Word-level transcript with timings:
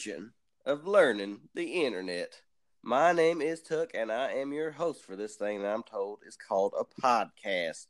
edition 0.00 0.32
of 0.64 0.86
Learning 0.86 1.40
the 1.54 1.84
Internet. 1.84 2.40
My 2.82 3.12
name 3.12 3.42
is 3.42 3.60
Tuck, 3.60 3.90
and 3.92 4.10
I 4.10 4.32
am 4.32 4.50
your 4.50 4.70
host 4.70 5.04
for 5.04 5.14
this 5.14 5.36
thing 5.36 5.60
that 5.60 5.74
I'm 5.74 5.82
told 5.82 6.20
is 6.26 6.38
called 6.38 6.72
a 6.72 7.02
podcast. 7.02 7.84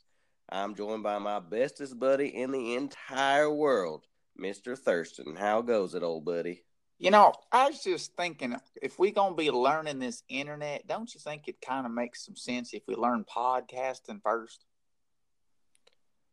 I'm 0.48 0.74
joined 0.74 1.04
by 1.04 1.18
my 1.18 1.38
bestest 1.38 2.00
buddy 2.00 2.26
in 2.26 2.50
the 2.50 2.74
entire 2.74 3.48
world, 3.48 4.06
Mr. 4.36 4.76
Thurston. 4.76 5.36
How 5.36 5.62
goes 5.62 5.94
it, 5.94 6.02
old 6.02 6.24
buddy? 6.24 6.64
You 6.98 7.12
know, 7.12 7.32
I 7.52 7.68
was 7.68 7.80
just 7.80 8.16
thinking 8.16 8.56
if 8.82 8.98
we're 8.98 9.12
going 9.12 9.34
to 9.34 9.36
be 9.36 9.52
learning 9.52 10.00
this 10.00 10.24
internet, 10.28 10.88
don't 10.88 11.14
you 11.14 11.20
think 11.20 11.46
it 11.46 11.60
kind 11.64 11.86
of 11.86 11.92
makes 11.92 12.26
some 12.26 12.34
sense 12.36 12.74
if 12.74 12.82
we 12.88 12.96
learn 12.96 13.24
podcasting 13.24 14.20
first? 14.20 14.64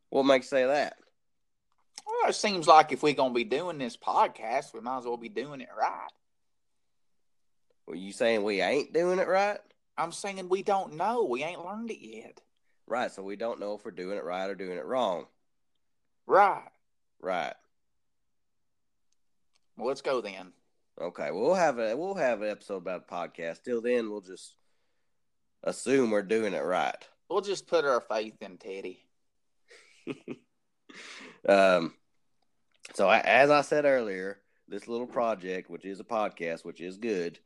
What 0.09 0.23
makes 0.23 0.47
you 0.47 0.57
say 0.57 0.65
that? 0.65 0.95
Well, 2.07 2.29
it 2.29 2.35
seems 2.35 2.67
like 2.67 2.91
if 2.91 3.03
we're 3.03 3.13
going 3.13 3.31
to 3.31 3.35
be 3.35 3.43
doing 3.43 3.77
this 3.77 3.97
podcast, 3.97 4.73
we 4.73 4.79
might 4.79 4.99
as 4.99 5.05
well 5.05 5.17
be 5.17 5.29
doing 5.29 5.61
it 5.61 5.69
right. 5.77 6.09
Were 7.85 7.95
you 7.95 8.11
saying 8.11 8.43
we 8.43 8.61
ain't 8.61 8.93
doing 8.93 9.19
it 9.19 9.27
right? 9.27 9.59
I'm 9.97 10.11
saying 10.11 10.47
we 10.47 10.63
don't 10.63 10.95
know. 10.95 11.25
We 11.25 11.43
ain't 11.43 11.65
learned 11.65 11.91
it 11.91 12.05
yet. 12.05 12.41
Right, 12.85 13.11
so 13.11 13.21
we 13.23 13.35
don't 13.35 13.59
know 13.59 13.73
if 13.73 13.83
we're 13.83 13.91
doing 13.91 14.17
it 14.17 14.23
right 14.23 14.49
or 14.49 14.55
doing 14.55 14.77
it 14.77 14.85
wrong. 14.85 15.25
Right. 16.25 16.69
Right. 17.19 17.53
Well, 19.75 19.87
let's 19.87 20.01
go 20.01 20.21
then. 20.21 20.53
Okay, 20.99 21.29
we'll 21.31 21.53
have 21.53 21.77
a 21.77 21.95
we'll 21.95 22.15
have 22.15 22.41
an 22.41 22.49
episode 22.49 22.77
about 22.77 23.05
a 23.07 23.13
podcast. 23.13 23.63
Till 23.63 23.81
then, 23.81 24.09
we'll 24.09 24.21
just 24.21 24.55
assume 25.63 26.09
we're 26.09 26.23
doing 26.23 26.53
it 26.53 26.63
right. 26.63 26.95
We'll 27.29 27.41
just 27.41 27.67
put 27.67 27.85
our 27.85 28.01
faith 28.01 28.41
in 28.41 28.57
Teddy. 28.57 29.05
um, 31.47 31.93
so 32.93 33.07
I, 33.07 33.19
as 33.19 33.49
I 33.49 33.61
said 33.61 33.85
earlier, 33.85 34.39
this 34.67 34.87
little 34.87 35.07
project, 35.07 35.69
which 35.69 35.85
is 35.85 35.99
a 35.99 36.05
podcast, 36.05 36.65
which 36.65 36.81
is 36.81 36.97
good, 36.97 37.39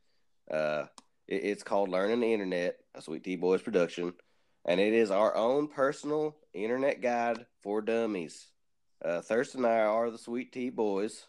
uh, 0.50 0.86
it, 1.28 1.44
it's 1.44 1.64
called 1.64 1.90
Learning 1.90 2.20
the 2.20 2.34
Internet, 2.34 2.78
a 2.96 3.02
Sweet 3.02 3.24
Tea 3.24 3.36
Boys 3.36 3.62
production, 3.62 4.14
and 4.66 4.80
it 4.80 4.94
is 4.94 5.12
our 5.12 5.36
own 5.36 5.68
personal 5.68 6.36
internet 6.54 7.02
guide 7.02 7.46
for 7.64 7.82
dummies. 7.82 8.48
Uh, 9.04 9.22
Thurston 9.22 9.66
and 9.66 9.74
I 9.74 9.80
are 9.80 10.12
the 10.12 10.18
Sweet 10.18 10.52
Tea 10.52 10.70
Boys, 10.70 11.26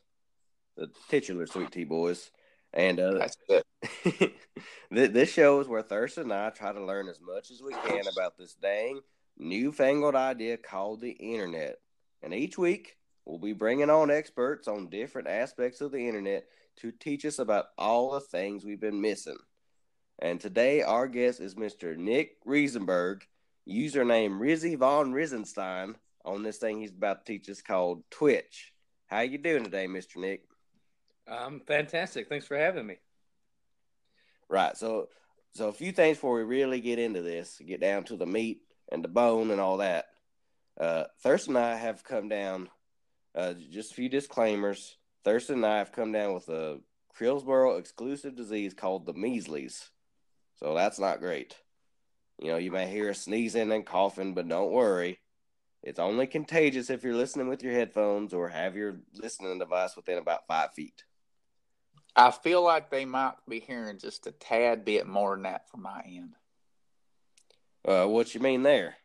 the 0.76 0.90
titular 1.08 1.46
Sweet 1.46 1.70
Tea 1.70 1.84
Boys, 1.84 2.30
and 2.74 3.00
uh, 3.00 3.18
That's 3.18 3.36
it. 3.48 4.32
this 4.90 5.32
show 5.32 5.60
is 5.60 5.68
where 5.68 5.82
Thurston 5.82 6.24
and 6.24 6.32
I 6.32 6.50
try 6.50 6.72
to 6.72 6.84
learn 6.84 7.08
as 7.08 7.20
much 7.20 7.50
as 7.50 7.62
we 7.62 7.72
can 7.72 8.06
about 8.12 8.36
this 8.38 8.54
dang 8.54 9.00
newfangled 9.38 10.14
idea 10.14 10.56
called 10.56 11.00
the 11.00 11.10
internet. 11.10 11.78
And 12.22 12.32
each 12.32 12.56
week, 12.56 12.96
we'll 13.24 13.38
be 13.38 13.52
bringing 13.52 13.90
on 13.90 14.10
experts 14.10 14.68
on 14.68 14.88
different 14.88 15.28
aspects 15.28 15.80
of 15.80 15.92
the 15.92 16.06
internet 16.06 16.46
to 16.76 16.92
teach 16.92 17.24
us 17.24 17.38
about 17.38 17.66
all 17.76 18.12
the 18.12 18.20
things 18.20 18.64
we've 18.64 18.80
been 18.80 19.00
missing. 19.00 19.38
And 20.20 20.40
today, 20.40 20.82
our 20.82 21.08
guest 21.08 21.40
is 21.40 21.56
Mr. 21.56 21.96
Nick 21.96 22.42
Riesenberg, 22.44 23.22
username 23.68 24.38
Rizzy 24.38 24.78
Von 24.78 25.12
Risenstein, 25.12 25.96
on 26.24 26.42
this 26.42 26.58
thing 26.58 26.80
he's 26.80 26.92
about 26.92 27.26
to 27.26 27.32
teach 27.32 27.50
us 27.50 27.60
called 27.60 28.04
Twitch. 28.10 28.72
How 29.08 29.20
you 29.20 29.38
doing 29.38 29.64
today, 29.64 29.86
Mr. 29.86 30.16
Nick? 30.16 30.44
I'm 31.26 31.60
fantastic. 31.60 32.28
Thanks 32.28 32.46
for 32.46 32.56
having 32.56 32.86
me. 32.86 32.96
Right. 34.48 34.76
So, 34.76 35.08
so 35.54 35.68
a 35.68 35.72
few 35.72 35.92
things 35.92 36.16
before 36.16 36.36
we 36.36 36.44
really 36.44 36.80
get 36.80 36.98
into 36.98 37.22
this, 37.22 37.60
get 37.66 37.80
down 37.80 38.04
to 38.04 38.16
the 38.16 38.26
meat 38.26 38.62
and 38.90 39.02
the 39.02 39.08
bone 39.08 39.50
and 39.50 39.60
all 39.60 39.78
that. 39.78 40.06
Uh, 40.78 41.04
Thurston 41.22 41.56
and 41.56 41.64
I 41.64 41.76
have 41.76 42.04
come 42.04 42.28
down. 42.28 42.68
Uh, 43.34 43.54
just 43.70 43.92
a 43.92 43.94
few 43.94 44.08
disclaimers. 44.08 44.96
Thurston 45.24 45.56
and 45.56 45.66
I 45.66 45.78
have 45.78 45.92
come 45.92 46.12
down 46.12 46.34
with 46.34 46.48
a 46.48 46.78
Crillsboro 47.16 47.76
exclusive 47.76 48.36
disease 48.36 48.74
called 48.74 49.06
the 49.06 49.12
measles. 49.12 49.90
So 50.56 50.74
that's 50.74 50.98
not 50.98 51.20
great. 51.20 51.54
You 52.38 52.48
know, 52.48 52.56
you 52.56 52.72
may 52.72 52.88
hear 52.88 53.10
us 53.10 53.20
sneezing 53.20 53.70
and 53.70 53.86
coughing, 53.86 54.34
but 54.34 54.48
don't 54.48 54.72
worry. 54.72 55.20
It's 55.82 55.98
only 55.98 56.26
contagious 56.26 56.90
if 56.90 57.02
you're 57.02 57.14
listening 57.14 57.48
with 57.48 57.62
your 57.62 57.72
headphones 57.72 58.32
or 58.32 58.48
have 58.48 58.76
your 58.76 59.00
listening 59.14 59.58
device 59.58 59.96
within 59.96 60.18
about 60.18 60.46
five 60.46 60.72
feet. 60.74 61.04
I 62.14 62.30
feel 62.30 62.62
like 62.62 62.90
they 62.90 63.04
might 63.04 63.34
be 63.48 63.60
hearing 63.60 63.98
just 63.98 64.26
a 64.26 64.32
tad 64.32 64.84
bit 64.84 65.06
more 65.06 65.34
than 65.34 65.44
that 65.44 65.68
from 65.70 65.82
my 65.82 66.02
end. 66.06 66.34
Uh, 67.84 68.06
what 68.06 68.34
you 68.34 68.40
mean 68.40 68.62
there? 68.62 68.96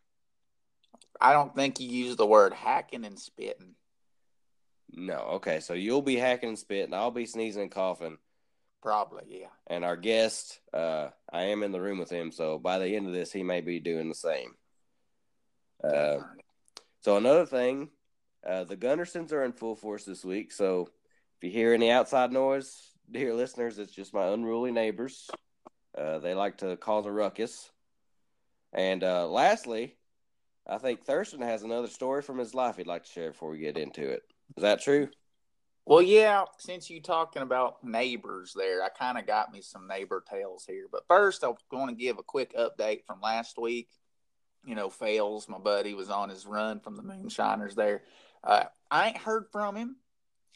I 1.19 1.33
don't 1.33 1.55
think 1.55 1.79
you 1.79 1.89
use 1.89 2.15
the 2.15 2.25
word 2.25 2.53
hacking 2.53 3.05
and 3.05 3.19
spitting. 3.19 3.75
No. 4.91 5.17
Okay. 5.33 5.59
So 5.59 5.73
you'll 5.73 6.01
be 6.01 6.15
hacking 6.15 6.49
and 6.49 6.59
spitting. 6.59 6.93
I'll 6.93 7.11
be 7.11 7.25
sneezing 7.25 7.63
and 7.63 7.71
coughing. 7.71 8.17
Probably, 8.81 9.23
yeah. 9.27 9.47
And 9.67 9.83
our 9.83 9.97
guest, 9.97 10.59
uh, 10.73 11.09
I 11.31 11.43
am 11.43 11.63
in 11.63 11.71
the 11.71 11.81
room 11.81 11.97
with 11.97 12.09
him. 12.09 12.31
So 12.31 12.57
by 12.57 12.79
the 12.79 12.95
end 12.95 13.07
of 13.07 13.13
this, 13.13 13.31
he 13.31 13.43
may 13.43 13.61
be 13.61 13.79
doing 13.79 14.07
the 14.07 14.15
same. 14.15 14.51
Uh, 15.83 16.19
so 17.01 17.17
another 17.17 17.45
thing, 17.45 17.89
uh, 18.47 18.63
the 18.63 18.77
Gundersons 18.77 19.33
are 19.33 19.43
in 19.43 19.51
full 19.51 19.75
force 19.75 20.05
this 20.05 20.23
week. 20.23 20.51
So 20.51 20.89
if 21.37 21.43
you 21.43 21.49
hear 21.49 21.73
any 21.73 21.91
outside 21.91 22.31
noise, 22.31 22.81
dear 23.11 23.33
listeners, 23.33 23.77
it's 23.77 23.93
just 23.93 24.13
my 24.13 24.27
unruly 24.27 24.71
neighbors. 24.71 25.29
Uh, 25.97 26.19
they 26.19 26.33
like 26.33 26.59
to 26.59 26.77
cause 26.77 27.05
a 27.05 27.11
ruckus. 27.11 27.69
And 28.73 29.03
uh, 29.03 29.27
lastly, 29.27 29.96
I 30.67 30.77
think 30.77 31.03
Thurston 31.03 31.41
has 31.41 31.63
another 31.63 31.87
story 31.87 32.21
from 32.21 32.37
his 32.37 32.53
life 32.53 32.77
he'd 32.77 32.87
like 32.87 33.05
to 33.05 33.11
share 33.11 33.31
before 33.31 33.51
we 33.51 33.59
get 33.59 33.77
into 33.77 34.07
it. 34.07 34.23
Is 34.55 34.61
that 34.61 34.81
true? 34.81 35.09
Well, 35.85 36.01
yeah, 36.01 36.43
since 36.57 36.89
you 36.89 37.01
talking 37.01 37.41
about 37.41 37.81
neighbors 37.83 38.53
there, 38.53 38.83
I 38.83 38.89
kind 38.89 39.17
of 39.17 39.25
got 39.25 39.53
me 39.53 39.61
some 39.61 39.87
neighbor 39.87 40.21
tales 40.29 40.65
here. 40.67 40.87
But 40.91 41.07
first, 41.07 41.43
I'm 41.43 41.53
going 41.71 41.87
to 41.87 41.95
give 41.95 42.17
a 42.17 42.23
quick 42.23 42.53
update 42.57 43.05
from 43.05 43.21
last 43.21 43.57
week. 43.57 43.87
You 44.65 44.75
know, 44.75 44.89
Fails, 44.89 45.47
my 45.47 45.59
buddy, 45.59 45.93
was 45.93 46.09
on 46.09 46.27
his 46.27 46.45
run 46.45 46.81
from 46.81 46.97
the 46.97 47.03
Moonshiners 47.03 47.75
there. 47.75 48.03
Uh, 48.43 48.65
I 48.91 49.07
ain't 49.07 49.17
heard 49.17 49.45
from 49.49 49.77
him. 49.77 49.95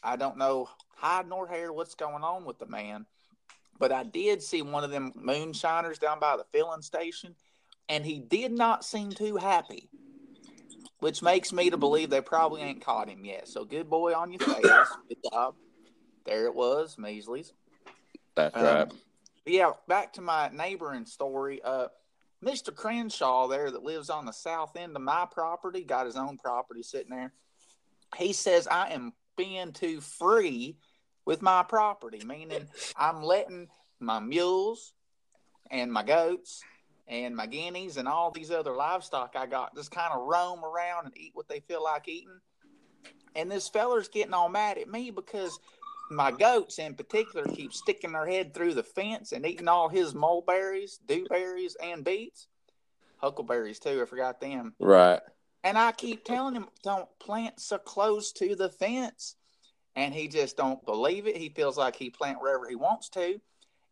I 0.02 0.16
don't 0.16 0.36
know 0.36 0.68
hide 1.02 1.28
nor 1.28 1.48
hair 1.48 1.72
what's 1.72 1.94
going 1.94 2.22
on 2.22 2.44
with 2.44 2.58
the 2.58 2.66
man. 2.66 3.06
But 3.78 3.90
I 3.90 4.04
did 4.04 4.42
see 4.42 4.62
one 4.62 4.84
of 4.84 4.90
them 4.90 5.12
Moonshiners 5.16 5.98
down 5.98 6.20
by 6.20 6.36
the 6.36 6.44
filling 6.52 6.82
station, 6.82 7.34
and 7.88 8.04
he 8.04 8.18
did 8.18 8.52
not 8.52 8.84
seem 8.84 9.10
too 9.10 9.36
happy 9.36 9.88
which 11.02 11.20
makes 11.20 11.52
me 11.52 11.68
to 11.68 11.76
believe 11.76 12.10
they 12.10 12.20
probably 12.20 12.62
ain't 12.62 12.80
caught 12.80 13.08
him 13.08 13.24
yet. 13.24 13.48
So 13.48 13.64
good 13.64 13.90
boy 13.90 14.14
on 14.14 14.30
your 14.30 14.38
face. 14.38 14.64
Good 15.08 15.18
job. 15.32 15.56
There 16.24 16.44
it 16.44 16.54
was, 16.54 16.96
measles. 16.96 17.52
That's 18.36 18.56
Um, 18.56 18.62
right. 18.64 18.92
Yeah, 19.44 19.72
back 19.88 20.12
to 20.12 20.20
my 20.20 20.48
neighboring 20.50 21.06
story. 21.06 21.60
Uh, 21.60 21.88
Mr. 22.40 22.72
Crenshaw 22.72 23.48
there 23.48 23.68
that 23.72 23.82
lives 23.82 24.10
on 24.10 24.26
the 24.26 24.32
south 24.32 24.76
end 24.76 24.94
of 24.94 25.02
my 25.02 25.26
property, 25.28 25.82
got 25.82 26.06
his 26.06 26.16
own 26.16 26.38
property 26.38 26.84
sitting 26.84 27.10
there. 27.10 27.32
He 28.16 28.32
says 28.32 28.68
I 28.68 28.90
am 28.90 29.12
being 29.36 29.72
too 29.72 30.00
free 30.00 30.76
with 31.26 31.42
my 31.42 31.64
property, 31.64 32.22
meaning 32.24 32.68
I'm 32.96 33.24
letting 33.24 33.66
my 33.98 34.20
mules 34.20 34.92
and 35.68 35.92
my 35.92 36.04
goats 36.04 36.62
and 37.08 37.36
my 37.36 37.46
guineas 37.46 37.96
and 37.96 38.08
all 38.08 38.30
these 38.30 38.50
other 38.50 38.74
livestock 38.74 39.34
I 39.36 39.46
got 39.46 39.74
just 39.74 39.90
kind 39.90 40.12
of 40.12 40.26
roam 40.26 40.64
around 40.64 41.06
and 41.06 41.16
eat 41.16 41.32
what 41.34 41.48
they 41.48 41.60
feel 41.60 41.82
like 41.82 42.08
eating. 42.08 42.40
And 43.34 43.50
this 43.50 43.68
feller's 43.68 44.08
getting 44.08 44.34
all 44.34 44.48
mad 44.48 44.78
at 44.78 44.88
me 44.88 45.10
because 45.10 45.58
my 46.10 46.30
goats 46.30 46.78
in 46.78 46.94
particular 46.94 47.46
keep 47.46 47.72
sticking 47.72 48.12
their 48.12 48.26
head 48.26 48.54
through 48.54 48.74
the 48.74 48.82
fence 48.82 49.32
and 49.32 49.46
eating 49.46 49.68
all 49.68 49.88
his 49.88 50.14
mulberries, 50.14 50.98
dewberries, 51.06 51.76
and 51.82 52.04
beets. 52.04 52.48
Huckleberries 53.16 53.78
too, 53.78 54.02
I 54.02 54.04
forgot 54.04 54.40
them. 54.40 54.74
Right. 54.78 55.20
And 55.64 55.78
I 55.78 55.92
keep 55.92 56.24
telling 56.24 56.54
him, 56.54 56.66
don't 56.82 57.08
plant 57.20 57.60
so 57.60 57.78
close 57.78 58.32
to 58.32 58.56
the 58.56 58.68
fence. 58.68 59.36
And 59.94 60.12
he 60.12 60.26
just 60.26 60.56
don't 60.56 60.84
believe 60.84 61.26
it. 61.26 61.36
He 61.36 61.50
feels 61.50 61.76
like 61.76 61.96
he 61.96 62.10
plant 62.10 62.40
wherever 62.40 62.68
he 62.68 62.74
wants 62.74 63.08
to. 63.10 63.40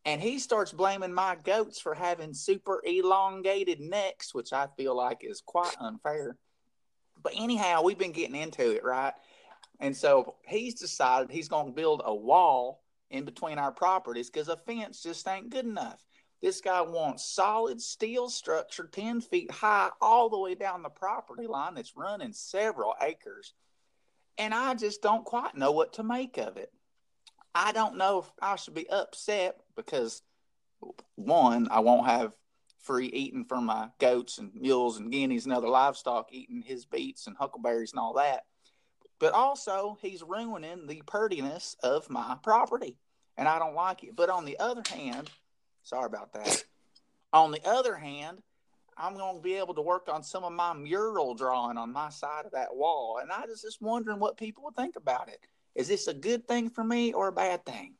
And 0.04 0.20
he 0.20 0.38
starts 0.38 0.72
blaming 0.72 1.12
my 1.12 1.36
goats 1.44 1.80
for 1.80 1.94
having 1.94 2.32
super 2.32 2.80
elongated 2.84 3.80
necks, 3.80 4.34
which 4.34 4.52
I 4.52 4.66
feel 4.76 4.96
like 4.96 5.18
is 5.22 5.42
quite 5.44 5.76
unfair. 5.78 6.36
But 7.22 7.34
anyhow, 7.36 7.82
we've 7.82 7.98
been 7.98 8.12
getting 8.12 8.34
into 8.34 8.74
it, 8.74 8.82
right? 8.82 9.12
And 9.78 9.94
so 9.96 10.36
he's 10.46 10.74
decided 10.74 11.30
he's 11.30 11.48
going 11.48 11.66
to 11.66 11.72
build 11.72 12.02
a 12.04 12.14
wall 12.14 12.82
in 13.10 13.24
between 13.24 13.58
our 13.58 13.72
properties 13.72 14.30
because 14.30 14.48
a 14.48 14.56
fence 14.56 15.02
just 15.02 15.26
ain't 15.28 15.50
good 15.50 15.64
enough. 15.66 16.04
This 16.40 16.62
guy 16.62 16.80
wants 16.80 17.34
solid 17.34 17.82
steel 17.82 18.30
structure 18.30 18.88
10 18.90 19.20
feet 19.20 19.50
high 19.50 19.90
all 20.00 20.30
the 20.30 20.38
way 20.38 20.54
down 20.54 20.82
the 20.82 20.88
property 20.88 21.46
line 21.46 21.74
that's 21.74 21.96
running 21.96 22.32
several 22.32 22.94
acres. 23.02 23.52
And 24.38 24.54
I 24.54 24.74
just 24.74 25.02
don't 25.02 25.24
quite 25.24 25.54
know 25.54 25.72
what 25.72 25.94
to 25.94 26.02
make 26.02 26.38
of 26.38 26.56
it. 26.56 26.72
I 27.54 27.72
don't 27.72 27.96
know 27.96 28.20
if 28.20 28.30
I 28.40 28.56
should 28.56 28.74
be 28.74 28.88
upset 28.88 29.56
because, 29.76 30.22
one, 31.16 31.68
I 31.70 31.80
won't 31.80 32.06
have 32.06 32.34
free 32.82 33.06
eating 33.06 33.44
from 33.44 33.66
my 33.66 33.88
goats 33.98 34.38
and 34.38 34.54
mules 34.54 34.98
and 34.98 35.10
guineas 35.12 35.44
and 35.44 35.52
other 35.54 35.68
livestock 35.68 36.28
eating 36.32 36.62
his 36.62 36.86
beets 36.86 37.26
and 37.26 37.36
huckleberries 37.36 37.92
and 37.92 38.00
all 38.00 38.14
that. 38.14 38.44
But 39.18 39.34
also, 39.34 39.98
he's 40.00 40.22
ruining 40.22 40.86
the 40.86 41.02
purtiness 41.06 41.76
of 41.82 42.08
my 42.08 42.36
property. 42.42 42.96
and 43.36 43.48
I 43.48 43.58
don't 43.58 43.74
like 43.74 44.04
it. 44.04 44.16
But 44.16 44.30
on 44.30 44.44
the 44.44 44.58
other 44.58 44.82
hand, 44.88 45.30
sorry 45.82 46.06
about 46.06 46.32
that. 46.34 46.64
on 47.32 47.50
the 47.52 47.66
other 47.66 47.96
hand, 47.96 48.42
I'm 48.96 49.16
going 49.16 49.36
to 49.36 49.42
be 49.42 49.54
able 49.54 49.74
to 49.74 49.82
work 49.82 50.08
on 50.12 50.22
some 50.22 50.44
of 50.44 50.52
my 50.52 50.74
mural 50.74 51.34
drawing 51.34 51.78
on 51.78 51.92
my 51.92 52.10
side 52.10 52.44
of 52.44 52.52
that 52.52 52.74
wall. 52.74 53.18
And 53.20 53.32
I 53.32 53.46
was 53.46 53.62
just 53.62 53.80
wondering 53.80 54.18
what 54.18 54.36
people 54.36 54.64
would 54.64 54.76
think 54.76 54.96
about 54.96 55.28
it. 55.28 55.40
Is 55.74 55.88
this 55.88 56.08
a 56.08 56.14
good 56.14 56.46
thing 56.48 56.70
for 56.70 56.82
me 56.82 57.12
or 57.12 57.28
a 57.28 57.32
bad 57.32 57.64
thing? 57.64 57.94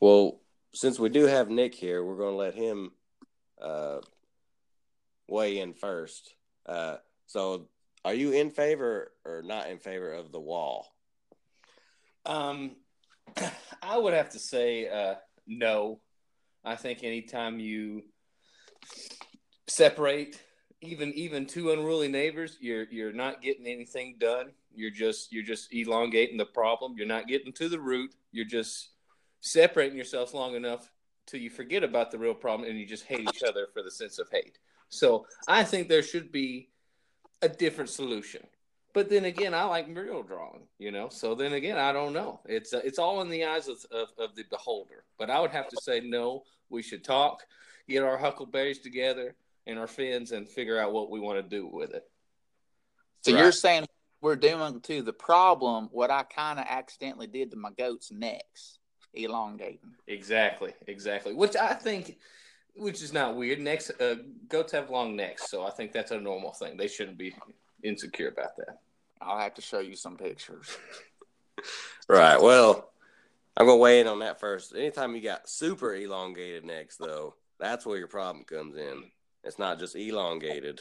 Well, 0.00 0.40
since 0.74 0.98
we 0.98 1.08
do 1.08 1.26
have 1.26 1.50
Nick 1.50 1.74
here, 1.74 2.04
we're 2.04 2.16
going 2.16 2.32
to 2.32 2.38
let 2.38 2.54
him 2.54 2.92
uh, 3.60 3.98
weigh 5.28 5.58
in 5.58 5.74
first. 5.74 6.34
Uh, 6.66 6.96
so, 7.26 7.68
are 8.04 8.14
you 8.14 8.32
in 8.32 8.50
favor 8.50 9.12
or 9.24 9.42
not 9.42 9.68
in 9.68 9.78
favor 9.78 10.12
of 10.12 10.32
the 10.32 10.40
wall? 10.40 10.86
Um, 12.24 12.76
I 13.82 13.98
would 13.98 14.14
have 14.14 14.30
to 14.30 14.38
say 14.38 14.88
uh, 14.88 15.16
no. 15.46 16.00
I 16.64 16.76
think 16.76 17.04
anytime 17.04 17.58
you 17.58 18.02
separate 19.66 20.40
even 20.82 21.12
even 21.14 21.46
two 21.46 21.72
unruly 21.72 22.08
neighbors, 22.08 22.56
you're 22.60 22.86
you're 22.90 23.12
not 23.12 23.42
getting 23.42 23.66
anything 23.66 24.16
done. 24.18 24.52
You're 24.74 24.90
just 24.90 25.32
you're 25.32 25.44
just 25.44 25.72
elongating 25.72 26.36
the 26.36 26.46
problem. 26.46 26.94
You're 26.96 27.06
not 27.06 27.28
getting 27.28 27.52
to 27.54 27.68
the 27.68 27.80
root. 27.80 28.14
You're 28.32 28.44
just 28.44 28.90
separating 29.40 29.96
yourselves 29.96 30.34
long 30.34 30.54
enough 30.54 30.90
till 31.26 31.40
you 31.40 31.50
forget 31.50 31.84
about 31.84 32.10
the 32.10 32.18
real 32.18 32.34
problem 32.34 32.68
and 32.68 32.78
you 32.78 32.86
just 32.86 33.04
hate 33.04 33.20
each 33.20 33.42
other 33.42 33.68
for 33.72 33.82
the 33.82 33.90
sense 33.90 34.18
of 34.18 34.28
hate. 34.30 34.58
So 34.88 35.26
I 35.48 35.62
think 35.64 35.88
there 35.88 36.02
should 36.02 36.32
be 36.32 36.70
a 37.42 37.48
different 37.48 37.90
solution. 37.90 38.46
But 38.92 39.08
then 39.08 39.24
again, 39.24 39.54
I 39.54 39.62
like 39.64 39.88
mural 39.88 40.24
drawing, 40.24 40.62
you 40.78 40.90
know. 40.90 41.08
So 41.08 41.36
then 41.36 41.52
again, 41.52 41.78
I 41.78 41.92
don't 41.92 42.12
know. 42.12 42.40
It's 42.44 42.74
uh, 42.74 42.80
it's 42.82 42.98
all 42.98 43.20
in 43.22 43.28
the 43.28 43.44
eyes 43.44 43.68
of, 43.68 43.78
of, 43.92 44.08
of 44.18 44.34
the 44.34 44.44
beholder. 44.50 45.04
But 45.16 45.30
I 45.30 45.38
would 45.40 45.52
have 45.52 45.68
to 45.68 45.76
say 45.80 46.00
no. 46.00 46.42
We 46.70 46.82
should 46.82 47.04
talk, 47.04 47.44
get 47.88 48.02
our 48.02 48.18
huckleberries 48.18 48.80
together 48.80 49.36
and 49.66 49.78
our 49.78 49.86
fins, 49.86 50.32
and 50.32 50.48
figure 50.48 50.78
out 50.78 50.92
what 50.92 51.10
we 51.10 51.20
want 51.20 51.38
to 51.38 51.48
do 51.48 51.68
with 51.68 51.94
it. 51.94 52.10
So 53.22 53.32
right. 53.32 53.40
you're 53.40 53.52
saying 53.52 53.86
we're 54.20 54.36
doing 54.36 54.80
to 54.80 55.02
the 55.02 55.12
problem 55.12 55.88
what 55.92 56.10
I 56.10 56.22
kind 56.24 56.58
of 56.58 56.66
accidentally 56.68 57.26
did 57.26 57.50
to 57.50 57.56
my 57.56 57.70
goat's 57.70 58.10
necks, 58.10 58.78
elongating. 59.14 59.94
Exactly, 60.06 60.74
exactly. 60.86 61.32
Which 61.32 61.56
I 61.56 61.74
think, 61.74 62.18
which 62.74 63.02
is 63.02 63.12
not 63.12 63.36
weird. 63.36 63.60
Necks, 63.60 63.90
uh, 63.90 64.16
goats 64.48 64.72
have 64.72 64.90
long 64.90 65.16
necks, 65.16 65.50
so 65.50 65.66
I 65.66 65.70
think 65.70 65.92
that's 65.92 66.10
a 66.10 66.20
normal 66.20 66.52
thing. 66.52 66.76
They 66.76 66.88
shouldn't 66.88 67.18
be 67.18 67.34
insecure 67.82 68.28
about 68.28 68.56
that. 68.58 68.80
I'll 69.20 69.38
have 69.38 69.54
to 69.54 69.62
show 69.62 69.80
you 69.80 69.96
some 69.96 70.16
pictures. 70.16 70.76
right. 72.08 72.40
Well, 72.40 72.90
I'm 73.56 73.66
gonna 73.66 73.76
weigh 73.76 74.00
in 74.00 74.06
on 74.06 74.20
that 74.20 74.40
first. 74.40 74.74
Anytime 74.74 75.14
you 75.14 75.22
got 75.22 75.48
super 75.48 75.94
elongated 75.94 76.64
necks, 76.64 76.96
though, 76.96 77.34
that's 77.58 77.84
where 77.84 77.98
your 77.98 78.06
problem 78.06 78.44
comes 78.44 78.76
in. 78.76 79.04
It's 79.44 79.58
not 79.58 79.78
just 79.78 79.96
elongated. 79.96 80.80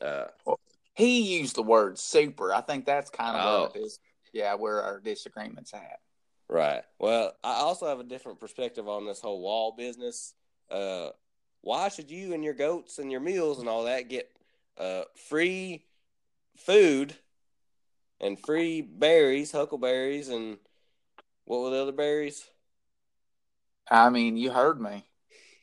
Uh, 0.00 0.24
well, 0.44 0.58
he 0.94 1.38
used 1.38 1.56
the 1.56 1.62
word 1.62 1.98
super. 1.98 2.52
I 2.52 2.60
think 2.60 2.84
that's 2.84 3.10
kind 3.10 3.36
of 3.36 3.44
oh. 3.44 3.62
what 3.62 3.76
it 3.76 3.80
is. 3.80 3.98
Yeah, 4.32 4.54
where 4.54 4.82
our 4.82 5.00
disagreements 5.00 5.74
at. 5.74 6.00
Right. 6.48 6.82
Well, 6.98 7.32
I 7.42 7.54
also 7.54 7.86
have 7.86 8.00
a 8.00 8.04
different 8.04 8.40
perspective 8.40 8.88
on 8.88 9.06
this 9.06 9.20
whole 9.20 9.40
wall 9.40 9.74
business. 9.76 10.34
Uh, 10.70 11.10
why 11.62 11.88
should 11.88 12.10
you 12.10 12.34
and 12.34 12.44
your 12.44 12.54
goats 12.54 12.98
and 12.98 13.10
your 13.10 13.20
meals 13.20 13.58
and 13.58 13.68
all 13.68 13.84
that 13.84 14.08
get 14.08 14.30
uh, 14.78 15.02
free 15.28 15.84
food 16.56 17.14
and 18.20 18.38
free 18.38 18.80
berries, 18.80 19.52
huckleberries, 19.52 20.28
and 20.28 20.58
what 21.44 21.60
were 21.60 21.70
the 21.70 21.82
other 21.82 21.92
berries? 21.92 22.44
I 23.90 24.10
mean, 24.10 24.36
you 24.36 24.50
heard 24.50 24.80
me. 24.80 25.04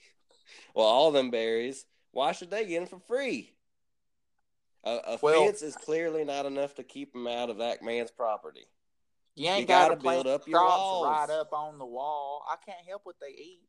well, 0.76 0.86
all 0.86 1.12
them 1.12 1.32
berries. 1.32 1.86
Why 2.12 2.32
should 2.32 2.50
they 2.50 2.66
get 2.66 2.80
them 2.80 3.00
for 3.00 3.06
free? 3.08 3.54
A, 4.84 4.92
a 4.92 5.20
well, 5.22 5.46
fence 5.46 5.62
is 5.62 5.76
clearly 5.76 6.24
not 6.24 6.46
enough 6.46 6.76
to 6.76 6.84
keep 6.84 7.14
them 7.14 7.28
out 7.28 7.50
of 7.50 7.58
that 7.58 7.84
man's 7.84 8.12
property. 8.12 8.66
You 9.36 9.50
ain't 9.50 9.68
got 9.68 9.90
to 9.90 9.96
build 9.96 10.28
up 10.28 10.48
your 10.48 10.64
walls 10.64 11.08
right 11.08 11.30
up 11.30 11.54
on 11.54 11.78
the 11.78 11.86
wall. 11.86 12.44
I 12.50 12.56
can't 12.66 12.86
help 12.88 13.02
what 13.06 13.16
they 13.22 13.30
eat. 13.30 13.62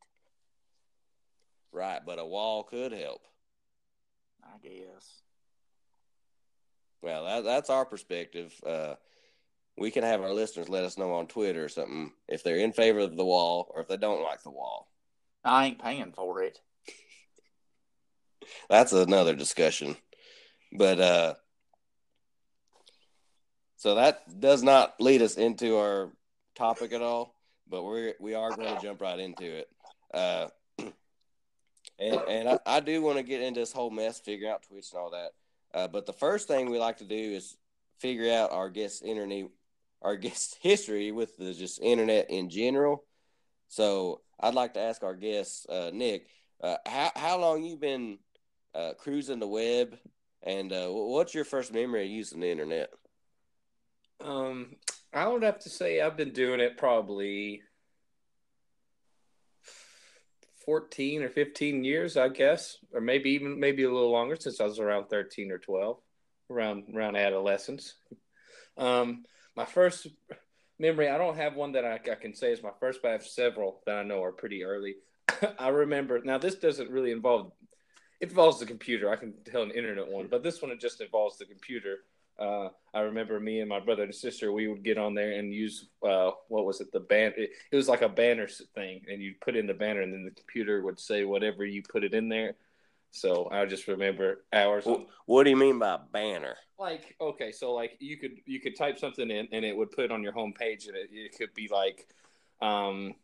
Right, 1.73 2.01
but 2.05 2.19
a 2.19 2.27
wall 2.27 2.65
could 2.65 2.93
help. 2.93 3.23
I 4.43 4.59
guess. 4.63 5.23
Well, 7.03 7.25
that, 7.25 7.45
that's 7.45 7.71
our 7.71 7.85
perspective. 7.85 8.53
Uh, 8.67 8.95
we 9.79 9.91
can 9.91 10.03
have 10.03 10.21
our 10.21 10.33
listeners 10.33 10.69
let 10.69 10.85
us 10.85 10.99
know 10.99 11.15
on 11.15 11.27
Twitter 11.27 11.65
or 11.65 11.69
something 11.69 12.13
if 12.29 12.43
they're 12.43 12.57
in 12.57 12.73
favor 12.73 12.99
of 13.01 13.17
the 13.17 13.25
wall 13.25 13.73
or 13.75 13.81
if 13.81 13.89
they 13.89 13.97
don't 13.97 14.23
like 14.23 14.43
the 14.43 14.51
wall. 14.51 14.91
I 15.45 15.67
ain't 15.67 15.83
paying 15.83 16.13
for 16.13 16.43
it. 16.43 16.59
that's 18.69 18.93
another 18.93 19.35
discussion. 19.35 19.97
But 20.73 21.01
uh, 21.01 21.35
so 23.77 23.95
that 23.97 24.41
does 24.41 24.63
not 24.63 25.01
lead 25.01 25.23
us 25.23 25.37
into 25.37 25.77
our 25.77 26.13
topic 26.55 26.93
at 26.93 27.03
all. 27.03 27.35
But 27.69 27.83
we 27.85 28.15
we 28.21 28.35
are 28.35 28.51
going 28.51 28.75
to 28.75 28.83
jump 28.83 29.01
right 29.01 29.19
into 29.19 29.45
it. 29.45 29.69
Uh, 30.13 30.49
and 31.99 32.21
and 32.29 32.49
I, 32.49 32.59
I 32.67 32.81
do 32.81 33.03
want 33.03 33.19
to 33.19 33.23
get 33.23 33.41
into 33.41 33.61
this 33.61 33.73
whole 33.73 33.91
mess, 33.91 34.21
figuring 34.21 34.53
out 34.53 34.65
Twitch 34.65 34.93
and 34.93 35.01
all 35.01 35.11
that. 35.11 35.31
Uh, 35.73 35.89
but 35.89 36.07
the 36.07 36.13
first 36.13 36.49
thing 36.49 36.71
we 36.71 36.79
like 36.79 36.99
to 36.99 37.05
do 37.05 37.15
is 37.15 37.57
figure 37.99 38.33
out 38.33 38.53
our 38.53 38.69
guest 38.71 39.03
internet, 39.03 39.47
our 40.03 40.17
guest 40.27 40.59
history 40.61 41.13
with 41.13 41.37
the 41.37 41.53
just 41.55 41.81
internet 41.81 42.31
in 42.31 42.51
general. 42.51 43.05
So 43.69 44.21
I'd 44.39 44.55
like 44.55 44.75
to 44.75 44.81
ask 44.81 45.03
our 45.03 45.15
guest, 45.15 45.67
uh, 45.69 45.91
Nick, 45.93 46.27
uh, 46.63 46.77
how 46.87 47.13
how 47.15 47.39
long 47.39 47.63
you 47.63 47.77
been 47.77 48.19
uh, 48.75 48.93
cruising 48.99 49.39
the 49.39 49.47
web, 49.47 49.97
and 50.43 50.73
uh, 50.73 50.89
what's 50.89 51.35
your 51.35 51.45
first 51.45 51.73
memory 51.73 52.05
of 52.05 52.11
using 52.11 52.41
the 52.41 52.51
internet? 52.51 52.91
Um, 54.23 54.77
I 55.13 55.27
would 55.27 55.43
have 55.43 55.59
to 55.61 55.71
say 55.71 56.01
I've 56.01 56.17
been 56.17 56.33
doing 56.33 56.61
it 56.61 56.77
probably 56.77 57.63
14 60.65 61.23
or 61.23 61.29
15 61.29 61.85
years, 61.85 62.17
I 62.17 62.29
guess, 62.29 62.77
or 62.93 63.01
maybe 63.01 63.31
even 63.31 63.59
maybe 63.59 63.85
a 63.85 63.93
little 63.93 64.13
longer 64.13 64.37
since 64.37 64.61
I 64.61 64.65
was 64.65 64.79
around 64.79 65.09
13 65.09 65.51
or 65.51 65.59
12, 65.59 65.99
around 66.51 66.85
around 66.95 67.17
adolescence. 67.17 67.95
Um, 68.77 69.25
my 69.57 69.65
first 69.65 70.07
memory, 70.79 71.09
I 71.09 71.19
don't 71.19 71.37
have 71.37 71.57
one 71.57 71.73
that 71.73 71.85
I, 71.85 71.95
I 71.95 72.15
can 72.15 72.35
say 72.35 72.53
is 72.53 72.63
my 72.63 72.71
first, 72.79 73.01
but 73.03 73.09
I 73.09 73.13
have 73.13 73.27
several 73.27 73.83
that 73.87 73.97
I 73.97 74.03
know 74.03 74.23
are 74.23 74.33
pretty 74.33 74.65
early. 74.65 74.97
I 75.59 75.69
remember 75.69 76.21
now 76.23 76.39
this 76.39 76.55
doesn't 76.55 76.91
really 76.91 77.13
involve 77.13 77.53
it 78.21 78.29
involves 78.29 78.59
the 78.59 78.67
computer. 78.67 79.11
I 79.11 79.17
can 79.17 79.33
tell 79.45 79.63
an 79.63 79.71
internet 79.71 80.09
one, 80.09 80.29
but 80.29 80.43
this 80.43 80.61
one 80.61 80.71
it 80.71 80.81
just 80.81 81.01
involves 81.01 81.39
the 81.39 81.47
computer. 81.47 82.01
Uh, 82.39 82.69
I 82.95 83.01
remember 83.01 83.39
me 83.39 83.61
and 83.61 83.69
my 83.69 83.81
brother 83.81 84.03
and 84.03 84.15
sister, 84.15 84.51
we 84.51 84.67
would 84.67 84.83
get 84.83 84.97
on 84.97 85.15
there 85.15 85.33
and 85.33 85.53
use 85.53 85.89
uh, 86.03 86.31
what 86.49 86.65
was 86.65 86.81
it, 86.81 86.91
the 86.93 87.01
ban? 87.01 87.33
It, 87.37 87.51
it, 87.71 87.77
was 87.77 87.89
like 87.89 88.03
a 88.03 88.09
banner 88.09 88.49
thing, 88.75 89.03
and 89.11 89.21
you'd 89.21 89.41
put 89.41 89.57
in 89.57 89.67
the 89.67 89.75
banner, 89.75 90.01
and 90.01 90.13
then 90.13 90.25
the 90.25 90.31
computer 90.31 90.83
would 90.83 90.99
say 90.99 91.25
whatever 91.25 91.67
you 91.67 91.83
put 91.83 92.03
it 92.03 92.15
in 92.15 92.29
there. 92.29 92.55
So 93.11 93.49
I 93.51 93.67
just 93.67 93.89
remember 93.89 94.45
hours. 94.53 94.87
What, 94.87 95.07
what 95.27 95.45
do 95.45 95.51
you 95.51 95.57
mean 95.57 95.79
by 95.79 95.99
banner? 96.13 96.57
Like 96.79 97.15
okay, 97.21 97.53
so 97.53 97.73
like 97.73 97.97
you 97.99 98.17
could 98.17 98.39
you 98.47 98.61
could 98.61 98.77
type 98.77 98.99
something 98.99 99.31
in, 99.31 99.49
and 99.53 99.65
it 99.65 99.77
would 99.77 99.91
put 99.91 100.11
on 100.11 100.23
your 100.23 100.33
home 100.33 100.55
page, 100.55 100.87
and 100.87 100.97
it, 100.97 101.11
it 101.13 101.37
could 101.37 101.53
be 101.53 101.69
like, 101.71 102.07
um, 102.63 103.15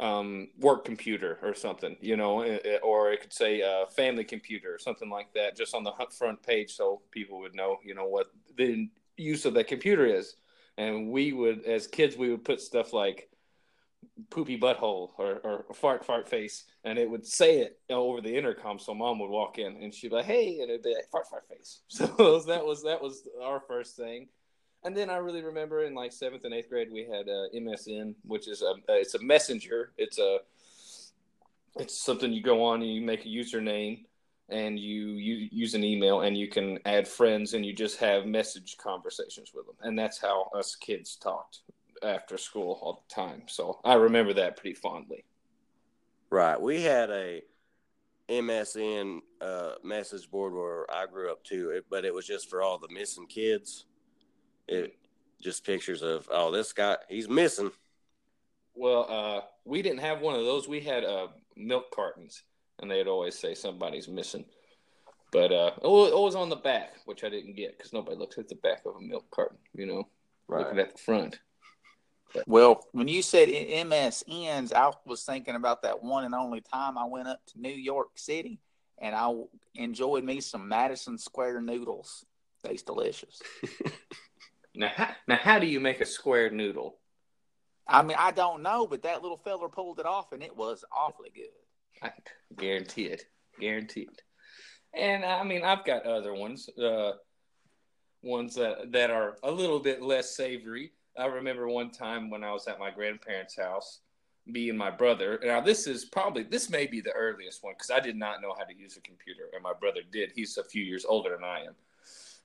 um, 0.00 0.48
work 0.58 0.84
computer 0.84 1.38
or 1.42 1.54
something, 1.54 1.96
you 2.00 2.16
know, 2.16 2.40
eh, 2.40 2.58
eh, 2.64 2.78
or 2.82 3.12
it 3.12 3.20
could 3.20 3.32
say 3.32 3.62
uh, 3.62 3.86
family 3.86 4.24
computer 4.24 4.74
or 4.74 4.78
something 4.78 5.10
like 5.10 5.32
that, 5.34 5.56
just 5.56 5.74
on 5.74 5.84
the 5.84 5.92
front 6.10 6.42
page, 6.42 6.74
so 6.74 7.02
people 7.10 7.38
would 7.40 7.54
know, 7.54 7.76
you 7.84 7.94
know, 7.94 8.06
what 8.06 8.28
the 8.56 8.88
use 9.18 9.44
of 9.44 9.54
that 9.54 9.68
computer 9.68 10.06
is. 10.06 10.36
And 10.78 11.10
we 11.10 11.32
would, 11.32 11.64
as 11.66 11.86
kids, 11.86 12.16
we 12.16 12.30
would 12.30 12.44
put 12.44 12.62
stuff 12.62 12.94
like 12.94 13.28
poopy 14.30 14.58
butthole 14.58 15.10
or, 15.18 15.40
or 15.44 15.64
fart 15.74 16.04
fart 16.04 16.26
face, 16.26 16.64
and 16.84 16.98
it 16.98 17.08
would 17.08 17.26
say 17.26 17.58
it 17.58 17.78
over 17.90 18.22
the 18.22 18.34
intercom. 18.34 18.78
So 18.78 18.94
mom 18.94 19.18
would 19.18 19.30
walk 19.30 19.58
in 19.58 19.76
and 19.76 19.92
she'd 19.92 20.08
be 20.08 20.16
like, 20.16 20.24
"Hey," 20.24 20.60
and 20.60 20.70
it'd 20.70 20.82
be 20.82 20.94
like, 20.94 21.10
"Fart 21.10 21.28
fart 21.28 21.46
face." 21.48 21.82
So 21.90 22.06
that 22.40 22.64
was 22.64 22.82
that 22.84 23.02
was 23.02 23.28
our 23.42 23.60
first 23.60 23.96
thing. 23.96 24.28
And 24.82 24.96
then 24.96 25.10
I 25.10 25.16
really 25.16 25.42
remember 25.42 25.84
in 25.84 25.94
like 25.94 26.12
seventh 26.12 26.44
and 26.44 26.54
eighth 26.54 26.70
grade 26.70 26.88
we 26.90 27.00
had 27.04 27.28
uh, 27.28 27.48
MSN, 27.54 28.14
which 28.24 28.48
is 28.48 28.62
a 28.62 28.74
it's 28.88 29.14
a 29.14 29.22
messenger. 29.22 29.92
It's 29.98 30.18
a 30.18 30.38
it's 31.76 31.98
something 31.98 32.32
you 32.32 32.42
go 32.42 32.64
on 32.64 32.82
and 32.82 32.92
you 32.92 33.02
make 33.02 33.24
a 33.24 33.28
username 33.28 34.04
and 34.48 34.78
you, 34.78 35.10
you 35.10 35.48
use 35.52 35.74
an 35.74 35.84
email 35.84 36.22
and 36.22 36.36
you 36.36 36.48
can 36.48 36.78
add 36.84 37.06
friends 37.06 37.54
and 37.54 37.64
you 37.64 37.72
just 37.72 37.98
have 37.98 38.26
message 38.26 38.76
conversations 38.78 39.52
with 39.54 39.66
them. 39.66 39.76
And 39.82 39.98
that's 39.98 40.20
how 40.20 40.50
us 40.56 40.74
kids 40.74 41.16
talked 41.16 41.60
after 42.02 42.36
school 42.36 42.78
all 42.82 43.04
the 43.08 43.14
time. 43.14 43.42
So 43.46 43.80
I 43.84 43.94
remember 43.94 44.32
that 44.34 44.56
pretty 44.56 44.74
fondly. 44.74 45.24
Right. 46.30 46.60
We 46.60 46.82
had 46.82 47.10
a 47.10 47.42
MSN 48.28 49.20
uh, 49.40 49.72
message 49.84 50.30
board 50.30 50.54
where 50.54 50.86
I 50.92 51.06
grew 51.06 51.30
up 51.30 51.44
too, 51.44 51.80
but 51.90 52.04
it 52.04 52.14
was 52.14 52.26
just 52.26 52.48
for 52.48 52.62
all 52.62 52.78
the 52.78 52.92
missing 52.92 53.26
kids 53.26 53.86
it 54.70 54.96
just 55.42 55.64
pictures 55.64 56.02
of 56.02 56.28
oh 56.30 56.50
this 56.50 56.72
guy 56.72 56.96
he's 57.08 57.28
missing 57.28 57.70
Well, 58.74 59.06
uh, 59.10 59.40
we 59.64 59.82
didn't 59.82 60.00
have 60.00 60.20
one 60.20 60.36
of 60.36 60.44
those. 60.44 60.68
We 60.68 60.80
had 60.80 61.04
uh, 61.04 61.28
milk 61.56 61.90
cartons, 61.94 62.42
and 62.78 62.90
they'd 62.90 63.08
always 63.08 63.38
say 63.38 63.54
somebody's 63.54 64.08
missing. 64.08 64.44
But 65.32 65.52
uh, 65.52 65.72
it 65.82 65.86
was, 65.86 66.34
it 66.34 66.38
on 66.38 66.48
the 66.48 66.56
back, 66.56 66.94
which 67.04 67.24
I 67.24 67.28
didn't 67.28 67.56
get 67.56 67.76
because 67.76 67.92
nobody 67.92 68.16
looks 68.16 68.38
at 68.38 68.48
the 68.48 68.54
back 68.56 68.82
of 68.86 68.96
a 68.96 69.00
milk 69.00 69.26
carton, 69.30 69.58
you 69.74 69.86
know, 69.86 70.08
Right. 70.48 70.64
looking 70.64 70.78
at 70.78 70.92
the 70.92 70.98
front. 70.98 71.38
Well, 72.46 72.86
when 72.92 73.08
you 73.08 73.22
said 73.22 73.48
MSNs, 73.48 74.72
I 74.72 74.92
was 75.04 75.24
thinking 75.24 75.56
about 75.56 75.82
that 75.82 76.02
one 76.02 76.24
and 76.24 76.34
only 76.34 76.60
time 76.60 76.96
I 76.96 77.04
went 77.04 77.28
up 77.28 77.40
to 77.48 77.60
New 77.60 77.70
York 77.70 78.10
City 78.16 78.60
and 78.98 79.14
I 79.14 79.32
enjoyed 79.74 80.24
me 80.24 80.40
some 80.40 80.68
Madison 80.68 81.18
Square 81.18 81.62
noodles. 81.62 82.24
Tastes 82.64 82.84
delicious. 82.84 83.40
Now, 84.74 84.90
how, 84.94 85.08
now, 85.26 85.36
how 85.36 85.58
do 85.58 85.66
you 85.66 85.80
make 85.80 86.00
a 86.00 86.06
square 86.06 86.50
noodle? 86.50 86.98
I 87.88 88.02
mean, 88.02 88.16
I 88.18 88.30
don't 88.30 88.62
know, 88.62 88.86
but 88.86 89.02
that 89.02 89.22
little 89.22 89.36
feller 89.36 89.68
pulled 89.68 89.98
it 89.98 90.06
off 90.06 90.32
and 90.32 90.42
it 90.42 90.56
was 90.56 90.84
awfully 90.92 91.30
good. 91.34 91.50
I 92.02 92.12
guarantee 92.56 93.06
it. 93.06 93.24
Guarantee 93.58 94.02
it. 94.02 94.22
And 94.94 95.24
I 95.24 95.42
mean, 95.42 95.62
I've 95.62 95.84
got 95.84 96.06
other 96.06 96.34
ones, 96.34 96.68
uh, 96.78 97.12
ones 98.22 98.54
that 98.54 98.92
that 98.92 99.10
are 99.10 99.36
a 99.42 99.50
little 99.50 99.80
bit 99.80 100.02
less 100.02 100.36
savory. 100.36 100.92
I 101.18 101.26
remember 101.26 101.68
one 101.68 101.90
time 101.90 102.30
when 102.30 102.44
I 102.44 102.52
was 102.52 102.66
at 102.66 102.78
my 102.78 102.90
grandparents' 102.90 103.56
house, 103.56 104.00
me 104.46 104.68
and 104.68 104.78
my 104.78 104.90
brother. 104.90 105.38
Now, 105.42 105.60
this 105.60 105.86
is 105.86 106.04
probably 106.04 106.42
this 106.42 106.70
may 106.70 106.86
be 106.86 107.00
the 107.00 107.12
earliest 107.12 107.62
one 107.62 107.74
because 107.74 107.90
I 107.90 108.00
did 108.00 108.16
not 108.16 108.40
know 108.40 108.54
how 108.56 108.64
to 108.64 108.74
use 108.76 108.96
a 108.96 109.00
computer, 109.00 109.44
and 109.52 109.62
my 109.62 109.72
brother 109.72 110.00
did. 110.10 110.32
He's 110.34 110.56
a 110.58 110.64
few 110.64 110.82
years 110.82 111.04
older 111.04 111.30
than 111.30 111.44
I 111.44 111.60
am, 111.60 111.74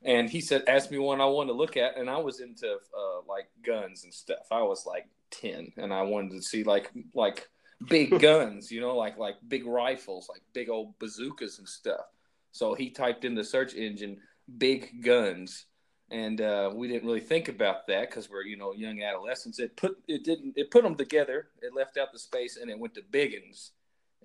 and 0.03 0.29
he 0.29 0.41
said, 0.41 0.63
"Ask 0.67 0.91
me 0.91 0.97
one 0.97 1.21
I 1.21 1.25
wanted 1.25 1.53
to 1.53 1.57
look 1.57 1.77
at," 1.77 1.97
and 1.97 2.09
I 2.09 2.17
was 2.17 2.39
into 2.39 2.67
uh, 2.67 3.21
like 3.27 3.49
guns 3.65 4.03
and 4.03 4.13
stuff. 4.13 4.45
I 4.51 4.61
was 4.61 4.85
like 4.85 5.07
ten, 5.31 5.71
and 5.77 5.93
I 5.93 6.03
wanted 6.03 6.31
to 6.31 6.41
see 6.41 6.63
like 6.63 6.91
like 7.13 7.47
big 7.87 8.19
guns, 8.21 8.71
you 8.71 8.81
know, 8.81 8.95
like 8.95 9.17
like 9.17 9.35
big 9.47 9.65
rifles, 9.65 10.29
like 10.29 10.41
big 10.53 10.69
old 10.69 10.97
bazookas 10.99 11.59
and 11.59 11.67
stuff. 11.67 12.05
So 12.51 12.73
he 12.73 12.89
typed 12.89 13.25
in 13.25 13.35
the 13.35 13.43
search 13.43 13.73
engine 13.73 14.17
"big 14.57 15.03
guns," 15.03 15.65
and 16.11 16.39
uh, 16.39 16.71
we 16.73 16.87
didn't 16.87 17.07
really 17.07 17.19
think 17.19 17.49
about 17.49 17.87
that 17.87 18.09
because 18.09 18.29
we're 18.29 18.43
you 18.43 18.57
know 18.57 18.73
young 18.73 19.01
adolescents. 19.01 19.59
It 19.59 19.75
put 19.75 19.97
it 20.07 20.23
didn't 20.23 20.53
it 20.55 20.71
put 20.71 20.83
them 20.83 20.95
together. 20.95 21.49
It 21.61 21.73
left 21.73 21.97
out 21.97 22.11
the 22.13 22.19
space 22.19 22.57
and 22.57 22.69
it 22.69 22.79
went 22.79 22.93
to 22.95 23.01
biggins, 23.01 23.71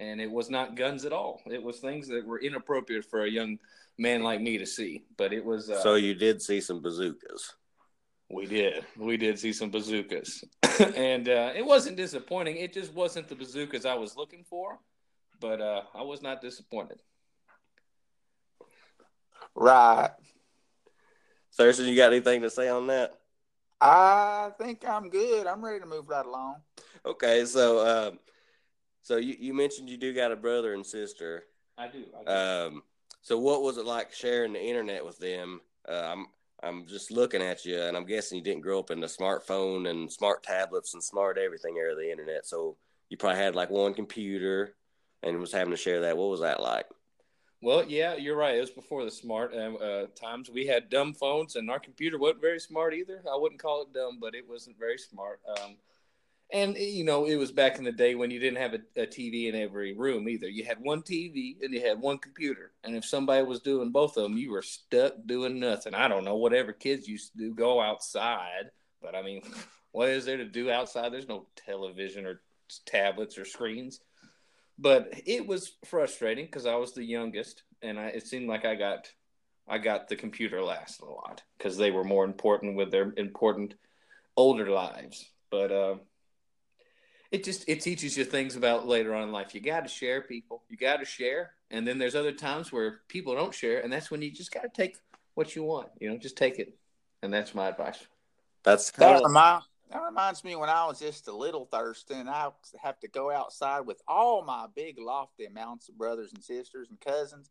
and 0.00 0.20
it 0.20 0.30
was 0.30 0.50
not 0.50 0.74
guns 0.74 1.04
at 1.04 1.12
all. 1.12 1.42
It 1.46 1.62
was 1.62 1.78
things 1.78 2.08
that 2.08 2.26
were 2.26 2.40
inappropriate 2.40 3.04
for 3.04 3.24
a 3.24 3.30
young 3.30 3.58
man 3.98 4.22
like 4.22 4.40
me 4.40 4.56
to 4.56 4.66
see. 4.66 5.04
But 5.16 5.32
it 5.32 5.44
was 5.44 5.70
uh, 5.70 5.80
So 5.82 5.94
you 5.94 6.14
did 6.14 6.40
see 6.40 6.60
some 6.60 6.80
bazookas. 6.80 7.54
we 8.30 8.46
did. 8.46 8.84
We 8.96 9.18
did 9.18 9.38
see 9.38 9.52
some 9.52 9.70
bazookas. 9.70 10.42
and 10.96 11.28
uh, 11.28 11.52
it 11.54 11.64
wasn't 11.64 11.98
disappointing. 11.98 12.56
It 12.56 12.72
just 12.72 12.94
wasn't 12.94 13.28
the 13.28 13.34
bazookas 13.34 13.84
I 13.84 13.94
was 13.94 14.16
looking 14.16 14.44
for. 14.48 14.78
But 15.38 15.60
uh, 15.60 15.82
I 15.94 16.02
was 16.02 16.22
not 16.22 16.40
disappointed. 16.40 16.98
Right. 19.54 20.10
Thurston, 21.52 21.86
you 21.86 21.96
got 21.96 22.12
anything 22.12 22.40
to 22.42 22.50
say 22.50 22.68
on 22.68 22.86
that? 22.86 23.12
I 23.82 24.50
think 24.58 24.86
I'm 24.88 25.10
good. 25.10 25.46
I'm 25.46 25.64
ready 25.64 25.80
to 25.80 25.86
move 25.86 26.08
right 26.08 26.24
along. 26.24 26.56
Okay, 27.04 27.44
so 27.46 28.08
um, 28.08 28.18
so 29.02 29.16
you, 29.16 29.36
you 29.38 29.54
mentioned 29.54 29.88
you 29.88 29.96
do 29.96 30.12
got 30.12 30.32
a 30.32 30.36
brother 30.36 30.74
and 30.74 30.84
sister. 30.84 31.44
I 31.78 31.88
do. 31.88 32.04
I 32.18 32.24
do. 32.24 32.30
Um, 32.76 32.82
so 33.22 33.38
what 33.38 33.62
was 33.62 33.78
it 33.78 33.84
like 33.84 34.12
sharing 34.12 34.52
the 34.52 34.62
internet 34.62 35.04
with 35.04 35.18
them? 35.18 35.60
Uh, 35.88 36.12
I'm 36.12 36.26
I'm 36.62 36.86
just 36.86 37.10
looking 37.10 37.42
at 37.42 37.64
you, 37.64 37.80
and 37.80 37.96
I'm 37.96 38.06
guessing 38.06 38.38
you 38.38 38.44
didn't 38.44 38.62
grow 38.62 38.78
up 38.78 38.90
in 38.90 39.00
the 39.00 39.06
smartphone 39.06 39.88
and 39.88 40.12
smart 40.12 40.42
tablets 40.42 40.94
and 40.94 41.02
smart 41.02 41.38
everything 41.38 41.76
era 41.78 41.92
of 41.92 41.98
the 41.98 42.10
internet. 42.10 42.46
So 42.46 42.76
you 43.08 43.16
probably 43.16 43.40
had 43.40 43.54
like 43.54 43.70
one 43.70 43.94
computer, 43.94 44.74
and 45.22 45.38
was 45.38 45.52
having 45.52 45.72
to 45.72 45.76
share 45.76 46.02
that. 46.02 46.16
What 46.16 46.30
was 46.30 46.40
that 46.40 46.60
like? 46.60 46.86
well, 47.62 47.84
yeah, 47.86 48.14
you're 48.14 48.36
right. 48.36 48.56
It 48.56 48.60
was 48.60 48.70
before 48.70 49.04
the 49.04 49.10
smart 49.10 49.52
uh, 49.54 49.74
uh, 49.74 50.06
times. 50.18 50.50
We 50.50 50.66
had 50.66 50.88
dumb 50.88 51.12
phones, 51.12 51.56
and 51.56 51.70
our 51.70 51.78
computer 51.78 52.18
wasn't 52.18 52.40
very 52.40 52.58
smart 52.58 52.94
either. 52.94 53.22
I 53.30 53.36
wouldn't 53.36 53.60
call 53.60 53.82
it 53.82 53.92
dumb, 53.92 54.18
but 54.20 54.34
it 54.34 54.48
wasn't 54.48 54.78
very 54.78 54.96
smart. 54.96 55.40
Um, 55.46 55.76
and 56.52 56.76
you 56.76 57.04
know, 57.04 57.26
it 57.26 57.36
was 57.36 57.52
back 57.52 57.78
in 57.78 57.84
the 57.84 57.92
day 57.92 58.14
when 58.14 58.30
you 58.30 58.38
didn't 58.38 58.58
have 58.58 58.74
a, 58.74 59.02
a 59.02 59.06
TV 59.06 59.48
in 59.48 59.54
every 59.54 59.94
room 59.94 60.28
either. 60.28 60.48
You 60.48 60.64
had 60.64 60.78
one 60.80 61.02
TV 61.02 61.56
and 61.62 61.72
you 61.72 61.80
had 61.80 62.00
one 62.00 62.18
computer, 62.18 62.72
and 62.84 62.96
if 62.96 63.04
somebody 63.04 63.44
was 63.44 63.60
doing 63.60 63.90
both 63.90 64.16
of 64.16 64.24
them, 64.24 64.36
you 64.36 64.50
were 64.50 64.62
stuck 64.62 65.14
doing 65.26 65.60
nothing. 65.60 65.94
I 65.94 66.08
don't 66.08 66.24
know 66.24 66.36
whatever 66.36 66.72
kids 66.72 67.08
used 67.08 67.32
to 67.32 67.38
do, 67.38 67.54
go 67.54 67.80
outside, 67.80 68.70
but 69.02 69.14
I 69.14 69.22
mean, 69.22 69.42
what 69.92 70.08
is 70.08 70.24
there 70.24 70.36
to 70.36 70.44
do 70.44 70.70
outside? 70.70 71.12
There's 71.12 71.28
no 71.28 71.46
television 71.66 72.26
or 72.26 72.40
tablets 72.86 73.38
or 73.38 73.44
screens. 73.44 74.00
But 74.78 75.12
it 75.26 75.46
was 75.46 75.76
frustrating 75.84 76.46
because 76.46 76.64
I 76.64 76.76
was 76.76 76.92
the 76.92 77.04
youngest, 77.04 77.64
and 77.82 77.98
I, 77.98 78.06
it 78.06 78.26
seemed 78.26 78.48
like 78.48 78.64
I 78.64 78.74
got 78.74 79.10
I 79.68 79.78
got 79.78 80.08
the 80.08 80.16
computer 80.16 80.62
last 80.62 81.00
a 81.00 81.04
lot 81.04 81.42
because 81.56 81.76
they 81.76 81.90
were 81.90 82.02
more 82.02 82.24
important 82.24 82.76
with 82.76 82.90
their 82.90 83.12
important 83.16 83.74
older 84.36 84.70
lives. 84.70 85.30
But 85.50 85.70
uh, 85.70 85.94
it 87.30 87.44
just 87.44 87.68
it 87.68 87.80
teaches 87.80 88.16
you 88.16 88.24
things 88.24 88.56
about 88.56 88.86
later 88.86 89.14
on 89.14 89.24
in 89.24 89.32
life. 89.32 89.54
You 89.54 89.60
got 89.60 89.82
to 89.82 89.88
share 89.88 90.20
people. 90.22 90.62
You 90.68 90.76
got 90.76 90.98
to 90.98 91.04
share, 91.04 91.52
and 91.70 91.86
then 91.86 91.98
there's 91.98 92.14
other 92.14 92.32
times 92.32 92.72
where 92.72 93.00
people 93.08 93.34
don't 93.34 93.54
share, 93.54 93.80
and 93.80 93.92
that's 93.92 94.10
when 94.10 94.22
you 94.22 94.30
just 94.30 94.52
got 94.52 94.62
to 94.62 94.68
take 94.68 94.96
what 95.34 95.54
you 95.54 95.62
want. 95.62 95.88
You 96.00 96.10
know, 96.10 96.18
just 96.18 96.36
take 96.36 96.58
it, 96.58 96.76
and 97.22 97.32
that's 97.32 97.54
my 97.54 97.68
advice. 97.68 97.98
That's 98.62 98.90
That, 98.92 99.16
of 99.16 99.22
remind, 99.24 99.62
that 99.90 100.02
reminds 100.02 100.44
me 100.44 100.54
when 100.56 100.68
I 100.68 100.86
was 100.86 101.00
just 101.00 101.28
a 101.28 101.36
little 101.36 101.64
thirsty 101.64 102.14
and 102.14 102.28
I 102.28 102.50
have 102.80 103.00
to 103.00 103.08
go 103.08 103.30
outside 103.30 103.80
with 103.80 104.00
all 104.06 104.44
my 104.44 104.66
big 104.74 104.98
lofty 104.98 105.46
amounts 105.46 105.88
of 105.88 105.98
brothers 105.98 106.32
and 106.32 106.42
sisters 106.42 106.88
and 106.90 107.00
cousins. 107.00 107.50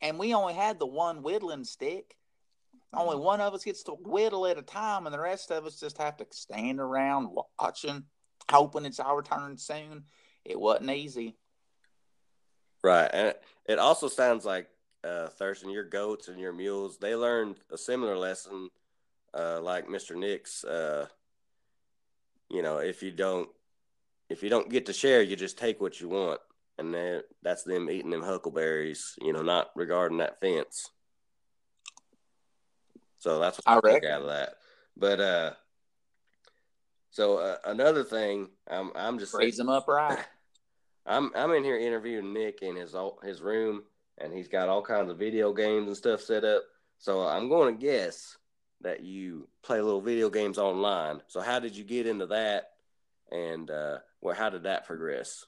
And 0.00 0.18
we 0.18 0.34
only 0.34 0.54
had 0.54 0.78
the 0.78 0.86
one 0.86 1.22
whittling 1.22 1.64
stick. 1.64 2.16
Only 2.92 3.16
mm-hmm. 3.16 3.24
one 3.24 3.40
of 3.40 3.54
us 3.54 3.64
gets 3.64 3.82
to 3.84 3.92
whittle 3.92 4.46
at 4.46 4.58
a 4.58 4.62
time, 4.62 5.06
and 5.06 5.14
the 5.14 5.20
rest 5.20 5.50
of 5.50 5.64
us 5.64 5.80
just 5.80 5.98
have 5.98 6.18
to 6.18 6.26
stand 6.30 6.78
around 6.78 7.30
watching, 7.58 8.04
hoping 8.50 8.84
it's 8.84 9.00
our 9.00 9.22
turn 9.22 9.56
soon. 9.56 10.04
It 10.44 10.58
wasn't 10.58 10.90
easy. 10.90 11.36
right, 12.82 13.10
and 13.12 13.34
it- 13.66 13.78
also 13.78 14.08
sounds 14.08 14.44
like 14.44 14.68
uh, 15.04 15.28
Thurston, 15.28 15.70
your 15.70 15.84
goats 15.84 16.28
and 16.28 16.38
your 16.38 16.52
mules, 16.52 16.98
they 16.98 17.14
learned 17.16 17.56
a 17.70 17.78
similar 17.78 18.16
lesson, 18.16 18.68
uh, 19.34 19.60
like 19.60 19.88
Mister 19.88 20.14
Nick's. 20.14 20.64
Uh, 20.64 21.06
you 22.48 22.62
know, 22.62 22.78
if 22.78 23.02
you 23.02 23.10
don't, 23.10 23.48
if 24.28 24.42
you 24.42 24.48
don't 24.48 24.68
get 24.70 24.86
to 24.86 24.92
share, 24.92 25.22
you 25.22 25.36
just 25.36 25.58
take 25.58 25.80
what 25.80 26.00
you 26.00 26.08
want, 26.08 26.40
and 26.78 26.92
then 26.94 27.22
that's 27.42 27.62
them 27.64 27.88
eating 27.90 28.10
them 28.10 28.22
huckleberries. 28.22 29.14
You 29.20 29.32
know, 29.32 29.42
not 29.42 29.70
regarding 29.74 30.18
that 30.18 30.40
fence. 30.40 30.90
So 33.18 33.38
that's 33.38 33.58
what 33.58 33.68
I 33.84 33.88
I 33.88 33.92
reckon. 33.92 34.10
out 34.10 34.22
of 34.22 34.28
that. 34.28 34.54
But 34.96 35.20
uh, 35.20 35.52
so 37.12 37.36
uh, 37.36 37.56
another 37.66 38.02
thing, 38.02 38.48
I'm 38.68 38.90
I'm 38.96 39.18
just 39.18 39.34
Raise 39.34 39.58
them 39.58 39.68
up 39.68 39.86
right. 39.86 40.18
I'm 41.06 41.30
I'm 41.34 41.52
in 41.52 41.62
here 41.62 41.78
interviewing 41.78 42.32
Nick 42.32 42.62
in 42.62 42.74
his 42.74 42.96
his 43.22 43.42
room, 43.42 43.82
and 44.18 44.32
he's 44.32 44.48
got 44.48 44.70
all 44.70 44.82
kinds 44.82 45.10
of 45.10 45.18
video 45.18 45.52
games 45.52 45.86
and 45.86 45.96
stuff 45.96 46.22
set 46.22 46.42
up. 46.42 46.62
So 46.98 47.20
I'm 47.20 47.50
going 47.50 47.76
to 47.76 47.80
guess 47.80 48.38
that 48.80 49.04
you 49.04 49.46
play 49.62 49.80
little 49.80 50.00
video 50.00 50.30
games 50.30 50.56
online. 50.56 51.20
So 51.26 51.40
how 51.42 51.58
did 51.58 51.76
you 51.76 51.84
get 51.84 52.06
into 52.06 52.26
that, 52.28 52.70
and 53.30 53.70
uh, 53.70 53.98
well, 54.22 54.34
how 54.34 54.48
did 54.48 54.62
that 54.62 54.86
progress? 54.86 55.44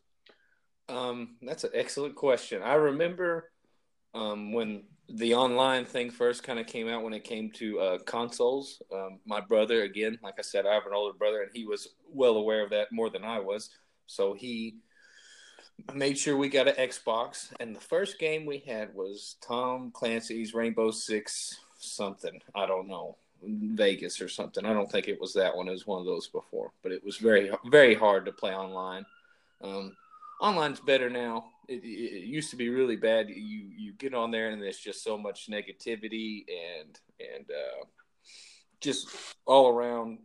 Um, 0.91 1.37
that's 1.41 1.65
an 1.65 1.71
excellent 1.73 2.15
question. 2.15 2.63
I 2.63 2.75
remember 2.75 3.51
um, 4.13 4.53
when 4.53 4.83
the 5.09 5.35
online 5.35 5.85
thing 5.85 6.11
first 6.11 6.43
kind 6.43 6.59
of 6.59 6.67
came 6.67 6.89
out 6.89 7.03
when 7.03 7.13
it 7.13 7.25
came 7.25 7.51
to 7.53 7.79
uh, 7.79 7.99
consoles. 7.99 8.83
Um, 8.93 9.19
my 9.27 9.41
brother, 9.41 9.83
again, 9.83 10.19
like 10.23 10.35
I 10.39 10.43
said, 10.43 10.67
I 10.67 10.75
have 10.75 10.87
an 10.87 10.95
older 10.95 11.17
brother, 11.17 11.43
and 11.43 11.51
he 11.53 11.67
was 11.67 11.89
well 12.13 12.37
aware 12.37 12.63
of 12.63 12.71
that 12.71 12.91
more 12.91 13.11
than 13.11 13.25
I 13.25 13.39
was. 13.39 13.71
So 14.07 14.35
he 14.35 14.77
made 15.93 16.17
sure 16.17 16.37
we 16.37 16.49
got 16.49 16.69
an 16.69 16.75
Xbox, 16.75 17.53
and 17.61 17.75
the 17.77 17.81
first 17.81 18.19
game 18.19 18.47
we 18.47 18.59
had 18.59 18.95
was 18.95 19.37
Tom 19.47 19.91
Clancy's 19.93 20.55
Rainbow 20.55 20.91
Six 20.91 21.59
something. 21.79 22.41
I 22.55 22.67
don't 22.67 22.89
know. 22.89 23.17
Vegas 23.47 24.23
or 24.23 24.29
something. 24.29 24.65
I 24.65 24.73
don't 24.73 24.91
think 24.91 25.07
it 25.07 25.21
was 25.21 25.35
that 25.35 25.55
one. 25.55 25.69
It 25.69 25.73
was 25.73 25.87
one 25.87 26.01
of 26.01 26.07
those 26.07 26.29
before, 26.29 26.71
but 26.83 26.93
it 26.93 27.05
was 27.05 27.19
very, 27.19 27.51
very 27.67 27.95
hard 27.95 28.25
to 28.25 28.33
play 28.33 28.55
online. 28.55 29.05
Um, 29.63 29.97
online's 30.45 30.81
better 30.81 31.09
now. 31.09 31.47
It, 31.69 31.83
it, 31.83 32.23
it 32.23 32.27
used 32.39 32.51
to 32.51 32.57
be 32.57 32.69
really 32.69 32.97
bad. 32.97 33.31
You 33.31 33.61
you 33.77 33.93
get 33.95 34.15
on 34.15 34.31
there 34.31 34.51
and 34.51 34.61
there's 34.63 34.79
just 34.79 35.03
so 35.03 35.17
much 35.17 35.49
negativity 35.51 36.45
and 36.81 36.93
and 37.19 37.47
uh, 37.51 37.85
just 38.81 39.09
all 39.47 39.69
around 39.69 40.19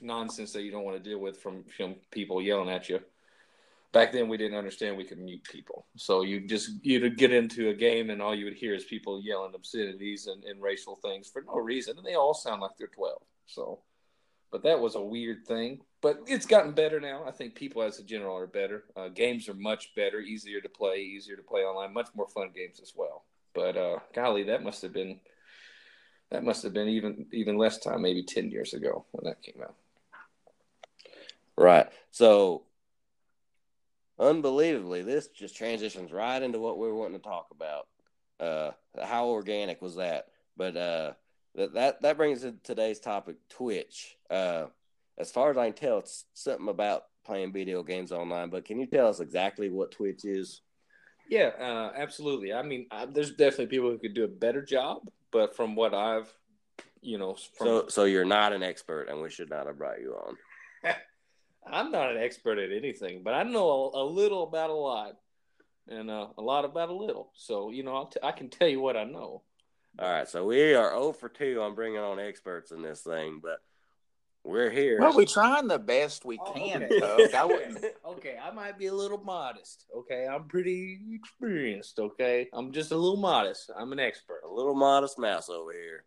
nonsense 0.00 0.52
that 0.52 0.62
you 0.62 0.70
don't 0.70 0.84
want 0.84 0.96
to 0.96 1.10
deal 1.10 1.18
with 1.18 1.40
from 1.40 1.64
people 2.10 2.40
yelling 2.40 2.70
at 2.70 2.88
you. 2.88 3.00
Back 3.92 4.12
then, 4.12 4.28
we 4.28 4.36
didn't 4.36 4.58
understand 4.58 4.96
we 4.96 5.04
could 5.04 5.18
mute 5.18 5.44
people, 5.44 5.86
so 5.96 6.22
you 6.22 6.46
just 6.46 6.70
you'd 6.82 7.16
get 7.16 7.32
into 7.32 7.70
a 7.70 7.74
game 7.74 8.10
and 8.10 8.20
all 8.20 8.34
you 8.34 8.44
would 8.44 8.60
hear 8.62 8.74
is 8.74 8.84
people 8.84 9.22
yelling 9.22 9.54
obscenities 9.54 10.26
and, 10.26 10.44
and 10.44 10.60
racial 10.60 10.96
things 10.96 11.28
for 11.28 11.42
no 11.46 11.54
reason, 11.54 11.96
and 11.96 12.06
they 12.06 12.14
all 12.14 12.34
sound 12.34 12.60
like 12.60 12.72
they're 12.78 12.88
twelve. 12.88 13.22
So 13.46 13.80
But 14.52 14.62
that 14.62 14.80
was 14.80 14.94
a 14.94 15.00
weird 15.02 15.46
thing. 15.46 15.80
But 16.00 16.20
it's 16.26 16.46
gotten 16.46 16.72
better 16.72 17.00
now. 17.00 17.24
I 17.26 17.32
think 17.32 17.54
people 17.54 17.82
as 17.82 17.98
a 17.98 18.04
general 18.04 18.36
are 18.36 18.46
better. 18.46 18.84
Uh, 18.96 19.08
games 19.08 19.48
are 19.48 19.54
much 19.54 19.94
better, 19.94 20.20
easier 20.20 20.60
to 20.60 20.68
play, 20.68 20.98
easier 20.98 21.36
to 21.36 21.42
play 21.42 21.62
online, 21.62 21.92
much 21.92 22.08
more 22.14 22.28
fun 22.28 22.50
games 22.54 22.80
as 22.80 22.92
well. 22.94 23.24
But 23.54 23.76
uh, 23.76 23.98
golly, 24.14 24.44
that 24.44 24.62
must 24.62 24.82
have 24.82 24.92
been 24.92 25.18
that 26.30 26.44
must 26.44 26.62
have 26.62 26.72
been 26.72 26.88
even 26.88 27.26
even 27.32 27.56
less 27.56 27.78
time, 27.78 28.02
maybe 28.02 28.22
ten 28.22 28.50
years 28.50 28.74
ago 28.74 29.04
when 29.12 29.24
that 29.24 29.42
came 29.42 29.62
out. 29.62 29.74
Right. 31.56 31.86
So, 32.10 32.64
unbelievably, 34.18 35.02
this 35.02 35.28
just 35.28 35.56
transitions 35.56 36.12
right 36.12 36.42
into 36.42 36.58
what 36.58 36.78
we 36.78 36.86
were 36.86 36.94
wanting 36.94 37.18
to 37.18 37.24
talk 37.24 37.48
about. 37.50 37.86
Uh, 38.38 38.72
how 39.02 39.28
organic 39.28 39.80
was 39.80 39.96
that? 39.96 40.28
But 40.56 40.76
uh, 40.76 41.12
that 41.56 41.74
that 41.74 42.02
that 42.02 42.16
brings 42.16 42.44
in 42.44 42.60
today's 42.62 43.00
topic, 43.00 43.36
Twitch. 43.48 44.16
Uh, 44.30 44.66
as 45.18 45.30
far 45.30 45.50
as 45.50 45.56
I 45.56 45.66
can 45.66 45.74
tell, 45.74 45.98
it's 45.98 46.26
something 46.34 46.68
about 46.68 47.04
playing 47.24 47.52
video 47.52 47.82
games 47.82 48.12
online. 48.12 48.50
But 48.50 48.64
can 48.64 48.78
you 48.78 48.86
tell 48.86 49.08
us 49.08 49.20
exactly 49.20 49.70
what 49.70 49.90
Twitch 49.90 50.24
is? 50.24 50.60
Yeah, 51.28 51.50
uh, 51.58 51.92
absolutely. 51.96 52.52
I 52.52 52.62
mean, 52.62 52.86
I, 52.90 53.06
there's 53.06 53.32
definitely 53.32 53.66
people 53.66 53.90
who 53.90 53.98
could 53.98 54.14
do 54.14 54.24
a 54.24 54.28
better 54.28 54.62
job, 54.62 55.08
but 55.32 55.56
from 55.56 55.74
what 55.74 55.92
I've, 55.92 56.32
you 57.00 57.18
know, 57.18 57.34
from, 57.34 57.66
So, 57.66 57.88
so 57.88 58.04
you're 58.04 58.24
not 58.24 58.52
an 58.52 58.62
expert, 58.62 59.08
and 59.08 59.20
we 59.20 59.30
should 59.30 59.50
not 59.50 59.66
have 59.66 59.78
brought 59.78 60.00
you 60.00 60.14
on. 60.14 60.36
I'm 61.66 61.90
not 61.90 62.12
an 62.12 62.22
expert 62.22 62.58
at 62.58 62.70
anything, 62.70 63.22
but 63.24 63.34
I 63.34 63.42
know 63.42 63.90
a, 63.92 64.04
a 64.04 64.04
little 64.04 64.44
about 64.44 64.70
a 64.70 64.74
lot, 64.74 65.16
and 65.88 66.10
uh, 66.10 66.28
a 66.38 66.42
lot 66.42 66.64
about 66.64 66.90
a 66.90 66.94
little. 66.94 67.32
So 67.34 67.70
you 67.70 67.82
know, 67.82 67.96
I'll 67.96 68.06
t- 68.06 68.20
I 68.22 68.30
can 68.30 68.48
tell 68.48 68.68
you 68.68 68.80
what 68.80 68.96
I 68.96 69.02
know. 69.02 69.42
All 69.98 70.10
right, 70.10 70.28
so 70.28 70.44
we 70.44 70.74
are 70.74 70.90
0 70.90 71.12
for 71.12 71.28
2 71.28 71.60
on 71.62 71.74
bringing 71.74 71.98
on 71.98 72.18
experts 72.20 72.70
in 72.70 72.82
this 72.82 73.00
thing, 73.00 73.40
but 73.42 73.60
we're 74.44 74.70
here. 74.70 74.98
Well, 75.00 75.16
we're 75.16 75.24
trying 75.24 75.68
the 75.68 75.78
best 75.78 76.24
we 76.24 76.38
Oh, 76.38 76.52
can, 76.52 76.82
okay. 76.84 77.00
Doug. 77.00 77.34
I 77.34 77.44
wouldn't. 77.46 77.84
okay, 78.04 78.36
I 78.42 78.50
might 78.50 78.78
be 78.78 78.86
a 78.86 78.94
little 78.94 79.22
modest. 79.24 79.86
Okay, 79.96 80.26
I'm 80.26 80.44
pretty 80.44 81.00
experienced. 81.14 81.98
Okay, 81.98 82.48
I'm 82.52 82.72
just 82.72 82.92
a 82.92 82.96
little 82.96 83.16
modest. 83.16 83.70
I'm 83.76 83.90
an 83.92 83.98
expert. 83.98 84.42
a 84.44 84.52
little 84.52 84.74
modest 84.74 85.18
mouse 85.18 85.48
over 85.48 85.72
here. 85.72 86.04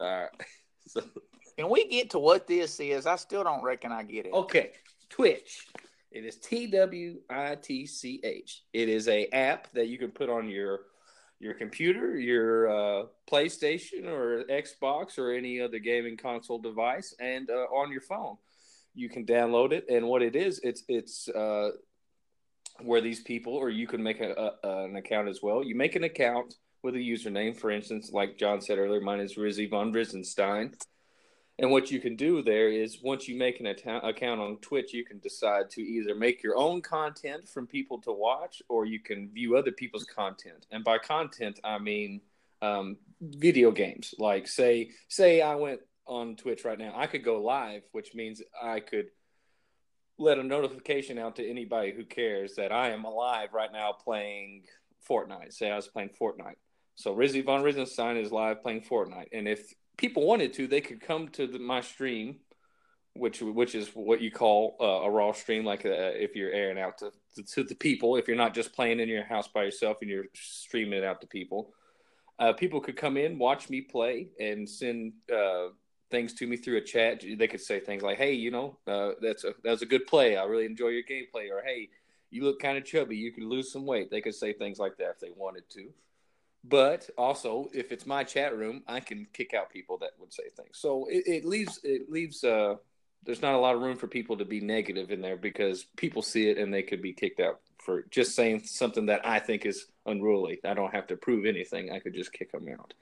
All 0.00 0.20
right. 0.22 0.30
So, 0.86 1.00
Can 1.56 1.70
we 1.70 1.88
get 1.88 2.10
to 2.10 2.18
what 2.18 2.46
this 2.46 2.78
is? 2.78 3.06
I 3.06 3.16
still 3.16 3.42
don't 3.42 3.62
reckon 3.64 3.90
I 3.90 4.02
get 4.02 4.26
it. 4.26 4.34
Okay, 4.34 4.72
Twitch. 5.08 5.66
It 6.12 6.26
is 6.26 6.36
T 6.36 6.66
W 6.66 7.20
I 7.30 7.54
T 7.54 7.86
C 7.86 8.20
H. 8.22 8.64
It 8.74 8.90
is 8.90 9.08
a 9.08 9.26
app 9.28 9.72
that 9.72 9.88
you 9.88 9.96
can 9.96 10.10
put 10.10 10.28
on 10.28 10.46
your 10.46 10.80
your 11.44 11.54
computer, 11.54 12.18
your 12.18 12.68
uh, 12.68 13.02
PlayStation 13.30 14.06
or 14.06 14.44
Xbox 14.44 15.18
or 15.18 15.32
any 15.32 15.60
other 15.60 15.78
gaming 15.78 16.16
console 16.16 16.58
device, 16.58 17.14
and 17.20 17.50
uh, 17.50 17.66
on 17.80 17.92
your 17.92 18.00
phone. 18.00 18.36
You 18.94 19.10
can 19.10 19.26
download 19.26 19.72
it, 19.72 19.84
and 19.90 20.06
what 20.08 20.22
it 20.22 20.36
is, 20.36 20.60
it's 20.62 20.82
it's 20.88 21.28
uh, 21.28 21.70
where 22.82 23.02
these 23.02 23.20
people, 23.20 23.54
or 23.54 23.68
you 23.68 23.86
can 23.86 24.02
make 24.02 24.20
a, 24.20 24.52
a, 24.64 24.84
an 24.84 24.96
account 24.96 25.28
as 25.28 25.40
well. 25.42 25.62
You 25.62 25.76
make 25.76 25.96
an 25.96 26.04
account 26.04 26.54
with 26.82 26.94
a 26.94 26.98
username, 26.98 27.56
for 27.56 27.70
instance, 27.70 28.10
like 28.12 28.38
John 28.38 28.60
said 28.60 28.78
earlier, 28.78 29.00
mine 29.00 29.20
is 29.20 29.34
Rizzy 29.34 29.68
von 29.68 29.92
Risenstein. 29.92 30.74
And 31.58 31.70
what 31.70 31.90
you 31.90 32.00
can 32.00 32.16
do 32.16 32.42
there 32.42 32.68
is 32.68 33.00
once 33.02 33.28
you 33.28 33.36
make 33.38 33.60
an 33.60 33.66
account 33.66 34.06
account 34.06 34.40
on 34.40 34.56
Twitch, 34.56 34.92
you 34.92 35.04
can 35.04 35.20
decide 35.20 35.70
to 35.70 35.82
either 35.82 36.14
make 36.14 36.42
your 36.42 36.56
own 36.56 36.82
content 36.82 37.48
from 37.48 37.66
people 37.66 38.00
to 38.02 38.12
watch, 38.12 38.60
or 38.68 38.86
you 38.86 38.98
can 38.98 39.30
view 39.30 39.56
other 39.56 39.70
people's 39.70 40.04
content. 40.04 40.66
And 40.72 40.82
by 40.82 40.98
content, 40.98 41.60
I 41.62 41.78
mean 41.78 42.22
um, 42.60 42.96
video 43.20 43.70
games. 43.70 44.14
Like 44.18 44.48
say, 44.48 44.90
say 45.08 45.42
I 45.42 45.54
went 45.54 45.80
on 46.06 46.36
Twitch 46.36 46.64
right 46.64 46.78
now, 46.78 46.92
I 46.96 47.06
could 47.06 47.24
go 47.24 47.40
live, 47.40 47.82
which 47.92 48.14
means 48.14 48.42
I 48.60 48.80
could 48.80 49.10
let 50.18 50.38
a 50.38 50.42
notification 50.42 51.18
out 51.18 51.36
to 51.36 51.48
anybody 51.48 51.92
who 51.92 52.04
cares 52.04 52.56
that 52.56 52.72
I 52.72 52.90
am 52.90 53.04
alive 53.04 53.50
right 53.52 53.72
now 53.72 53.92
playing 53.92 54.64
Fortnite. 55.08 55.52
Say 55.52 55.70
I 55.70 55.76
was 55.76 55.88
playing 55.88 56.10
Fortnite. 56.20 56.56
So 56.96 57.14
Rizzy 57.14 57.44
von 57.44 57.62
Risenstein 57.62 58.20
is 58.20 58.30
live 58.32 58.62
playing 58.62 58.82
Fortnite, 58.82 59.28
and 59.32 59.46
if 59.48 59.72
people 59.96 60.26
wanted 60.26 60.52
to, 60.54 60.66
they 60.66 60.80
could 60.80 61.00
come 61.00 61.28
to 61.28 61.46
the, 61.46 61.58
my 61.58 61.80
stream, 61.80 62.36
which 63.14 63.40
which 63.40 63.74
is 63.74 63.88
what 63.94 64.20
you 64.20 64.30
call 64.30 64.76
uh, 64.80 65.06
a 65.06 65.10
raw 65.10 65.32
stream, 65.32 65.64
like 65.64 65.86
uh, 65.86 65.90
if 65.90 66.34
you're 66.34 66.50
airing 66.50 66.78
out 66.78 66.98
to, 66.98 67.12
to 67.36 67.42
to 67.42 67.64
the 67.64 67.74
people. 67.74 68.16
If 68.16 68.26
you're 68.26 68.36
not 68.36 68.54
just 68.54 68.72
playing 68.72 69.00
in 69.00 69.08
your 69.08 69.24
house 69.24 69.48
by 69.48 69.64
yourself 69.64 69.98
and 70.00 70.10
you're 70.10 70.26
streaming 70.34 70.98
it 70.98 71.04
out 71.04 71.20
to 71.20 71.26
people, 71.26 71.72
uh, 72.38 72.52
people 72.52 72.80
could 72.80 72.96
come 72.96 73.16
in, 73.16 73.38
watch 73.38 73.70
me 73.70 73.80
play, 73.80 74.28
and 74.40 74.68
send 74.68 75.12
uh, 75.32 75.68
things 76.10 76.34
to 76.34 76.46
me 76.46 76.56
through 76.56 76.78
a 76.78 76.80
chat. 76.80 77.24
They 77.38 77.46
could 77.46 77.60
say 77.60 77.78
things 77.78 78.02
like, 78.02 78.18
"Hey, 78.18 78.32
you 78.32 78.50
know, 78.50 78.78
uh, 78.86 79.12
that's 79.22 79.44
a 79.44 79.54
that 79.62 79.70
was 79.70 79.82
a 79.82 79.86
good 79.86 80.06
play. 80.06 80.36
I 80.36 80.44
really 80.44 80.66
enjoy 80.66 80.88
your 80.88 81.04
gameplay," 81.04 81.50
or 81.50 81.62
"Hey, 81.64 81.90
you 82.30 82.42
look 82.42 82.60
kind 82.60 82.76
of 82.76 82.84
chubby. 82.84 83.16
You 83.16 83.32
could 83.32 83.44
lose 83.44 83.72
some 83.72 83.86
weight." 83.86 84.10
They 84.10 84.20
could 84.20 84.34
say 84.34 84.52
things 84.52 84.78
like 84.80 84.96
that 84.98 85.10
if 85.10 85.20
they 85.20 85.30
wanted 85.36 85.70
to. 85.70 85.92
But 86.66 87.10
also, 87.18 87.68
if 87.74 87.92
it's 87.92 88.06
my 88.06 88.24
chat 88.24 88.56
room, 88.56 88.82
I 88.88 89.00
can 89.00 89.26
kick 89.34 89.52
out 89.52 89.68
people 89.70 89.98
that 89.98 90.10
would 90.18 90.32
say 90.32 90.44
things. 90.56 90.78
So 90.78 91.06
it, 91.10 91.24
it 91.26 91.44
leaves 91.44 91.78
it 91.84 92.10
leaves 92.10 92.42
uh, 92.42 92.76
there's 93.24 93.42
not 93.42 93.54
a 93.54 93.58
lot 93.58 93.74
of 93.74 93.82
room 93.82 93.96
for 93.96 94.06
people 94.06 94.36
to 94.38 94.44
be 94.44 94.60
negative 94.60 95.10
in 95.10 95.20
there 95.20 95.36
because 95.36 95.84
people 95.96 96.22
see 96.22 96.48
it 96.48 96.58
and 96.58 96.72
they 96.72 96.82
could 96.82 97.02
be 97.02 97.12
kicked 97.12 97.40
out 97.40 97.60
for 97.78 98.04
just 98.10 98.34
saying 98.34 98.62
something 98.64 99.06
that 99.06 99.26
I 99.26 99.38
think 99.40 99.66
is 99.66 99.86
unruly. 100.06 100.60
I 100.64 100.74
don't 100.74 100.94
have 100.94 101.06
to 101.08 101.16
prove 101.16 101.44
anything. 101.44 101.92
I 101.92 101.98
could 101.98 102.14
just 102.14 102.32
kick 102.32 102.52
them 102.52 102.66
out. 102.68 102.94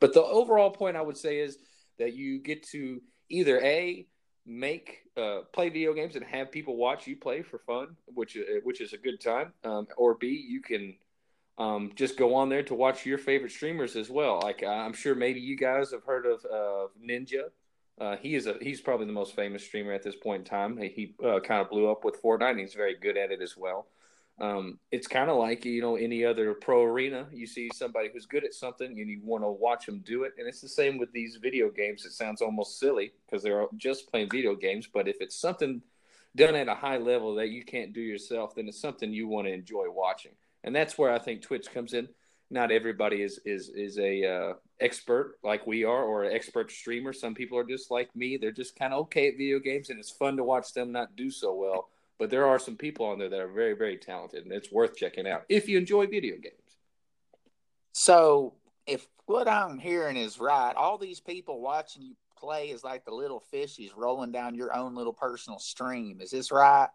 But 0.00 0.14
the 0.14 0.22
overall 0.22 0.70
point 0.70 0.96
I 0.96 1.02
would 1.02 1.16
say 1.16 1.38
is 1.38 1.58
that 1.98 2.14
you 2.14 2.38
get 2.38 2.62
to 2.68 3.00
either 3.28 3.60
a 3.60 4.06
make 4.44 5.04
uh, 5.16 5.40
play 5.52 5.68
video 5.68 5.92
games 5.92 6.16
and 6.16 6.24
have 6.24 6.50
people 6.50 6.76
watch 6.76 7.06
you 7.06 7.16
play 7.16 7.42
for 7.42 7.58
fun, 7.58 7.96
which 8.06 8.36
uh, 8.36 8.60
which 8.64 8.80
is 8.80 8.92
a 8.92 8.98
good 8.98 9.20
time, 9.20 9.52
um, 9.64 9.86
or 9.96 10.14
b 10.14 10.28
you 10.48 10.60
can 10.60 10.96
um, 11.58 11.92
just 11.94 12.16
go 12.16 12.34
on 12.34 12.48
there 12.48 12.62
to 12.64 12.74
watch 12.74 13.04
your 13.04 13.18
favorite 13.18 13.52
streamers 13.52 13.96
as 13.96 14.08
well. 14.08 14.40
Like 14.42 14.62
I'm 14.62 14.92
sure 14.92 15.14
maybe 15.14 15.40
you 15.40 15.56
guys 15.56 15.90
have 15.92 16.04
heard 16.04 16.26
of 16.26 16.44
uh, 16.44 16.88
Ninja. 17.04 17.44
Uh, 18.00 18.16
he 18.16 18.34
is 18.34 18.46
a 18.46 18.56
he's 18.60 18.80
probably 18.80 19.06
the 19.06 19.12
most 19.12 19.36
famous 19.36 19.62
streamer 19.62 19.92
at 19.92 20.02
this 20.02 20.16
point 20.16 20.40
in 20.40 20.44
time. 20.44 20.76
He, 20.78 20.88
he 20.88 21.14
uh, 21.24 21.40
kind 21.40 21.60
of 21.60 21.68
blew 21.68 21.90
up 21.90 22.04
with 22.04 22.22
Fortnite. 22.22 22.58
He's 22.58 22.74
very 22.74 22.96
good 22.96 23.16
at 23.16 23.30
it 23.30 23.42
as 23.42 23.56
well. 23.56 23.86
Um, 24.40 24.78
it's 24.90 25.06
kind 25.06 25.30
of 25.30 25.36
like 25.36 25.64
you 25.66 25.82
know 25.82 25.96
any 25.96 26.24
other 26.24 26.54
pro 26.54 26.82
arena. 26.82 27.26
You 27.30 27.46
see 27.46 27.68
somebody 27.74 28.08
who's 28.12 28.26
good 28.26 28.44
at 28.44 28.54
something, 28.54 28.86
and 28.86 29.10
you 29.10 29.20
want 29.22 29.44
to 29.44 29.50
watch 29.50 29.84
them 29.86 30.02
do 30.04 30.24
it. 30.24 30.32
And 30.38 30.48
it's 30.48 30.62
the 30.62 30.68
same 30.68 30.98
with 30.98 31.12
these 31.12 31.36
video 31.36 31.70
games. 31.70 32.06
It 32.06 32.12
sounds 32.12 32.40
almost 32.40 32.80
silly 32.80 33.12
because 33.26 33.42
they're 33.42 33.66
just 33.76 34.10
playing 34.10 34.30
video 34.30 34.56
games. 34.56 34.88
But 34.92 35.06
if 35.06 35.16
it's 35.20 35.36
something 35.36 35.82
done 36.34 36.54
at 36.54 36.68
a 36.68 36.74
high 36.74 36.96
level 36.96 37.34
that 37.34 37.50
you 37.50 37.62
can't 37.62 37.92
do 37.92 38.00
yourself, 38.00 38.54
then 38.54 38.68
it's 38.68 38.80
something 38.80 39.12
you 39.12 39.28
want 39.28 39.46
to 39.48 39.52
enjoy 39.52 39.84
watching. 39.90 40.32
And 40.64 40.74
that's 40.74 40.96
where 40.96 41.12
I 41.12 41.18
think 41.18 41.42
Twitch 41.42 41.70
comes 41.72 41.94
in. 41.94 42.08
Not 42.50 42.70
everybody 42.70 43.22
is 43.22 43.40
is 43.46 43.70
is 43.70 43.98
a 43.98 44.24
uh, 44.24 44.52
expert 44.78 45.36
like 45.42 45.66
we 45.66 45.84
are, 45.84 46.04
or 46.04 46.24
an 46.24 46.34
expert 46.34 46.70
streamer. 46.70 47.12
Some 47.12 47.34
people 47.34 47.56
are 47.56 47.64
just 47.64 47.90
like 47.90 48.14
me. 48.14 48.36
They're 48.36 48.52
just 48.52 48.78
kind 48.78 48.92
of 48.92 49.00
okay 49.02 49.28
at 49.28 49.38
video 49.38 49.58
games, 49.58 49.88
and 49.88 49.98
it's 49.98 50.10
fun 50.10 50.36
to 50.36 50.44
watch 50.44 50.74
them 50.74 50.92
not 50.92 51.16
do 51.16 51.30
so 51.30 51.54
well. 51.54 51.88
But 52.18 52.28
there 52.28 52.46
are 52.46 52.58
some 52.58 52.76
people 52.76 53.06
on 53.06 53.18
there 53.18 53.30
that 53.30 53.40
are 53.40 53.48
very, 53.48 53.74
very 53.74 53.96
talented, 53.96 54.44
and 54.44 54.52
it's 54.52 54.70
worth 54.70 54.96
checking 54.96 55.26
out 55.26 55.44
if 55.48 55.66
you 55.66 55.78
enjoy 55.78 56.06
video 56.06 56.36
games. 56.36 56.56
So, 57.92 58.54
if 58.86 59.06
what 59.26 59.48
I'm 59.48 59.78
hearing 59.78 60.16
is 60.16 60.38
right, 60.38 60.74
all 60.76 60.98
these 60.98 61.20
people 61.20 61.60
watching 61.60 62.02
you 62.02 62.14
play 62.36 62.66
is 62.66 62.84
like 62.84 63.04
the 63.04 63.14
little 63.14 63.42
fishies 63.52 63.90
rolling 63.96 64.32
down 64.32 64.54
your 64.54 64.74
own 64.76 64.94
little 64.94 65.12
personal 65.12 65.58
stream. 65.58 66.20
Is 66.20 66.30
this 66.30 66.52
right? 66.52 66.88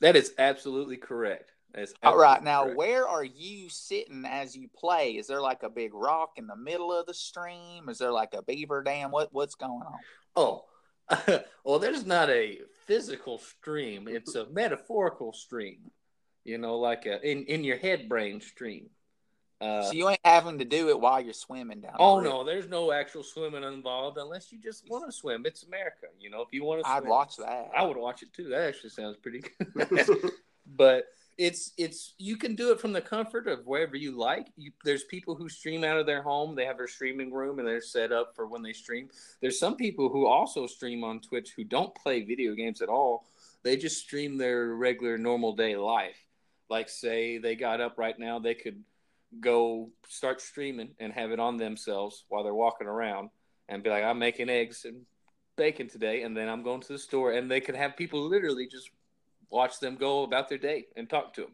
That 0.00 0.14
is 0.14 0.32
absolutely 0.38 0.98
correct. 0.98 1.50
That's 1.76 1.92
All 2.02 2.16
right. 2.16 2.42
Now, 2.42 2.62
correct. 2.62 2.78
where 2.78 3.06
are 3.06 3.24
you 3.24 3.68
sitting 3.68 4.24
as 4.24 4.56
you 4.56 4.68
play? 4.74 5.12
Is 5.12 5.26
there 5.26 5.42
like 5.42 5.62
a 5.62 5.68
big 5.68 5.92
rock 5.92 6.30
in 6.36 6.46
the 6.46 6.56
middle 6.56 6.90
of 6.90 7.04
the 7.04 7.12
stream? 7.12 7.90
Is 7.90 7.98
there 7.98 8.10
like 8.10 8.32
a 8.32 8.42
beaver 8.42 8.82
dam? 8.82 9.10
What 9.10 9.28
What's 9.32 9.54
going 9.54 9.82
on? 9.82 9.98
Oh, 10.34 10.64
well, 11.64 11.78
there's 11.78 12.06
not 12.06 12.30
a 12.30 12.60
physical 12.86 13.38
stream. 13.38 14.08
It's 14.08 14.34
a 14.34 14.46
metaphorical 14.46 15.34
stream. 15.34 15.90
You 16.44 16.58
know, 16.58 16.78
like 16.78 17.04
a 17.04 17.20
in 17.28 17.44
in 17.44 17.62
your 17.62 17.76
head 17.76 18.08
brain 18.08 18.40
stream. 18.40 18.88
Uh, 19.60 19.84
so 19.84 19.92
you 19.92 20.08
ain't 20.08 20.20
having 20.24 20.58
to 20.58 20.66
do 20.66 20.90
it 20.90 21.00
while 21.00 21.20
you're 21.20 21.32
swimming 21.32 21.80
down. 21.80 21.96
oh 21.98 22.18
river. 22.18 22.28
no, 22.28 22.44
there's 22.44 22.68
no 22.68 22.92
actual 22.92 23.22
swimming 23.22 23.64
involved 23.64 24.18
unless 24.18 24.52
you 24.52 24.58
just 24.58 24.88
want 24.88 25.06
to 25.06 25.12
swim. 25.12 25.44
It's 25.46 25.62
America, 25.62 26.06
you 26.20 26.30
know. 26.30 26.42
If 26.42 26.48
you 26.52 26.62
want 26.62 26.84
to, 26.84 26.88
I'd 26.88 26.98
swim, 26.98 27.10
watch 27.10 27.36
that. 27.36 27.70
I 27.76 27.82
would 27.84 27.96
watch 27.96 28.22
it 28.22 28.32
too. 28.34 28.48
That 28.48 28.68
actually 28.68 28.90
sounds 28.90 29.16
pretty 29.16 29.42
good. 29.74 30.30
but 30.66 31.04
it's 31.38 31.72
it's 31.76 32.14
you 32.18 32.36
can 32.36 32.54
do 32.54 32.72
it 32.72 32.80
from 32.80 32.92
the 32.92 33.00
comfort 33.00 33.46
of 33.46 33.66
wherever 33.66 33.96
you 33.96 34.12
like. 34.16 34.46
You, 34.56 34.72
there's 34.84 35.04
people 35.04 35.34
who 35.34 35.48
stream 35.48 35.84
out 35.84 35.98
of 35.98 36.06
their 36.06 36.22
home. 36.22 36.54
They 36.54 36.64
have 36.64 36.78
their 36.78 36.88
streaming 36.88 37.32
room 37.32 37.58
and 37.58 37.68
they're 37.68 37.80
set 37.80 38.12
up 38.12 38.34
for 38.34 38.46
when 38.46 38.62
they 38.62 38.72
stream. 38.72 39.08
There's 39.40 39.58
some 39.58 39.76
people 39.76 40.08
who 40.08 40.26
also 40.26 40.66
stream 40.66 41.04
on 41.04 41.20
Twitch 41.20 41.52
who 41.56 41.64
don't 41.64 41.94
play 41.94 42.22
video 42.22 42.54
games 42.54 42.80
at 42.80 42.88
all. 42.88 43.26
They 43.62 43.76
just 43.76 43.98
stream 43.98 44.38
their 44.38 44.74
regular 44.74 45.18
normal 45.18 45.54
day 45.54 45.76
life. 45.76 46.16
Like 46.70 46.88
say 46.88 47.38
they 47.38 47.54
got 47.54 47.80
up 47.80 47.98
right 47.98 48.18
now, 48.18 48.38
they 48.38 48.54
could 48.54 48.82
go 49.40 49.90
start 50.08 50.40
streaming 50.40 50.90
and 50.98 51.12
have 51.12 51.32
it 51.32 51.40
on 51.40 51.56
themselves 51.56 52.24
while 52.28 52.44
they're 52.44 52.54
walking 52.54 52.86
around 52.86 53.30
and 53.68 53.82
be 53.82 53.90
like, 53.90 54.04
I'm 54.04 54.18
making 54.18 54.48
eggs 54.48 54.84
and 54.84 55.02
bacon 55.56 55.88
today, 55.88 56.22
and 56.22 56.36
then 56.36 56.48
I'm 56.48 56.62
going 56.62 56.80
to 56.82 56.92
the 56.92 56.98
store, 56.98 57.32
and 57.32 57.50
they 57.50 57.60
could 57.60 57.74
have 57.74 57.96
people 57.96 58.20
literally 58.28 58.66
just 58.66 58.90
watch 59.50 59.80
them 59.80 59.96
go 59.96 60.22
about 60.22 60.48
their 60.48 60.58
day 60.58 60.86
and 60.96 61.08
talk 61.08 61.34
to 61.34 61.42
them. 61.42 61.52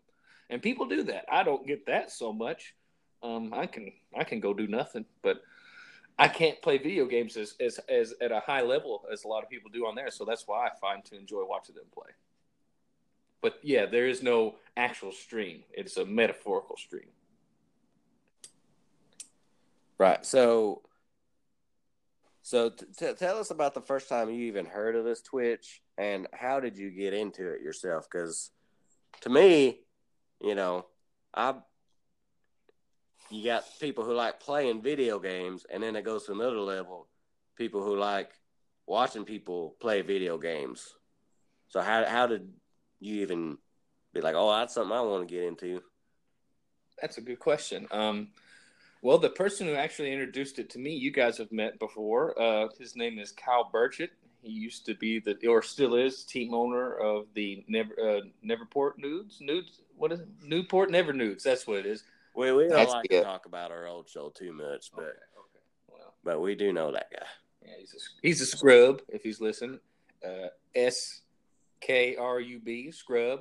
And 0.50 0.60
people 0.60 0.86
do 0.86 1.02
that. 1.04 1.24
I 1.30 1.42
don't 1.42 1.66
get 1.66 1.86
that 1.86 2.10
so 2.10 2.32
much. 2.32 2.74
Um, 3.22 3.54
I 3.54 3.66
can 3.66 3.92
I 4.16 4.24
can 4.24 4.40
go 4.40 4.52
do 4.52 4.66
nothing, 4.66 5.04
but 5.22 5.42
I 6.18 6.28
can't 6.28 6.60
play 6.60 6.78
video 6.78 7.06
games 7.06 7.36
as, 7.36 7.54
as 7.60 7.78
as 7.88 8.14
at 8.20 8.32
a 8.32 8.40
high 8.40 8.62
level 8.62 9.04
as 9.12 9.24
a 9.24 9.28
lot 9.28 9.42
of 9.42 9.48
people 9.48 9.70
do 9.72 9.86
on 9.86 9.94
there. 9.94 10.10
So 10.10 10.24
that's 10.24 10.46
why 10.46 10.66
I 10.66 10.70
find 10.80 11.04
to 11.06 11.16
enjoy 11.16 11.44
watching 11.46 11.74
them 11.74 11.86
play. 11.94 12.10
But 13.40 13.58
yeah, 13.62 13.86
there 13.86 14.06
is 14.06 14.22
no 14.22 14.56
actual 14.76 15.12
stream. 15.12 15.64
It's 15.72 15.96
a 15.96 16.04
metaphorical 16.04 16.76
stream. 16.76 17.08
Right. 19.98 20.24
So, 20.24 20.82
so 22.42 22.70
t- 22.70 22.86
t- 22.96 23.14
tell 23.14 23.38
us 23.38 23.50
about 23.50 23.74
the 23.74 23.80
first 23.80 24.08
time 24.08 24.28
you 24.28 24.46
even 24.46 24.66
heard 24.66 24.96
of 24.96 25.04
this 25.04 25.22
Twitch, 25.22 25.80
and 25.96 26.26
how 26.32 26.60
did 26.60 26.76
you 26.76 26.90
get 26.90 27.14
into 27.14 27.48
it 27.48 27.62
yourself? 27.62 28.06
Because 28.10 28.50
to 29.20 29.30
me, 29.30 29.80
you 30.40 30.54
know, 30.54 30.86
I 31.32 31.54
you 33.30 33.44
got 33.44 33.64
people 33.80 34.04
who 34.04 34.12
like 34.12 34.40
playing 34.40 34.82
video 34.82 35.18
games, 35.18 35.64
and 35.72 35.82
then 35.82 35.96
it 35.96 36.04
goes 36.04 36.26
to 36.26 36.32
another 36.32 36.60
level. 36.60 37.08
People 37.56 37.82
who 37.82 37.96
like 37.96 38.30
watching 38.86 39.24
people 39.24 39.76
play 39.80 40.02
video 40.02 40.36
games. 40.36 40.94
So 41.68 41.80
how 41.80 42.04
how 42.04 42.26
did 42.26 42.48
you 42.98 43.22
even 43.22 43.56
be 44.12 44.20
like, 44.20 44.34
oh, 44.36 44.50
that's 44.50 44.74
something 44.74 44.96
I 44.96 45.00
want 45.00 45.28
to 45.28 45.34
get 45.34 45.44
into? 45.44 45.80
That's 47.00 47.18
a 47.18 47.22
good 47.22 47.38
question. 47.38 47.86
Um, 47.90 48.28
well, 49.02 49.18
the 49.18 49.28
person 49.30 49.66
who 49.66 49.74
actually 49.74 50.12
introduced 50.12 50.58
it 50.58 50.70
to 50.70 50.78
me, 50.78 50.94
you 50.94 51.10
guys 51.10 51.36
have 51.38 51.52
met 51.52 51.78
before. 51.78 52.40
Uh, 52.40 52.68
his 52.78 52.96
name 52.96 53.18
is 53.18 53.32
Kyle 53.32 53.68
Burchett. 53.72 54.10
He 54.42 54.50
used 54.50 54.86
to 54.86 54.94
be 54.94 55.20
the, 55.20 55.36
or 55.46 55.62
still 55.62 55.94
is, 55.94 56.24
team 56.24 56.54
owner 56.54 56.94
of 56.94 57.26
the 57.34 57.64
Never 57.68 57.92
uh, 58.00 58.20
Neverport 58.44 58.92
Nudes. 58.98 59.38
Nudes, 59.40 59.80
what 59.96 60.10
is 60.12 60.20
it? 60.20 60.28
Newport 60.42 60.90
Never 60.90 61.12
Nudes. 61.12 61.44
That's 61.44 61.66
what 61.66 61.78
it 61.78 61.86
is. 61.86 62.04
We 62.34 62.50
we 62.52 62.62
don't 62.64 62.72
That's 62.78 62.92
like 62.92 63.08
good. 63.08 63.18
to 63.20 63.24
talk 63.24 63.46
about 63.46 63.70
our 63.70 63.86
old 63.86 64.08
show 64.08 64.30
too 64.30 64.52
much, 64.52 64.90
but 64.94 65.04
Okay, 65.04 65.10
okay. 65.38 65.64
Well, 65.88 66.14
but 66.24 66.40
we 66.40 66.54
do 66.54 66.72
know 66.72 66.90
that 66.90 67.10
guy. 67.12 67.26
yeah, 67.64 67.74
he's 67.78 67.92
a 67.94 67.98
he's 68.26 68.40
a 68.40 68.46
scrub 68.46 69.02
if 69.08 69.22
he's 69.22 69.40
listening. 69.40 69.78
Uh, 70.26 70.48
S 70.74 71.20
K 71.80 72.16
R 72.16 72.40
U 72.40 72.58
B 72.58 72.90
scrub. 72.90 73.40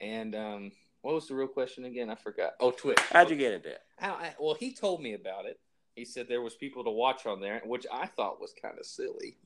And 0.00 0.36
um, 0.36 0.72
what 1.02 1.14
was 1.14 1.28
the 1.28 1.34
real 1.34 1.48
question 1.48 1.84
again? 1.84 2.10
I 2.10 2.14
forgot. 2.14 2.52
Oh, 2.60 2.70
Twitch. 2.70 2.98
How'd 3.12 3.30
you 3.30 3.36
get 3.36 3.52
into 3.52 3.70
it? 3.70 3.80
How, 3.96 4.14
I, 4.14 4.34
well, 4.38 4.54
he 4.54 4.72
told 4.72 5.00
me 5.00 5.14
about 5.14 5.46
it. 5.46 5.58
He 5.94 6.04
said 6.04 6.26
there 6.28 6.42
was 6.42 6.54
people 6.54 6.84
to 6.84 6.90
watch 6.90 7.26
on 7.26 7.40
there, 7.40 7.60
which 7.64 7.86
I 7.92 8.06
thought 8.06 8.40
was 8.40 8.52
kind 8.60 8.78
of 8.78 8.86
silly, 8.86 9.36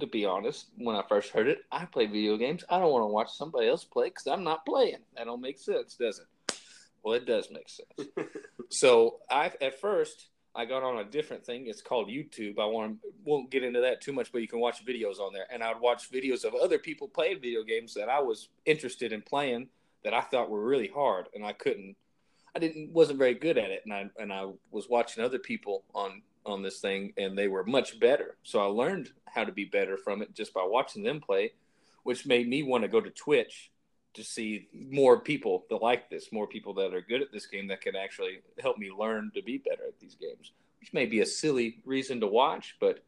to 0.00 0.06
be 0.06 0.24
honest. 0.24 0.66
When 0.76 0.96
I 0.96 1.02
first 1.08 1.30
heard 1.30 1.48
it, 1.48 1.58
I 1.70 1.84
play 1.84 2.06
video 2.06 2.36
games. 2.36 2.64
I 2.68 2.78
don't 2.78 2.92
want 2.92 3.02
to 3.02 3.12
watch 3.12 3.32
somebody 3.32 3.68
else 3.68 3.84
play 3.84 4.08
because 4.08 4.26
I'm 4.26 4.44
not 4.44 4.66
playing. 4.66 4.98
That 5.16 5.26
don't 5.26 5.40
make 5.40 5.58
sense, 5.58 5.94
does 5.94 6.18
it? 6.18 6.58
Well, 7.02 7.14
it 7.14 7.26
does 7.26 7.48
make 7.50 7.68
sense. 7.68 8.10
so 8.70 9.20
I, 9.30 9.52
at 9.60 9.80
first, 9.80 10.28
I 10.56 10.64
got 10.64 10.82
on 10.82 10.98
a 10.98 11.04
different 11.04 11.44
thing. 11.44 11.66
It's 11.66 11.82
called 11.82 12.08
YouTube. 12.08 12.58
I 12.58 12.66
won't 12.66 12.98
won't 13.24 13.50
get 13.50 13.64
into 13.64 13.80
that 13.80 14.00
too 14.00 14.12
much, 14.12 14.32
but 14.32 14.40
you 14.40 14.48
can 14.48 14.60
watch 14.60 14.84
videos 14.86 15.18
on 15.18 15.32
there. 15.32 15.46
And 15.52 15.62
I 15.62 15.72
would 15.72 15.82
watch 15.82 16.10
videos 16.10 16.44
of 16.44 16.54
other 16.54 16.78
people 16.78 17.08
playing 17.08 17.40
video 17.40 17.62
games 17.62 17.94
that 17.94 18.08
I 18.08 18.20
was 18.20 18.48
interested 18.64 19.12
in 19.12 19.20
playing 19.20 19.68
that 20.04 20.14
I 20.14 20.20
thought 20.20 20.50
were 20.50 20.64
really 20.64 20.88
hard, 20.88 21.26
and 21.34 21.44
I 21.44 21.52
couldn't. 21.52 21.96
I 22.56 22.60
didn't 22.60 22.92
wasn't 22.92 23.18
very 23.18 23.34
good 23.34 23.58
at 23.58 23.70
it, 23.70 23.82
and 23.84 23.92
I 23.92 24.10
and 24.18 24.32
I 24.32 24.50
was 24.70 24.88
watching 24.88 25.24
other 25.24 25.38
people 25.38 25.84
on 25.94 26.22
on 26.46 26.62
this 26.62 26.80
thing, 26.80 27.12
and 27.16 27.36
they 27.36 27.48
were 27.48 27.64
much 27.64 27.98
better. 27.98 28.36
So 28.42 28.60
I 28.60 28.66
learned 28.66 29.10
how 29.26 29.44
to 29.44 29.52
be 29.52 29.64
better 29.64 29.96
from 29.96 30.22
it 30.22 30.34
just 30.34 30.54
by 30.54 30.64
watching 30.64 31.02
them 31.02 31.20
play, 31.20 31.52
which 32.04 32.26
made 32.26 32.48
me 32.48 32.62
want 32.62 32.82
to 32.82 32.88
go 32.88 33.00
to 33.00 33.10
Twitch 33.10 33.70
to 34.14 34.22
see 34.22 34.68
more 34.72 35.18
people 35.18 35.64
that 35.70 35.82
like 35.82 36.08
this, 36.08 36.30
more 36.30 36.46
people 36.46 36.74
that 36.74 36.94
are 36.94 37.00
good 37.00 37.22
at 37.22 37.32
this 37.32 37.46
game 37.46 37.66
that 37.68 37.80
can 37.80 37.96
actually 37.96 38.40
help 38.60 38.78
me 38.78 38.90
learn 38.96 39.32
to 39.34 39.42
be 39.42 39.58
better 39.58 39.84
at 39.88 39.98
these 39.98 40.14
games. 40.14 40.52
Which 40.80 40.92
may 40.92 41.06
be 41.06 41.20
a 41.20 41.26
silly 41.26 41.78
reason 41.84 42.20
to 42.20 42.26
watch, 42.26 42.76
but 42.78 43.02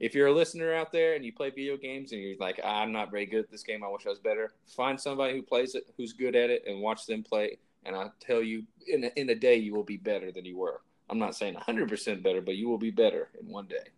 if 0.00 0.14
you're 0.14 0.28
a 0.28 0.32
listener 0.32 0.72
out 0.74 0.90
there 0.90 1.14
and 1.14 1.24
you 1.24 1.32
play 1.32 1.50
video 1.50 1.76
games 1.76 2.12
and 2.12 2.20
you're 2.22 2.36
like, 2.40 2.58
I'm 2.64 2.90
not 2.90 3.10
very 3.10 3.26
good 3.26 3.40
at 3.44 3.50
this 3.50 3.62
game, 3.62 3.84
I 3.84 3.88
wish 3.88 4.06
I 4.06 4.08
was 4.08 4.18
better. 4.18 4.52
Find 4.74 4.98
somebody 4.98 5.34
who 5.34 5.42
plays 5.42 5.74
it, 5.74 5.84
who's 5.96 6.14
good 6.14 6.34
at 6.34 6.48
it, 6.48 6.64
and 6.66 6.80
watch 6.80 7.06
them 7.06 7.22
play. 7.22 7.58
And 7.84 7.94
I 7.94 8.08
tell 8.18 8.42
you, 8.42 8.64
in 8.88 9.04
a, 9.04 9.10
in 9.16 9.28
a 9.28 9.34
day, 9.34 9.56
you 9.56 9.74
will 9.74 9.84
be 9.84 9.98
better 9.98 10.32
than 10.32 10.44
you 10.46 10.56
were. 10.56 10.80
I'm 11.10 11.18
not 11.18 11.36
saying 11.36 11.54
100% 11.54 12.22
better, 12.22 12.40
but 12.40 12.56
you 12.56 12.68
will 12.68 12.78
be 12.78 12.90
better 12.90 13.28
in 13.40 13.48
one 13.48 13.66
day. 13.66 13.90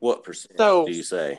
What 0.00 0.24
percent 0.24 0.58
So- 0.58 0.86
do 0.86 0.92
you 0.92 1.02
say? 1.02 1.38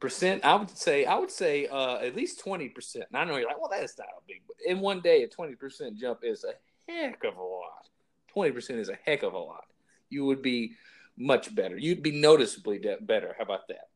Percent, 0.00 0.44
I 0.44 0.54
would 0.54 0.70
say, 0.70 1.06
I 1.06 1.16
would 1.16 1.30
say 1.30 1.66
uh, 1.66 1.96
at 1.96 2.14
least 2.14 2.44
20%. 2.44 2.94
And 2.94 3.04
I 3.14 3.24
know 3.24 3.36
you're 3.36 3.48
like, 3.48 3.60
well, 3.60 3.68
that's 3.68 3.98
not 3.98 4.06
a 4.06 4.20
big, 4.28 4.42
but 4.46 4.54
in 4.64 4.78
one 4.78 5.00
day, 5.00 5.24
a 5.24 5.28
20% 5.28 5.96
jump 5.96 6.20
is 6.22 6.44
a 6.44 6.52
heck 6.92 7.24
of 7.24 7.36
a 7.36 7.42
lot. 7.42 7.88
20% 8.36 8.78
is 8.78 8.90
a 8.90 8.98
heck 9.04 9.24
of 9.24 9.32
a 9.34 9.38
lot. 9.38 9.64
You 10.08 10.24
would 10.26 10.40
be 10.40 10.74
much 11.18 11.54
better. 11.54 11.76
You'd 11.76 12.02
be 12.02 12.12
noticeably 12.12 12.80
better. 13.00 13.34
How 13.36 13.44
about 13.44 13.68
that? 13.68 13.88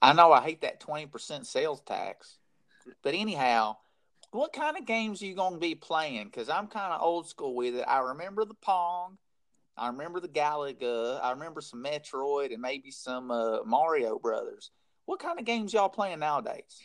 I 0.00 0.12
know 0.12 0.32
I 0.32 0.42
hate 0.42 0.62
that 0.62 0.80
20% 0.80 1.46
sales 1.46 1.80
tax. 1.82 2.38
But 3.02 3.14
anyhow, 3.14 3.76
what 4.32 4.52
kind 4.52 4.76
of 4.76 4.86
games 4.86 5.22
are 5.22 5.26
you 5.26 5.34
going 5.34 5.54
to 5.54 5.60
be 5.60 5.74
playing? 5.74 6.24
Because 6.24 6.48
I'm 6.48 6.66
kind 6.66 6.92
of 6.92 7.02
old 7.02 7.28
school 7.28 7.54
with 7.54 7.76
it. 7.76 7.84
I 7.86 8.00
remember 8.00 8.44
the 8.44 8.54
Pong. 8.54 9.18
I 9.76 9.86
remember 9.88 10.20
the 10.20 10.28
Galaga. 10.28 11.22
I 11.22 11.30
remember 11.30 11.60
some 11.60 11.84
Metroid 11.84 12.52
and 12.52 12.60
maybe 12.60 12.90
some 12.90 13.30
uh, 13.30 13.62
Mario 13.64 14.18
Brothers. 14.18 14.70
What 15.06 15.20
kind 15.20 15.38
of 15.38 15.44
games 15.44 15.72
y'all 15.72 15.88
playing 15.88 16.20
nowadays? 16.20 16.80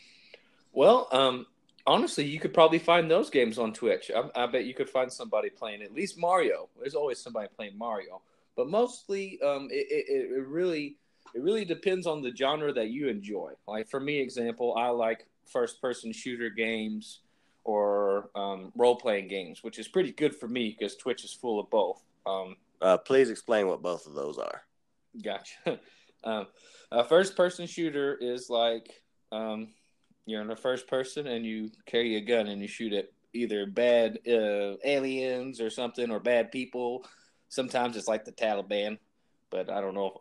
Well, 0.72 1.08
um, 1.12 1.46
honestly, 1.86 2.24
you 2.24 2.38
could 2.38 2.54
probably 2.54 2.78
find 2.78 3.10
those 3.10 3.30
games 3.30 3.58
on 3.58 3.72
Twitch. 3.72 4.10
I, 4.14 4.44
I 4.44 4.46
bet 4.46 4.64
you 4.64 4.74
could 4.74 4.88
find 4.88 5.12
somebody 5.12 5.50
playing 5.50 5.82
at 5.82 5.92
least 5.92 6.18
Mario. 6.18 6.68
There's 6.78 6.94
always 6.94 7.18
somebody 7.18 7.48
playing 7.54 7.76
Mario, 7.76 8.22
but 8.58 8.68
mostly, 8.68 9.38
um, 9.40 9.68
it, 9.70 9.86
it, 9.88 10.32
it 10.32 10.46
really 10.48 10.96
it 11.32 11.40
really 11.42 11.64
depends 11.64 12.08
on 12.08 12.20
the 12.20 12.34
genre 12.34 12.72
that 12.72 12.88
you 12.90 13.06
enjoy. 13.06 13.52
Like 13.68 13.88
for 13.88 14.00
me, 14.00 14.18
example, 14.18 14.74
I 14.76 14.88
like 14.88 15.26
first 15.46 15.80
person 15.80 16.12
shooter 16.12 16.50
games 16.50 17.20
or 17.62 18.30
um, 18.34 18.72
role 18.74 18.96
playing 18.96 19.28
games, 19.28 19.62
which 19.62 19.78
is 19.78 19.86
pretty 19.86 20.10
good 20.10 20.34
for 20.34 20.48
me 20.48 20.74
because 20.76 20.96
Twitch 20.96 21.24
is 21.24 21.32
full 21.32 21.60
of 21.60 21.70
both. 21.70 22.02
Um, 22.26 22.56
Uh, 22.82 22.98
please 22.98 23.30
explain 23.30 23.68
what 23.68 23.80
both 23.80 24.06
of 24.08 24.14
those 24.14 24.36
are. 24.38 24.62
Gotcha. 25.22 25.80
Um, 26.24 26.48
a 26.90 27.04
first 27.04 27.36
person 27.36 27.68
shooter 27.68 28.18
is 28.20 28.50
like 28.50 29.04
um, 29.30 29.68
you're 30.26 30.42
in 30.42 30.48
the 30.48 30.56
first 30.56 30.88
person 30.88 31.28
and 31.28 31.46
you 31.46 31.70
carry 31.86 32.16
a 32.16 32.20
gun 32.20 32.48
and 32.48 32.60
you 32.60 32.66
shoot 32.66 32.92
at 32.92 33.12
either 33.32 33.66
bad 33.66 34.18
uh, 34.26 34.74
aliens 34.84 35.60
or 35.60 35.70
something 35.70 36.10
or 36.10 36.18
bad 36.18 36.50
people. 36.50 37.06
Sometimes 37.48 37.96
it's 37.96 38.08
like 38.08 38.24
the 38.24 38.32
Taliban, 38.32 38.98
but 39.50 39.70
I 39.70 39.80
don't 39.80 39.94
know. 39.94 40.20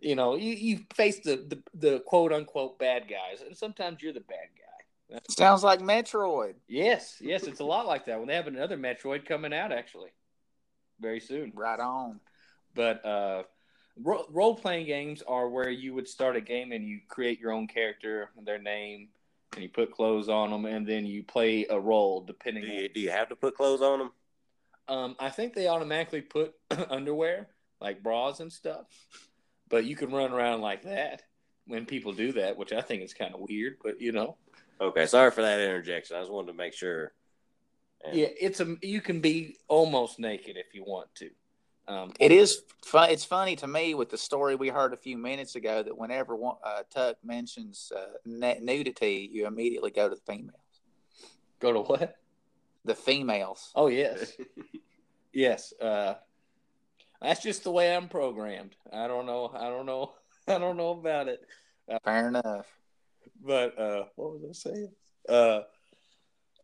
You 0.00 0.14
know, 0.14 0.34
you, 0.36 0.52
you 0.52 0.80
face 0.94 1.20
the, 1.20 1.36
the, 1.36 1.62
the 1.74 2.00
quote 2.00 2.32
unquote 2.32 2.78
bad 2.78 3.04
guys, 3.08 3.42
and 3.46 3.56
sometimes 3.56 4.02
you're 4.02 4.12
the 4.12 4.20
bad 4.20 4.48
guy. 4.56 4.84
That's- 5.14 5.34
Sounds 5.36 5.62
like 5.62 5.80
Metroid. 5.80 6.54
yes, 6.68 7.16
yes, 7.20 7.44
it's 7.44 7.60
a 7.60 7.64
lot 7.64 7.86
like 7.86 8.06
that. 8.06 8.18
When 8.18 8.26
they 8.28 8.34
have 8.34 8.48
another 8.48 8.76
Metroid 8.76 9.24
coming 9.24 9.54
out, 9.54 9.72
actually, 9.72 10.10
very 11.00 11.20
soon. 11.20 11.52
Right 11.54 11.78
on. 11.80 12.20
But 12.74 13.04
uh, 13.06 13.42
ro- 14.02 14.26
role 14.30 14.54
playing 14.56 14.86
games 14.86 15.22
are 15.26 15.48
where 15.48 15.70
you 15.70 15.94
would 15.94 16.08
start 16.08 16.36
a 16.36 16.40
game 16.40 16.72
and 16.72 16.84
you 16.84 17.00
create 17.08 17.38
your 17.40 17.52
own 17.52 17.66
character, 17.68 18.30
their 18.44 18.58
name, 18.58 19.08
and 19.54 19.62
you 19.62 19.68
put 19.68 19.92
clothes 19.92 20.28
on 20.28 20.50
them, 20.50 20.66
and 20.66 20.86
then 20.86 21.06
you 21.06 21.22
play 21.22 21.66
a 21.70 21.78
role 21.80 22.20
depending. 22.20 22.64
Do 22.64 22.68
you 22.68 22.88
do 22.88 23.00
you 23.00 23.10
have 23.10 23.28
to 23.30 23.36
put 23.36 23.56
clothes 23.56 23.80
on 23.80 23.98
them? 24.00 24.10
On, 24.88 24.98
um, 25.04 25.16
I 25.18 25.30
think 25.30 25.54
they 25.54 25.68
automatically 25.68 26.22
put 26.22 26.54
underwear, 26.90 27.48
like 27.80 28.02
bras 28.02 28.40
and 28.40 28.52
stuff, 28.52 28.86
but 29.68 29.84
you 29.84 29.96
can 29.96 30.10
run 30.10 30.32
around 30.32 30.60
like 30.60 30.82
that 30.82 31.22
when 31.66 31.86
people 31.86 32.12
do 32.12 32.32
that, 32.32 32.56
which 32.56 32.72
I 32.72 32.80
think 32.80 33.02
is 33.02 33.14
kind 33.14 33.34
of 33.34 33.40
weird. 33.40 33.76
But 33.82 34.00
you 34.00 34.12
know, 34.12 34.36
Okay, 34.80 35.06
sorry 35.06 35.30
for 35.30 35.42
that 35.42 35.60
interjection. 35.60 36.16
I 36.16 36.20
just 36.20 36.32
wanted 36.32 36.48
to 36.48 36.56
make 36.58 36.74
sure. 36.74 37.12
And- 38.04 38.16
yeah, 38.16 38.28
it's 38.38 38.60
a 38.60 38.76
you 38.82 39.00
can 39.00 39.20
be 39.20 39.56
almost 39.68 40.18
naked 40.18 40.56
if 40.56 40.74
you 40.74 40.84
want 40.84 41.14
to. 41.16 41.30
Um, 41.88 42.12
It 42.18 42.32
is 42.32 42.62
fun. 42.84 43.10
It's 43.10 43.24
funny 43.24 43.56
to 43.56 43.66
me 43.66 43.94
with 43.94 44.10
the 44.10 44.18
story 44.18 44.56
we 44.56 44.68
heard 44.68 44.92
a 44.92 44.96
few 44.96 45.16
minutes 45.16 45.54
ago 45.54 45.82
that 45.84 45.96
whenever 45.96 46.34
one, 46.34 46.56
uh, 46.64 46.82
Tuck 46.90 47.16
mentions 47.24 47.92
uh, 47.94 48.18
nudity, 48.26 49.30
you 49.32 49.46
immediately 49.46 49.92
go 49.92 50.08
to 50.08 50.16
the 50.16 50.20
females. 50.20 50.58
Go 51.60 51.72
to 51.72 51.80
what? 51.80 52.16
The 52.86 52.94
females. 52.94 53.72
Oh 53.74 53.88
yes. 53.88 54.32
Yes, 55.36 55.74
uh, 55.82 56.14
that's 57.20 57.42
just 57.42 57.62
the 57.62 57.70
way 57.70 57.94
I'm 57.94 58.08
programmed. 58.08 58.74
I 58.90 59.06
don't 59.06 59.26
know. 59.26 59.52
I 59.54 59.68
don't 59.68 59.84
know. 59.84 60.14
I 60.48 60.56
don't 60.56 60.78
know 60.78 60.92
about 60.92 61.28
it. 61.28 61.40
Fair 62.04 62.28
enough. 62.28 62.66
But 63.44 63.78
uh, 63.78 64.04
what 64.14 64.40
was 64.40 64.44
I 64.48 64.70
saying? 64.70 64.92
Uh, 65.28 65.60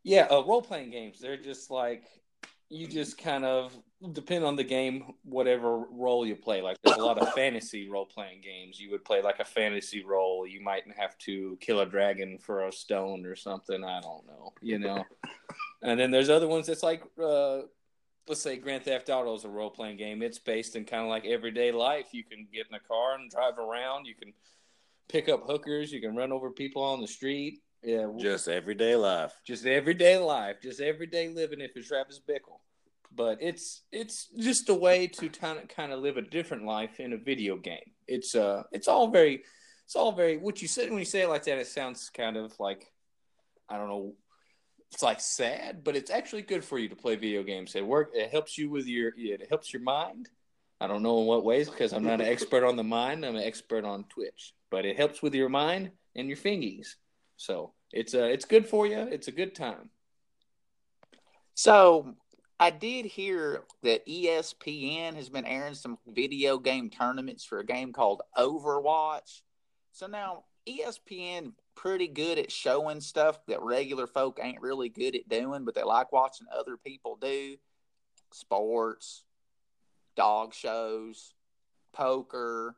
yeah, 0.05 0.27
uh, 0.31 0.43
role 0.43 0.63
playing 0.63 0.91
games. 0.91 1.21
They're 1.21 1.37
just 1.37 1.71
like 1.71 2.05
you 2.71 2.87
just 2.87 3.19
kind 3.19 3.45
of 3.45 3.77
depend 4.13 4.45
on 4.45 4.57
the 4.57 4.65
game, 4.65 5.15
whatever 5.25 5.79
role 5.79 6.27
you 6.27 6.35
play. 6.35 6.61
Like 6.63 6.77
there's 6.83 6.97
a 6.97 7.05
lot 7.05 7.19
of 7.19 7.33
fantasy 7.35 7.89
role 7.89 8.07
playing 8.07 8.41
games. 8.41 8.81
You 8.81 8.91
would 8.91 9.05
play 9.05 9.23
like 9.23 9.39
a 9.39 9.45
fantasy 9.45 10.03
role. 10.05 10.47
You 10.47 10.61
might 10.61 10.85
have 10.97 11.17
to 11.19 11.57
kill 11.61 11.81
a 11.81 11.87
dragon 11.87 12.39
for 12.39 12.67
a 12.67 12.73
stone 12.73 13.25
or 13.27 13.37
something. 13.37 13.85
I 13.85 14.01
don't 14.01 14.27
know, 14.27 14.53
you 14.61 14.79
know. 14.79 15.05
and 15.83 15.99
then 16.01 16.11
there's 16.11 16.31
other 16.31 16.49
ones 16.49 16.67
that's 16.67 16.83
like, 16.83 17.03
uh, 17.23 17.61
let's 18.29 18.41
say 18.43 18.57
Grand 18.57 18.85
Theft 18.85 19.11
Auto 19.11 19.35
is 19.35 19.45
a 19.45 19.49
role 19.49 19.71
playing 19.71 19.99
game. 19.99 20.23
It's 20.23 20.39
based 20.39 20.75
in 20.77 20.85
kind 20.85 21.03
of 21.03 21.09
like 21.09 21.25
everyday 21.25 21.71
life. 21.73 22.09
You 22.13 22.25
can 22.25 22.47
get 22.53 22.67
in 22.69 22.75
a 22.75 22.81
car 22.81 23.15
and 23.15 23.31
drive 23.31 23.59
around. 23.59 24.07
You 24.07 24.15
can 24.15 24.33
pick 25.09 25.29
up 25.29 25.47
hookers. 25.47 25.93
You 25.93 26.01
can 26.01 26.17
run 26.17 26.33
over 26.33 26.51
people 26.51 26.83
on 26.83 27.01
the 27.01 27.07
street. 27.09 27.61
Yeah, 27.85 28.07
Just 28.17 28.47
everyday 28.47 28.95
life. 28.95 29.33
just 29.45 29.67
everyday 29.67 30.17
life, 30.17 30.59
just 30.63 30.81
everyday 30.81 31.29
living. 31.29 31.61
If 31.61 31.73
it's 31.77 31.89
Travis 31.89 32.21
Bickle, 32.21 32.61
but 33.15 33.39
it's 33.41 33.83
it's 33.93 34.29
just 34.39 34.69
a 34.69 34.75
way 34.75 35.07
to 35.07 35.29
kind 35.29 35.59
of 35.59 35.69
kind 35.69 35.93
of 35.93 36.01
live 36.01 36.17
a 36.17 36.23
different 36.23 36.65
life 36.65 37.01
in 37.01 37.13
a 37.13 37.19
video 37.19 37.57
game. 37.57 37.93
It's 38.07 38.35
uh, 38.35 38.63
it's 38.73 38.89
all 38.89 39.09
very, 39.09 39.43
it's 39.85 39.97
all 39.97 40.13
very. 40.13 40.39
What 40.39 40.63
you 40.63 40.69
said 40.69 40.91
when 40.91 40.99
you 40.99 41.05
say 41.05 41.23
it 41.23 41.29
like 41.29 41.45
that, 41.45 41.59
it 41.59 41.67
sounds 41.67 42.11
kind 42.11 42.37
of 42.37 42.59
like, 42.59 42.91
I 43.69 43.77
don't 43.77 43.89
know, 43.89 44.15
it's 44.93 45.03
like 45.03 45.21
sad, 45.21 45.85
but 45.85 45.97
it's 45.97 46.11
actually 46.11 46.43
good 46.43 46.65
for 46.65 46.79
you 46.79 46.89
to 46.89 46.97
play 46.97 47.17
video 47.17 47.43
games. 47.43 47.75
It 47.75 47.87
work. 47.87 48.11
It 48.15 48.31
helps 48.31 48.59
you 48.59 48.71
with 48.71 48.87
your. 48.87 49.13
It 49.17 49.49
helps 49.49 49.73
your 49.73 49.83
mind. 49.83 50.29
I 50.81 50.89
don't 50.89 51.03
know 51.03 51.21
in 51.21 51.27
what 51.27 51.45
ways 51.45 51.71
because 51.71 51.93
I'm 51.93 52.05
not 52.05 52.21
an 52.21 52.27
expert 52.27 52.65
on 52.65 52.77
the 52.77 52.83
mind. 52.83 53.25
I'm 53.25 53.37
an 53.37 53.43
expert 53.45 53.85
on 53.85 54.05
Twitch, 54.05 54.53
but 54.69 54.85
it 54.85 54.97
helps 54.97 55.23
with 55.23 55.35
your 55.35 55.49
mind 55.49 55.93
and 56.17 56.27
your 56.27 56.37
fingies. 56.37 56.95
So 57.37 57.73
it's 57.93 58.15
uh, 58.15 58.25
it's 58.25 58.45
good 58.45 58.67
for 58.67 58.87
you. 58.87 58.99
It's 58.99 59.29
a 59.29 59.33
good 59.33 59.55
time. 59.55 59.91
So 61.55 62.17
I 62.63 62.71
did 62.71 63.07
hear 63.07 63.65
that 63.83 64.07
ESPN 64.07 65.17
has 65.17 65.29
been 65.29 65.45
airing 65.45 65.75
some 65.75 65.99
video 66.07 66.59
game 66.59 66.91
tournaments 66.91 67.45
for 67.45 67.59
a 67.59 67.67
game 67.67 67.93
called 67.93 68.23
Overwatch. 68.39 69.41
So 69.91 70.07
now 70.07 70.45
ESPN 70.69 71.55
pretty 71.75 72.07
good 72.07 72.39
at 72.39 72.53
showing 72.53 73.01
stuff 73.01 73.41
that 73.49 73.61
regular 73.63 74.07
folk 74.07 74.39
ain't 74.41 74.61
really 74.61 74.89
good 74.89 75.17
at 75.17 75.29
doing, 75.29 75.65
but 75.65 75.75
they 75.75 75.83
like 75.83 76.13
watching 76.13 76.47
other 76.57 76.77
people 76.77 77.19
do. 77.21 77.57
Sports, 78.33 79.25
dog 80.15 80.55
shows, 80.55 81.35
poker, 81.93 82.77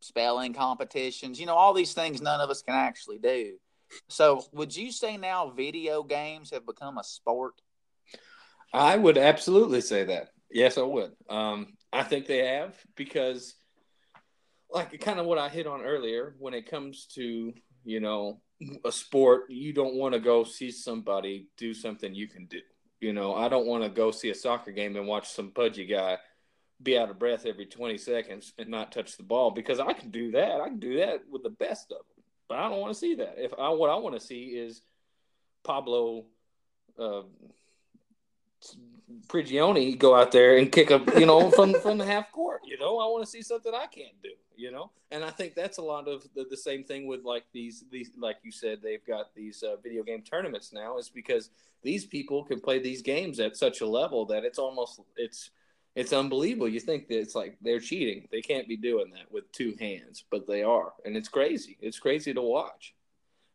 spelling 0.00 0.54
competitions, 0.54 1.38
you 1.38 1.46
know, 1.46 1.54
all 1.54 1.72
these 1.72 1.94
things 1.94 2.20
none 2.20 2.40
of 2.40 2.50
us 2.50 2.62
can 2.62 2.74
actually 2.74 3.18
do. 3.18 3.58
So, 4.08 4.44
would 4.50 4.74
you 4.74 4.90
say 4.90 5.16
now 5.16 5.50
video 5.50 6.02
games 6.02 6.50
have 6.50 6.66
become 6.66 6.98
a 6.98 7.04
sport? 7.04 7.62
I 8.76 8.96
would 8.96 9.16
absolutely 9.16 9.80
say 9.80 10.04
that. 10.04 10.28
Yes, 10.50 10.78
I 10.78 10.82
would. 10.82 11.12
Um, 11.28 11.74
I 11.92 12.02
think 12.02 12.26
they 12.26 12.46
have 12.46 12.76
because, 12.94 13.54
like, 14.70 15.00
kind 15.00 15.18
of 15.18 15.26
what 15.26 15.38
I 15.38 15.48
hit 15.48 15.66
on 15.66 15.82
earlier, 15.82 16.34
when 16.38 16.54
it 16.54 16.70
comes 16.70 17.06
to 17.14 17.54
you 17.84 18.00
know 18.00 18.40
a 18.84 18.92
sport, 18.92 19.44
you 19.48 19.72
don't 19.72 19.94
want 19.94 20.14
to 20.14 20.20
go 20.20 20.44
see 20.44 20.70
somebody 20.70 21.48
do 21.56 21.72
something 21.72 22.14
you 22.14 22.28
can 22.28 22.46
do. 22.46 22.60
You 23.00 23.12
know, 23.12 23.34
I 23.34 23.48
don't 23.48 23.66
want 23.66 23.82
to 23.84 23.90
go 23.90 24.10
see 24.10 24.30
a 24.30 24.34
soccer 24.34 24.72
game 24.72 24.96
and 24.96 25.06
watch 25.06 25.28
some 25.28 25.52
pudgy 25.52 25.86
guy 25.86 26.18
be 26.82 26.98
out 26.98 27.10
of 27.10 27.18
breath 27.18 27.46
every 27.46 27.66
20 27.66 27.96
seconds 27.96 28.52
and 28.58 28.68
not 28.68 28.92
touch 28.92 29.16
the 29.16 29.22
ball 29.22 29.50
because 29.50 29.80
I 29.80 29.92
can 29.94 30.10
do 30.10 30.32
that. 30.32 30.60
I 30.60 30.68
can 30.68 30.78
do 30.78 30.98
that 30.98 31.22
with 31.30 31.42
the 31.42 31.50
best 31.50 31.90
of 31.90 31.98
them. 31.98 32.24
But 32.48 32.58
I 32.58 32.68
don't 32.68 32.80
want 32.80 32.92
to 32.92 32.98
see 32.98 33.14
that. 33.16 33.36
If 33.38 33.52
I 33.58 33.70
what 33.70 33.90
I 33.90 33.96
want 33.96 34.18
to 34.18 34.26
see 34.26 34.44
is 34.44 34.82
Pablo 35.64 36.26
uh, 36.98 37.22
Prigioni 39.28 39.98
go 39.98 40.14
out 40.14 40.32
there 40.32 40.56
and 40.56 40.70
kick 40.70 40.90
up, 40.90 41.16
you 41.18 41.26
know, 41.26 41.50
from 41.50 41.74
from 41.82 41.98
the 41.98 42.04
half 42.04 42.30
court. 42.32 42.60
You 42.64 42.78
know, 42.78 42.98
I 42.98 43.06
want 43.06 43.24
to 43.24 43.30
see 43.30 43.42
something 43.42 43.72
I 43.74 43.86
can't 43.86 44.20
do. 44.22 44.30
You 44.56 44.72
know, 44.72 44.90
and 45.10 45.22
I 45.22 45.30
think 45.30 45.54
that's 45.54 45.76
a 45.76 45.82
lot 45.82 46.08
of 46.08 46.26
the, 46.34 46.46
the 46.48 46.56
same 46.56 46.82
thing 46.82 47.06
with 47.06 47.24
like 47.24 47.44
these 47.52 47.84
these 47.90 48.10
like 48.16 48.38
you 48.42 48.50
said 48.50 48.78
they've 48.82 49.04
got 49.06 49.34
these 49.34 49.62
uh, 49.62 49.76
video 49.82 50.02
game 50.02 50.22
tournaments 50.22 50.72
now 50.72 50.96
is 50.96 51.10
because 51.10 51.50
these 51.82 52.06
people 52.06 52.42
can 52.42 52.60
play 52.60 52.78
these 52.78 53.02
games 53.02 53.38
at 53.38 53.56
such 53.56 53.82
a 53.82 53.86
level 53.86 54.24
that 54.26 54.44
it's 54.44 54.58
almost 54.58 55.00
it's 55.16 55.50
it's 55.94 56.12
unbelievable. 56.12 56.68
You 56.68 56.80
think 56.80 57.08
that 57.08 57.18
it's 57.18 57.34
like 57.34 57.56
they're 57.60 57.80
cheating. 57.80 58.28
They 58.30 58.40
can't 58.40 58.66
be 58.68 58.76
doing 58.76 59.10
that 59.10 59.30
with 59.30 59.50
two 59.52 59.74
hands, 59.78 60.24
but 60.30 60.46
they 60.46 60.62
are, 60.62 60.92
and 61.04 61.16
it's 61.16 61.28
crazy. 61.28 61.76
It's 61.80 61.98
crazy 61.98 62.32
to 62.32 62.42
watch, 62.42 62.94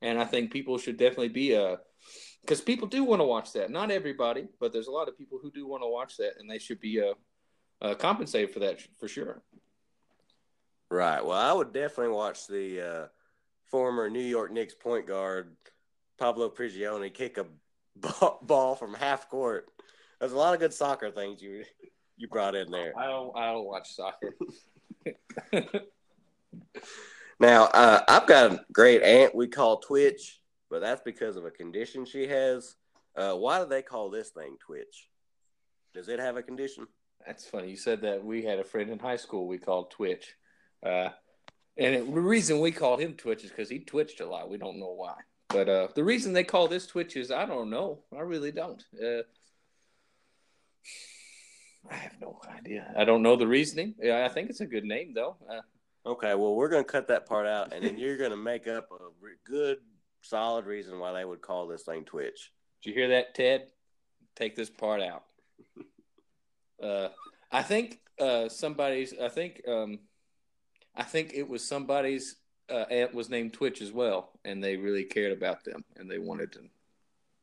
and 0.02 0.20
I 0.20 0.26
think 0.26 0.52
people 0.52 0.78
should 0.78 0.98
definitely 0.98 1.30
be 1.30 1.54
a 1.54 1.80
because 2.42 2.62
people 2.62 2.88
do 2.88 3.04
want 3.04 3.22
to 3.22 3.26
watch 3.26 3.54
that. 3.54 3.70
Not 3.70 3.92
everybody, 3.92 4.48
but 4.60 4.74
there's 4.74 4.88
a 4.88 4.92
lot 4.92 5.08
of 5.08 5.18
people 5.18 5.40
who 5.42 5.52
do 5.52 5.68
want 5.68 5.84
to 5.84 5.88
watch 5.88 6.18
that, 6.18 6.34
and 6.40 6.50
they 6.50 6.60
should 6.60 6.80
be 6.80 7.02
uh, 7.02 7.14
uh, 7.82 7.96
compensated 7.96 8.52
for 8.52 8.60
that 8.60 8.80
for 9.00 9.08
sure. 9.08 9.42
Right. 10.90 11.24
Well, 11.24 11.38
I 11.38 11.54
would 11.54 11.72
definitely 11.74 12.14
watch 12.14 12.48
the 12.48 12.82
uh, 12.82 13.08
former 13.70 14.10
New 14.10 14.20
York 14.20 14.52
Knicks 14.52 14.74
point 14.74 15.08
guard 15.08 15.56
Pablo 16.20 16.50
Prigioni 16.50 17.14
kick 17.14 17.38
a 17.38 17.46
ball, 18.42 18.76
from 18.76 18.94
half 18.94 19.30
court. 19.30 19.70
There's 20.20 20.34
a 20.34 20.38
lot 20.38 20.54
of 20.54 20.60
good 20.60 20.74
soccer 20.74 21.12
things 21.12 21.42
you 21.42 21.64
you 22.18 22.28
brought 22.28 22.56
in 22.56 22.70
there. 22.70 22.94
I 22.98 23.06
don't 23.06 23.36
I 23.36 23.52
don't 23.52 23.66
watch 23.66 23.96
soccer. 23.96 24.36
Now, 27.42 27.64
uh, 27.74 28.04
I've 28.08 28.28
got 28.28 28.52
a 28.52 28.66
great 28.72 29.02
aunt 29.02 29.34
we 29.34 29.48
call 29.48 29.80
Twitch, 29.80 30.40
but 30.72 30.80
that's 30.80 31.02
because 31.02 31.36
of 31.36 31.46
a 31.46 31.52
condition 31.52 32.06
she 32.06 32.26
has. 32.28 32.76
Uh, 33.16 33.34
why 33.34 33.60
do 33.60 33.68
they 33.68 33.82
call 33.82 34.10
this 34.10 34.30
thing 34.30 34.56
Twitch? 34.66 35.10
Does 35.94 36.08
it 36.08 36.18
have 36.18 36.38
a 36.38 36.42
condition? 36.42 36.88
That's 37.28 37.46
funny. 37.46 37.70
You 37.70 37.76
said 37.76 38.02
that 38.02 38.24
we 38.24 38.44
had 38.44 38.58
a 38.58 38.64
friend 38.64 38.90
in 38.90 38.98
high 38.98 39.18
school 39.18 39.48
we 39.48 39.58
called 39.58 39.92
Twitch, 39.92 40.34
uh, 40.84 41.10
and 41.78 41.96
it, 41.96 42.14
the 42.14 42.22
reason 42.22 42.62
we 42.62 42.72
called 42.72 43.02
him 43.02 43.14
Twitch 43.14 43.44
is 43.44 43.52
because 43.52 43.70
he 43.70 43.80
twitched 43.80 44.22
a 44.22 44.26
lot. 44.26 44.50
We 44.50 44.58
don't 44.58 44.80
know 44.80 44.94
why, 44.96 45.16
but 45.50 45.70
uh, 45.70 45.88
the 45.94 46.06
reason 46.06 46.32
they 46.34 46.46
call 46.46 46.68
this 46.68 46.88
Twitch 46.88 47.18
is 47.18 47.30
I 47.30 47.46
don't 47.46 47.70
know. 47.70 48.00
I 48.16 48.22
really 48.22 48.52
don't. 48.52 48.84
Uh, 48.96 49.24
I 51.92 51.96
have 51.96 52.14
no 52.22 52.40
idea. 52.58 52.92
I 52.98 53.04
don't 53.04 53.22
know 53.22 53.36
the 53.36 53.48
reasoning. 53.48 53.94
Yeah, 54.02 54.26
I 54.26 54.30
think 54.30 54.50
it's 54.50 54.62
a 54.62 54.66
good 54.66 54.86
name 54.86 55.14
though. 55.14 55.36
Uh, 55.48 55.62
Okay, 56.04 56.34
well, 56.34 56.56
we're 56.56 56.70
going 56.70 56.84
to 56.84 56.92
cut 56.92 57.08
that 57.10 57.28
part 57.28 57.46
out, 57.46 57.74
and 57.74 57.86
then 57.86 57.96
you're 57.98 58.18
going 58.18 58.32
to 58.32 58.38
make 58.38 58.68
up 58.68 58.90
a 58.92 58.98
good, 59.48 59.78
solid 60.22 60.66
reason 60.66 61.00
why 61.00 61.14
they 61.14 61.26
would 61.26 61.42
call 61.42 61.68
this 61.68 61.84
thing 61.84 62.06
Twitch. 62.06 62.52
Did 62.82 62.90
you 62.90 62.96
hear 62.96 63.10
that, 63.10 63.36
Ted? 63.36 63.68
Take 64.36 64.56
this 64.56 64.70
part 64.70 65.02
out. 65.02 65.24
Uh, 66.82 67.10
I 67.52 67.62
think 67.62 68.00
uh, 68.20 68.50
somebody's. 68.50 69.14
I 69.22 69.30
think. 69.30 69.62
Um, 69.68 70.00
I 70.96 71.04
think 71.04 71.32
it 71.36 71.48
was 71.48 71.64
somebody's 71.64 72.38
uh, 72.72 72.86
aunt 72.90 73.14
was 73.14 73.30
named 73.30 73.54
Twitch 73.54 73.82
as 73.82 73.92
well, 73.92 74.32
and 74.46 74.64
they 74.64 74.78
really 74.78 75.04
cared 75.04 75.32
about 75.32 75.64
them, 75.64 75.84
and 75.96 76.10
they 76.10 76.18
wanted 76.18 76.52
to 76.54 76.62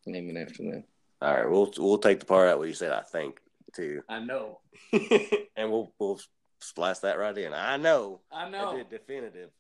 name 0.06 0.28
it 0.30 0.40
after 0.40 0.62
them. 0.64 0.84
All 1.20 1.34
right, 1.34 1.48
we'll 1.50 1.72
we'll 1.78 1.98
take 1.98 2.20
the 2.20 2.26
part 2.26 2.48
out 2.48 2.58
where 2.58 2.68
you 2.68 2.74
said 2.74 2.92
I 2.92 3.02
think 3.02 3.40
too, 3.74 4.02
I 4.08 4.20
know. 4.20 4.60
and 4.92 5.70
we'll 5.70 5.92
we'll 5.98 6.20
splice 6.60 7.00
that 7.00 7.18
right 7.18 7.36
in. 7.36 7.52
I 7.52 7.76
know. 7.76 8.20
I 8.32 8.44
I 8.44 8.50
know. 8.50 8.76
did 8.76 8.90
definitive. 8.90 9.50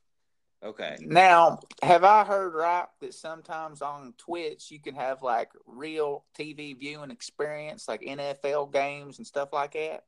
Okay. 0.64 0.96
Now, 1.00 1.60
have 1.82 2.02
I 2.02 2.24
heard 2.24 2.52
right 2.52 2.86
that 3.00 3.14
sometimes 3.14 3.80
on 3.80 4.12
Twitch 4.18 4.70
you 4.70 4.80
can 4.80 4.96
have 4.96 5.22
like 5.22 5.50
real 5.66 6.24
TV 6.36 6.76
viewing 6.78 7.12
experience, 7.12 7.86
like 7.86 8.02
NFL 8.02 8.72
games 8.72 9.18
and 9.18 9.26
stuff 9.26 9.50
like 9.52 9.74
that? 9.74 10.04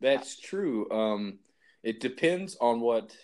That's 0.00 0.38
true. 0.40 0.90
Um, 0.90 1.38
it 1.82 2.00
depends 2.00 2.56
on 2.60 2.80
what. 2.80 3.14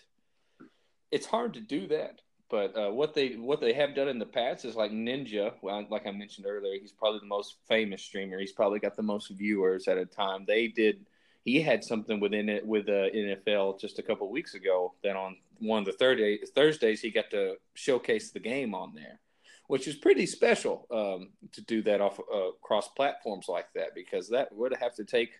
It's 1.13 1.27
hard 1.27 1.55
to 1.55 1.61
do 1.61 1.87
that, 1.87 2.21
but 2.51 2.77
uh, 2.77 2.91
what 2.91 3.15
they 3.15 3.37
what 3.37 3.61
they 3.61 3.73
have 3.73 3.95
done 3.95 4.09
in 4.09 4.19
the 4.19 4.27
past 4.27 4.65
is 4.67 4.77
like 4.77 4.91
Ninja. 4.91 5.53
Well, 5.63 5.87
like 5.89 6.07
I 6.07 6.11
mentioned 6.11 6.47
earlier, 6.47 6.79
he's 6.79 6.93
probably 6.93 7.21
the 7.21 7.27
most 7.27 7.57
famous 7.69 8.03
streamer. 8.03 8.39
He's 8.39 8.53
probably 8.53 8.81
got 8.81 8.97
the 8.97 9.03
most 9.03 9.31
viewers 9.31 9.89
at 9.89 9.97
a 9.97 10.05
time. 10.05 10.45
They 10.47 10.69
did. 10.69 11.07
He 11.45 11.63
had 11.63 11.85
something 11.85 12.19
within 12.19 12.49
it 12.49 12.67
with 12.67 12.87
the 12.87 13.09
NFL 13.15 13.81
just 13.81 14.01
a 14.01 14.03
couple 14.03 14.29
weeks 14.29 14.55
ago. 14.55 14.95
That 15.03 15.17
on 15.17 15.37
one 15.59 15.81
of 15.81 15.87
the 15.87 15.93
Thursday, 15.93 16.39
Thursdays 16.55 17.01
he 17.01 17.11
got 17.11 17.31
to 17.31 17.57
showcase 17.75 18.31
the 18.31 18.41
game 18.41 18.75
on 18.75 18.95
there, 18.95 19.21
which 19.69 19.89
is 19.89 19.97
pretty 19.97 20.27
special 20.27 20.87
um, 20.91 21.31
to 21.53 21.63
do 21.63 21.83
that 21.83 22.01
off 22.01 22.19
uh, 22.19 22.49
across 22.49 22.89
platforms 22.89 23.47
like 23.49 23.67
that 23.75 23.95
because 23.95 24.29
that 24.31 24.55
would 24.55 24.75
have 24.77 24.95
to 24.95 25.05
take 25.05 25.31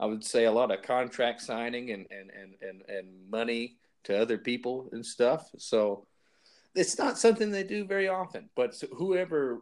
I 0.00 0.06
would 0.06 0.24
say 0.24 0.44
a 0.44 0.52
lot 0.52 0.70
of 0.70 0.82
contract 0.82 1.40
signing 1.40 1.90
and 1.90 2.06
and 2.10 2.30
and 2.30 2.54
and, 2.62 2.82
and 2.88 3.30
money 3.30 3.76
to 4.04 4.20
other 4.20 4.38
people 4.38 4.88
and 4.92 5.04
stuff. 5.04 5.50
So 5.58 6.06
it's 6.74 6.98
not 6.98 7.18
something 7.18 7.50
they 7.50 7.64
do 7.64 7.84
very 7.84 8.08
often. 8.08 8.48
But 8.54 8.80
whoever 8.96 9.60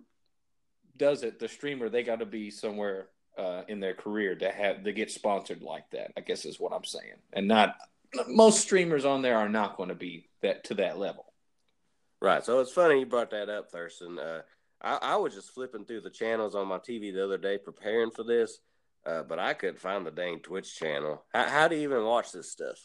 does 0.96 1.22
it, 1.22 1.38
the 1.38 1.49
streamer, 1.49 1.88
they 1.88 2.03
got 2.03 2.20
to 2.20 2.27
be 2.27 2.51
somewhere 2.51 3.09
uh, 3.38 3.62
in 3.68 3.81
their 3.81 3.94
career 3.94 4.35
to 4.37 4.51
have 4.51 4.83
to 4.85 4.92
get 4.92 5.11
sponsored 5.11 5.62
like 5.62 5.90
that. 5.90 6.12
I 6.16 6.20
guess 6.20 6.44
is 6.44 6.61
what 6.61 6.72
I'm 6.72 6.85
saying. 6.85 7.16
And 7.33 7.49
not 7.49 7.77
most 8.29 8.61
streamers 8.61 9.05
on 9.05 9.23
there 9.23 9.37
are 9.37 9.49
not 9.49 9.77
going 9.77 9.88
to 9.88 9.95
be 9.95 10.29
that 10.42 10.64
to 10.64 10.75
that 10.75 10.99
level. 10.99 11.33
Right. 12.21 12.45
So 12.45 12.61
it's 12.61 12.73
funny 12.73 13.01
you 13.01 13.07
brought 13.07 13.31
that 13.31 13.49
up, 13.49 13.71
Thurston. 13.71 14.19
Uh, 14.19 14.42
I, 14.81 14.99
I 15.03 15.16
was 15.16 15.35
just 15.35 15.53
flipping 15.53 15.85
through 15.85 16.03
the 16.03 16.11
channels 16.11 16.55
on 16.55 16.69
my 16.69 16.79
TV 16.79 17.12
the 17.12 17.25
other 17.25 17.38
day 17.38 17.59
preparing 17.59 18.11
for 18.11 18.25
this, 18.25 18.59
uh, 19.05 19.23
but 19.23 19.38
I 19.38 19.55
couldn't 19.55 19.81
find 19.81 20.07
the 20.07 20.11
dang 20.11 20.40
Twitch 20.40 20.77
channel. 20.77 21.25
How, 21.35 21.49
how 21.49 21.69
do 21.69 21.77
you 21.77 21.83
even 21.83 22.05
watch 22.05 22.33
this 22.33 22.51
stuff? 22.51 22.79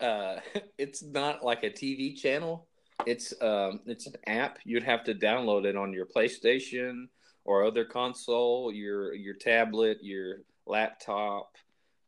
Uh, 0.00 0.36
it's 0.78 1.02
not 1.02 1.44
like 1.44 1.62
a 1.62 1.70
TV 1.70 2.16
channel. 2.16 2.66
It's 3.06 3.32
um, 3.40 3.80
it's 3.86 4.06
an 4.06 4.14
app. 4.26 4.58
You'd 4.64 4.84
have 4.84 5.04
to 5.04 5.14
download 5.14 5.64
it 5.64 5.76
on 5.76 5.92
your 5.92 6.06
PlayStation 6.06 7.06
or 7.44 7.64
other 7.64 7.84
console, 7.84 8.72
your 8.72 9.14
your 9.14 9.34
tablet, 9.34 9.98
your 10.02 10.38
laptop, 10.66 11.56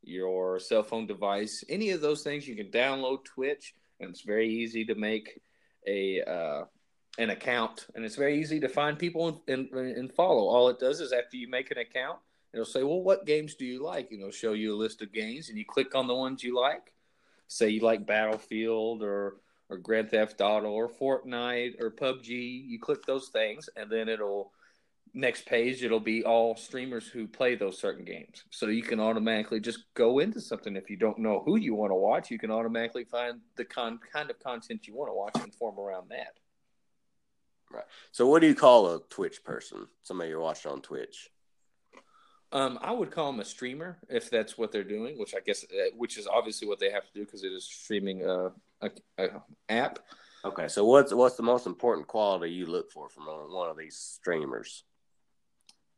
your 0.07 0.59
cell 0.59 0.83
phone 0.83 1.07
device, 1.07 1.65
any 1.69 1.91
of 1.91 2.01
those 2.01 2.23
things. 2.23 2.47
You 2.47 2.57
can 2.57 2.71
download 2.71 3.25
Twitch, 3.25 3.75
and 4.01 4.11
it's 4.11 4.23
very 4.23 4.49
easy 4.49 4.85
to 4.87 4.95
make 4.95 5.41
a 5.87 6.23
uh, 6.23 6.65
an 7.19 7.31
account, 7.31 7.87
and 7.95 8.05
it's 8.05 8.17
very 8.17 8.41
easy 8.41 8.61
to 8.61 8.69
find 8.69 8.99
people 8.99 9.43
and, 9.47 9.69
and, 9.71 9.97
and 9.97 10.13
follow. 10.13 10.49
All 10.49 10.69
it 10.69 10.79
does 10.79 11.01
is 11.01 11.13
after 11.13 11.37
you 11.37 11.49
make 11.49 11.71
an 11.71 11.79
account, 11.79 12.19
it'll 12.53 12.65
say, 12.65 12.83
"Well, 12.83 13.03
what 13.03 13.27
games 13.27 13.55
do 13.55 13.65
you 13.65 13.83
like?" 13.83 14.11
Know, 14.11 14.31
show 14.31 14.53
you 14.53 14.75
a 14.75 14.77
list 14.77 15.03
of 15.03 15.13
games, 15.13 15.49
and 15.49 15.59
you 15.59 15.65
click 15.65 15.95
on 15.95 16.07
the 16.07 16.15
ones 16.15 16.43
you 16.43 16.59
like. 16.59 16.93
Say 17.47 17.69
you 17.69 17.81
like 17.81 18.07
Battlefield 18.07 19.03
or 19.03 19.37
or 19.71 19.79
Grand 19.79 20.11
Theft 20.11 20.41
Auto 20.41 20.71
or 20.71 20.89
Fortnite 20.89 21.81
or 21.81 21.91
PUBG. 21.91 22.67
You 22.67 22.79
click 22.79 23.05
those 23.07 23.29
things, 23.29 23.69
and 23.77 23.91
then 23.91 24.09
it'll 24.09 24.53
next 25.15 25.47
page 25.47 25.83
it'll 25.83 26.01
be 26.01 26.25
all 26.25 26.57
streamers 26.57 27.07
who 27.07 27.27
play 27.27 27.55
those 27.55 27.79
certain 27.79 28.05
games. 28.05 28.45
So 28.51 28.67
you 28.67 28.83
can 28.83 29.01
automatically 29.01 29.61
just 29.61 29.85
go 29.95 30.19
into 30.19 30.41
something 30.41 30.77
if 30.77 30.91
you 30.91 30.97
don't 30.97 31.19
know 31.19 31.43
who 31.47 31.57
you 31.57 31.75
want 31.75 31.93
to 31.93 31.97
watch. 31.97 32.31
You 32.31 32.39
can 32.39 32.51
automatically 32.51 33.05
find 33.05 33.41
the 33.57 33.65
con- 33.65 34.01
kind 34.13 34.29
of 34.29 34.39
content 34.41 34.87
you 34.87 34.95
want 34.95 35.11
to 35.11 35.15
watch 35.15 35.43
and 35.43 35.55
form 35.55 35.79
around 35.79 36.11
that. 36.11 36.39
Right. 37.71 37.85
So, 38.13 38.27
what 38.27 38.41
do 38.41 38.49
you 38.49 38.55
call 38.55 38.95
a 38.95 39.01
Twitch 39.09 39.43
person? 39.43 39.87
Somebody 40.03 40.31
you're 40.31 40.41
watching 40.41 40.71
on 40.71 40.83
Twitch. 40.83 41.31
Um, 42.53 42.79
I 42.83 42.93
would 42.93 43.11
call 43.11 43.33
them 43.33 43.41
a 43.41 43.45
streamer 43.45 43.99
if 44.09 44.31
that's 44.31 44.57
what 44.57 44.71
they're 44.71 44.85
doing, 44.85 45.19
which 45.19 45.35
I 45.35 45.41
guess, 45.41 45.65
uh, 45.65 45.91
which 45.97 46.19
is 46.19 46.29
obviously 46.29 46.69
what 46.69 46.79
they 46.79 46.91
have 46.91 47.05
to 47.05 47.13
do 47.13 47.25
because 47.25 47.43
it 47.43 47.53
is 47.53 47.65
streaming 47.65 48.25
uh, 48.25 48.51
a, 48.81 48.91
a 49.19 49.29
app. 49.69 49.99
Okay, 50.45 50.69
so 50.69 50.85
what's 50.85 51.13
what's 51.13 51.37
the 51.37 51.43
most 51.43 51.67
important 51.67 52.07
quality 52.07 52.53
you 52.53 52.67
look 52.67 52.93
for 52.93 53.09
from 53.09 53.25
one 53.25 53.71
of 53.71 53.77
these 53.77 53.97
streamers? 53.97 54.85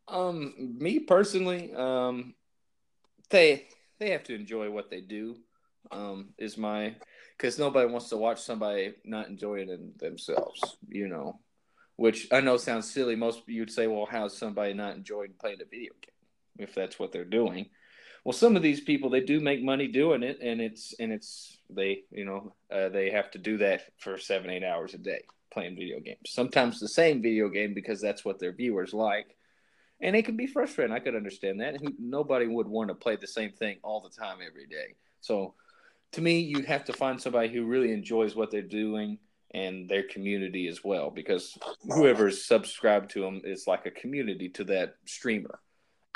Um, 0.08 0.76
me 0.78 1.00
personally, 1.00 1.74
um, 1.74 2.34
they 3.30 3.66
they 3.98 4.10
have 4.10 4.24
to 4.24 4.34
enjoy 4.34 4.70
what 4.70 4.90
they 4.90 5.00
do. 5.00 5.36
Um, 5.90 6.30
is 6.38 6.58
my 6.58 6.96
because 7.36 7.58
nobody 7.58 7.90
wants 7.90 8.08
to 8.08 8.16
watch 8.16 8.42
somebody 8.42 8.94
not 9.04 9.28
enjoying 9.28 9.68
it 9.68 9.98
themselves, 9.98 10.76
you 10.88 11.08
know. 11.08 11.40
Which 11.96 12.28
I 12.30 12.40
know 12.40 12.56
sounds 12.56 12.90
silly. 12.90 13.16
Most 13.16 13.42
you'd 13.46 13.70
say, 13.70 13.86
well, 13.86 14.06
how's 14.10 14.36
somebody 14.36 14.74
not 14.74 14.96
enjoying 14.96 15.32
playing 15.40 15.62
a 15.62 15.64
video 15.64 15.92
game 16.02 16.58
if 16.58 16.74
that's 16.74 16.98
what 16.98 17.12
they're 17.12 17.24
doing? 17.24 17.70
Well, 18.24 18.32
some 18.32 18.56
of 18.56 18.62
these 18.62 18.80
people 18.80 19.08
they 19.08 19.20
do 19.20 19.40
make 19.40 19.62
money 19.62 19.86
doing 19.86 20.22
it, 20.22 20.40
and 20.42 20.60
it's 20.60 20.94
and 20.98 21.12
it's 21.12 21.58
they 21.70 22.02
you 22.10 22.24
know 22.24 22.54
uh, 22.72 22.88
they 22.88 23.10
have 23.10 23.30
to 23.30 23.38
do 23.38 23.56
that 23.58 23.82
for 23.98 24.18
seven 24.18 24.50
eight 24.50 24.64
hours 24.64 24.94
a 24.94 24.98
day 24.98 25.22
playing 25.52 25.76
video 25.76 26.00
games. 26.00 26.18
Sometimes 26.26 26.80
the 26.80 26.88
same 26.88 27.22
video 27.22 27.48
game 27.48 27.72
because 27.72 28.00
that's 28.00 28.24
what 28.24 28.38
their 28.38 28.52
viewers 28.52 28.92
like, 28.92 29.35
and 30.00 30.14
it 30.14 30.24
can 30.24 30.36
be 30.36 30.46
frustrating. 30.46 30.94
I 30.94 30.98
could 30.98 31.14
understand 31.14 31.60
that. 31.60 31.76
Nobody 31.98 32.46
would 32.46 32.68
want 32.68 32.88
to 32.88 32.94
play 32.94 33.16
the 33.16 33.26
same 33.26 33.52
thing 33.52 33.78
all 33.82 34.00
the 34.00 34.10
time 34.10 34.38
every 34.46 34.66
day. 34.66 34.94
So, 35.20 35.54
to 36.12 36.20
me, 36.20 36.40
you 36.40 36.62
have 36.62 36.84
to 36.84 36.92
find 36.92 37.20
somebody 37.20 37.48
who 37.48 37.66
really 37.66 37.92
enjoys 37.92 38.36
what 38.36 38.50
they're 38.50 38.62
doing 38.62 39.18
and 39.54 39.88
their 39.88 40.02
community 40.02 40.68
as 40.68 40.84
well 40.84 41.10
because 41.10 41.56
whoever's 41.82 42.44
subscribed 42.44 43.10
to 43.10 43.20
them 43.20 43.40
is 43.44 43.66
like 43.66 43.86
a 43.86 43.90
community 43.90 44.48
to 44.48 44.64
that 44.64 44.96
streamer 45.06 45.60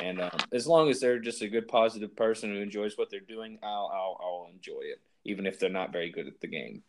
and 0.02 0.20
um, 0.20 0.38
as 0.52 0.66
long 0.66 0.90
as 0.90 1.00
they're 1.00 1.18
just 1.18 1.42
a 1.42 1.48
good 1.48 1.68
positive 1.68 2.14
person 2.16 2.50
who 2.50 2.60
enjoys 2.60 2.98
what 2.98 3.08
they're 3.10 3.20
doing 3.20 3.58
I'll, 3.62 3.90
I'll, 3.92 4.20
I'll 4.22 4.50
enjoy 4.52 4.80
it 4.82 5.00
even 5.24 5.46
if 5.46 5.58
they're 5.58 5.70
not 5.70 5.92
very 5.92 6.10
good 6.10 6.26
at 6.26 6.40
the 6.40 6.48
game 6.48 6.82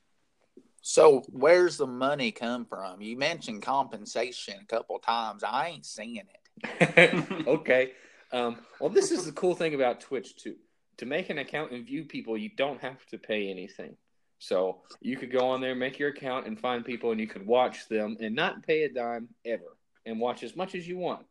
so 0.81 1.23
where's 1.29 1.77
the 1.77 1.87
money 1.87 2.31
come 2.31 2.65
from 2.65 3.01
you 3.01 3.17
mentioned 3.17 3.61
compensation 3.61 4.55
a 4.61 4.65
couple 4.65 4.97
times 4.99 5.43
i 5.43 5.67
ain't 5.67 5.85
seeing 5.85 6.17
it 6.17 6.40
okay 7.47 7.91
um, 8.31 8.57
well 8.79 8.89
this 8.89 9.11
is 9.11 9.25
the 9.25 9.31
cool 9.31 9.55
thing 9.55 9.73
about 9.73 9.99
twitch 9.99 10.35
too 10.35 10.55
to 10.97 11.05
make 11.05 11.29
an 11.29 11.39
account 11.39 11.71
and 11.71 11.85
view 11.85 12.05
people 12.05 12.37
you 12.37 12.49
don't 12.55 12.81
have 12.81 13.05
to 13.07 13.17
pay 13.17 13.49
anything 13.49 13.95
so 14.41 14.81
you 15.01 15.17
could 15.17 15.31
go 15.31 15.49
on 15.49 15.61
there, 15.61 15.75
make 15.75 15.99
your 15.99 16.09
account, 16.09 16.47
and 16.47 16.59
find 16.59 16.83
people, 16.83 17.11
and 17.11 17.19
you 17.19 17.27
could 17.27 17.45
watch 17.45 17.87
them 17.87 18.17
and 18.19 18.35
not 18.35 18.65
pay 18.65 18.83
a 18.83 18.89
dime 18.91 19.29
ever, 19.45 19.77
and 20.03 20.19
watch 20.19 20.41
as 20.41 20.55
much 20.55 20.73
as 20.73 20.87
you 20.87 20.97
want. 20.97 21.27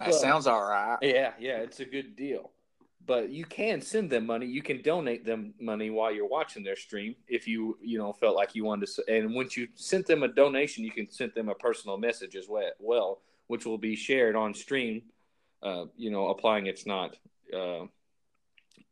That 0.00 0.06
but, 0.06 0.14
sounds 0.14 0.48
all 0.48 0.64
right. 0.64 0.98
Yeah, 1.02 1.34
yeah, 1.38 1.58
it's 1.58 1.78
a 1.78 1.84
good 1.84 2.16
deal. 2.16 2.50
But 3.06 3.30
you 3.30 3.44
can 3.44 3.80
send 3.80 4.10
them 4.10 4.26
money. 4.26 4.46
You 4.46 4.60
can 4.60 4.82
donate 4.82 5.24
them 5.24 5.54
money 5.60 5.90
while 5.90 6.12
you're 6.12 6.26
watching 6.26 6.64
their 6.64 6.74
stream 6.74 7.14
if 7.28 7.46
you 7.46 7.78
you 7.80 7.96
know 7.96 8.12
felt 8.12 8.34
like 8.34 8.56
you 8.56 8.64
wanted 8.64 8.88
to. 8.88 9.04
And 9.08 9.32
once 9.32 9.56
you 9.56 9.68
sent 9.76 10.08
them 10.08 10.24
a 10.24 10.28
donation, 10.28 10.82
you 10.82 10.90
can 10.90 11.08
send 11.12 11.32
them 11.36 11.48
a 11.48 11.54
personal 11.54 11.96
message 11.96 12.34
as 12.34 12.48
well, 12.48 13.20
which 13.50 13.66
will 13.66 13.78
be 13.78 13.96
shared 13.96 14.36
on 14.36 14.54
stream. 14.54 15.02
Uh, 15.62 15.86
you 15.96 16.10
know, 16.10 16.28
applying 16.28 16.66
it's 16.66 16.86
not 16.86 17.16
uh, 17.52 17.84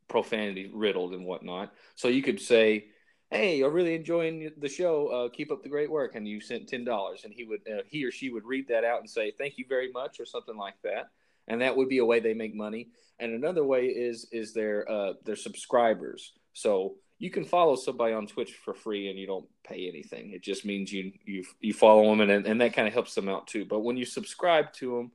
profanity 0.09 0.71
riddled 0.75 1.15
and 1.15 1.25
whatnot. 1.25 1.73
So 1.95 2.09
you 2.09 2.23
could 2.23 2.41
say 2.41 2.89
hey, 3.31 3.63
I'm 3.63 3.73
really 3.73 3.95
enjoying 3.95 4.51
the 4.57 4.69
show. 4.69 5.09
Uh, 5.09 5.29
keep 5.29 5.53
up 5.53 5.63
the 5.63 5.69
great 5.69 5.91
work. 5.91 6.15
And 6.15 6.27
you 6.27 6.41
sent 6.41 6.69
ten 6.69 6.85
dollars, 6.85 7.25
and 7.25 7.33
he 7.33 7.45
would 7.45 7.61
uh, 7.69 7.83
he 7.87 8.05
or 8.05 8.11
she 8.11 8.31
would 8.31 8.45
read 8.45 8.67
that 8.69 8.85
out 8.85 9.01
and 9.01 9.09
say 9.09 9.31
thank 9.31 9.59
you 9.59 9.65
very 9.69 9.91
much 9.93 10.19
or 10.21 10.27
something 10.27 10.57
like 10.57 10.81
that. 10.83 11.11
And 11.47 11.61
that 11.63 11.77
would 11.77 11.89
be 11.89 11.99
a 11.99 12.05
way 12.05 12.21
they 12.21 12.35
make 12.35 12.55
money. 12.55 12.89
And 13.21 13.33
another 13.33 13.65
way 13.65 13.87
is 13.87 14.27
is 14.33 14.53
their 14.53 14.91
uh, 14.91 15.13
their 15.25 15.37
subscribers. 15.37 16.33
So 16.53 16.97
you 17.19 17.31
can 17.31 17.45
follow 17.45 17.75
somebody 17.75 18.15
on 18.15 18.27
Twitch 18.27 18.53
for 18.65 18.75
free 18.75 19.09
and 19.09 19.19
you 19.19 19.27
don't 19.27 19.47
pay 19.65 19.89
anything. 19.89 20.33
It 20.33 20.43
just 20.43 20.65
means 20.65 20.93
you 20.93 21.13
you 21.25 21.45
you 21.61 21.75
follow 21.75 22.09
them 22.09 22.21
and 22.21 22.47
and 22.47 22.61
that 22.61 22.75
kind 22.75 22.87
of 22.87 22.95
helps 22.95 23.15
them 23.15 23.29
out 23.29 23.47
too. 23.47 23.65
But 23.65 23.81
when 23.81 23.97
you 23.97 24.05
subscribe 24.05 24.73
to 24.75 24.97
them, 24.97 25.13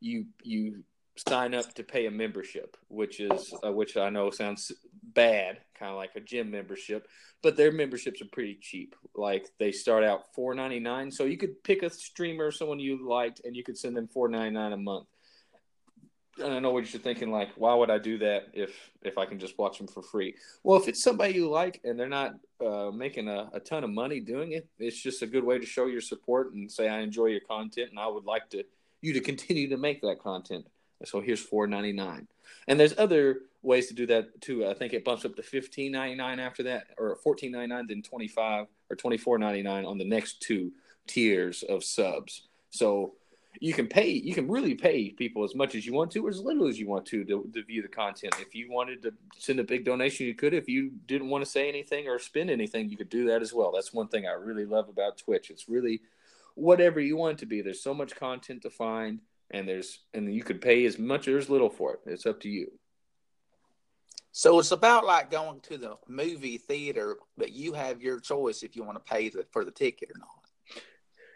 you 0.00 0.26
you 0.42 0.84
sign 1.28 1.54
up 1.54 1.72
to 1.74 1.84
pay 1.84 2.06
a 2.06 2.10
membership, 2.10 2.76
which 2.88 3.20
is 3.20 3.54
uh, 3.64 3.72
which 3.72 3.96
I 3.96 4.10
know 4.10 4.30
sounds 4.30 4.72
bad, 5.02 5.58
kind 5.78 5.92
of 5.92 5.96
like 5.96 6.16
a 6.16 6.20
gym 6.20 6.50
membership, 6.50 7.06
but 7.42 7.56
their 7.56 7.70
memberships 7.70 8.20
are 8.20 8.28
pretty 8.32 8.58
cheap. 8.60 8.96
Like 9.14 9.48
they 9.58 9.70
start 9.70 10.02
out 10.02 10.34
four 10.34 10.54
ninety 10.54 10.80
nine, 10.80 11.10
so 11.10 11.24
you 11.24 11.36
could 11.36 11.62
pick 11.62 11.82
a 11.82 11.90
streamer, 11.90 12.50
someone 12.50 12.80
you 12.80 13.08
liked, 13.08 13.42
and 13.44 13.54
you 13.54 13.62
could 13.62 13.78
send 13.78 13.96
them 13.96 14.08
four 14.08 14.28
ninety 14.28 14.54
nine 14.54 14.72
a 14.72 14.76
month. 14.76 15.06
And 16.42 16.52
I 16.52 16.58
know 16.58 16.72
what 16.72 16.92
you're 16.92 17.00
thinking, 17.00 17.30
like, 17.30 17.50
why 17.56 17.74
would 17.74 17.90
I 17.90 17.98
do 17.98 18.18
that 18.18 18.48
if 18.52 18.90
if 19.02 19.18
I 19.18 19.24
can 19.24 19.38
just 19.38 19.56
watch 19.56 19.78
them 19.78 19.86
for 19.86 20.02
free? 20.02 20.34
Well, 20.64 20.80
if 20.80 20.88
it's 20.88 21.02
somebody 21.02 21.34
you 21.34 21.48
like 21.48 21.80
and 21.84 21.98
they're 21.98 22.08
not 22.08 22.34
uh, 22.64 22.90
making 22.90 23.28
a, 23.28 23.50
a 23.52 23.60
ton 23.60 23.84
of 23.84 23.90
money 23.90 24.18
doing 24.18 24.52
it, 24.52 24.66
it's 24.78 25.00
just 25.00 25.22
a 25.22 25.26
good 25.28 25.44
way 25.44 25.58
to 25.58 25.66
show 25.66 25.86
your 25.86 26.00
support 26.00 26.52
and 26.52 26.70
say 26.70 26.88
I 26.88 27.00
enjoy 27.00 27.26
your 27.26 27.40
content 27.40 27.90
and 27.90 27.98
I 28.00 28.08
would 28.08 28.24
like 28.24 28.50
to 28.50 28.64
you 29.00 29.12
to 29.12 29.20
continue 29.20 29.68
to 29.68 29.76
make 29.76 30.00
that 30.02 30.18
content. 30.18 30.66
So 31.04 31.20
here's 31.20 31.40
four 31.40 31.66
ninety 31.66 31.92
nine, 31.92 32.26
and 32.66 32.80
there's 32.80 32.98
other 32.98 33.42
ways 33.62 33.86
to 33.88 33.94
do 33.94 34.06
that 34.06 34.40
too. 34.40 34.66
I 34.66 34.74
think 34.74 34.92
it 34.92 35.04
bumps 35.04 35.24
up 35.24 35.36
to 35.36 35.42
fifteen 35.42 35.92
ninety 35.92 36.16
nine 36.16 36.40
after 36.40 36.62
that, 36.64 36.84
or 36.98 37.16
fourteen 37.16 37.52
ninety 37.52 37.68
nine, 37.68 37.86
then 37.86 38.02
twenty 38.02 38.28
five 38.28 38.66
or 38.90 38.96
twenty 38.96 39.18
four 39.18 39.38
ninety 39.38 39.62
nine 39.62 39.84
on 39.84 39.98
the 39.98 40.04
next 40.04 40.40
two 40.40 40.72
tiers 41.06 41.62
of 41.62 41.84
subs. 41.84 42.48
So 42.70 43.14
you 43.60 43.72
can 43.72 43.86
pay, 43.86 44.10
you 44.10 44.34
can 44.34 44.48
really 44.48 44.74
pay 44.74 45.10
people 45.10 45.44
as 45.44 45.54
much 45.54 45.74
as 45.74 45.86
you 45.86 45.92
want 45.92 46.10
to, 46.12 46.26
or 46.26 46.30
as 46.30 46.40
little 46.40 46.68
as 46.68 46.78
you 46.78 46.88
want 46.88 47.06
to, 47.06 47.24
to, 47.24 47.50
to 47.52 47.62
view 47.62 47.82
the 47.82 47.88
content. 47.88 48.34
If 48.40 48.54
you 48.54 48.70
wanted 48.70 49.02
to 49.02 49.12
send 49.36 49.60
a 49.60 49.64
big 49.64 49.84
donation, 49.84 50.26
you 50.26 50.34
could. 50.34 50.54
If 50.54 50.68
you 50.68 50.90
didn't 51.06 51.30
want 51.30 51.44
to 51.44 51.50
say 51.50 51.68
anything 51.68 52.08
or 52.08 52.18
spend 52.18 52.50
anything, 52.50 52.88
you 52.88 52.96
could 52.96 53.08
do 53.08 53.26
that 53.28 53.42
as 53.42 53.52
well. 53.52 53.72
That's 53.72 53.92
one 53.92 54.08
thing 54.08 54.26
I 54.26 54.32
really 54.32 54.64
love 54.64 54.88
about 54.88 55.18
Twitch. 55.18 55.50
It's 55.50 55.68
really 55.68 56.02
whatever 56.54 57.00
you 57.00 57.16
want 57.16 57.38
to 57.38 57.46
be. 57.46 57.62
There's 57.62 57.82
so 57.82 57.94
much 57.94 58.16
content 58.16 58.62
to 58.62 58.70
find 58.70 59.20
and 59.50 59.68
there's 59.68 60.00
and 60.12 60.32
you 60.34 60.42
could 60.42 60.60
pay 60.60 60.84
as 60.84 60.98
much 60.98 61.28
or 61.28 61.38
as 61.38 61.50
little 61.50 61.70
for 61.70 61.94
it. 61.94 62.00
It's 62.06 62.26
up 62.26 62.40
to 62.40 62.48
you. 62.48 62.72
So 64.32 64.58
it's 64.58 64.72
about 64.72 65.06
like 65.06 65.30
going 65.30 65.60
to 65.60 65.78
the 65.78 65.96
movie 66.08 66.58
theater, 66.58 67.18
but 67.38 67.52
you 67.52 67.72
have 67.72 68.02
your 68.02 68.18
choice 68.18 68.64
if 68.64 68.74
you 68.74 68.82
want 68.82 68.96
to 68.96 69.12
pay 69.12 69.28
the, 69.28 69.46
for 69.52 69.64
the 69.64 69.70
ticket 69.70 70.10
or 70.10 70.18
not. 70.18 70.82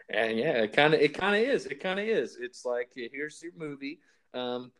And 0.09 0.37
yeah, 0.37 0.63
it 0.63 0.73
kind 0.73 0.93
of 0.93 1.01
it 1.01 1.13
kind 1.13 1.35
of 1.35 1.41
is. 1.41 1.65
It 1.65 1.79
kind 1.79 1.99
of 1.99 2.05
is. 2.05 2.37
It's 2.39 2.65
like 2.65 2.89
here's 2.95 3.41
your 3.43 3.53
movie. 3.57 3.99
Um, 4.33 4.71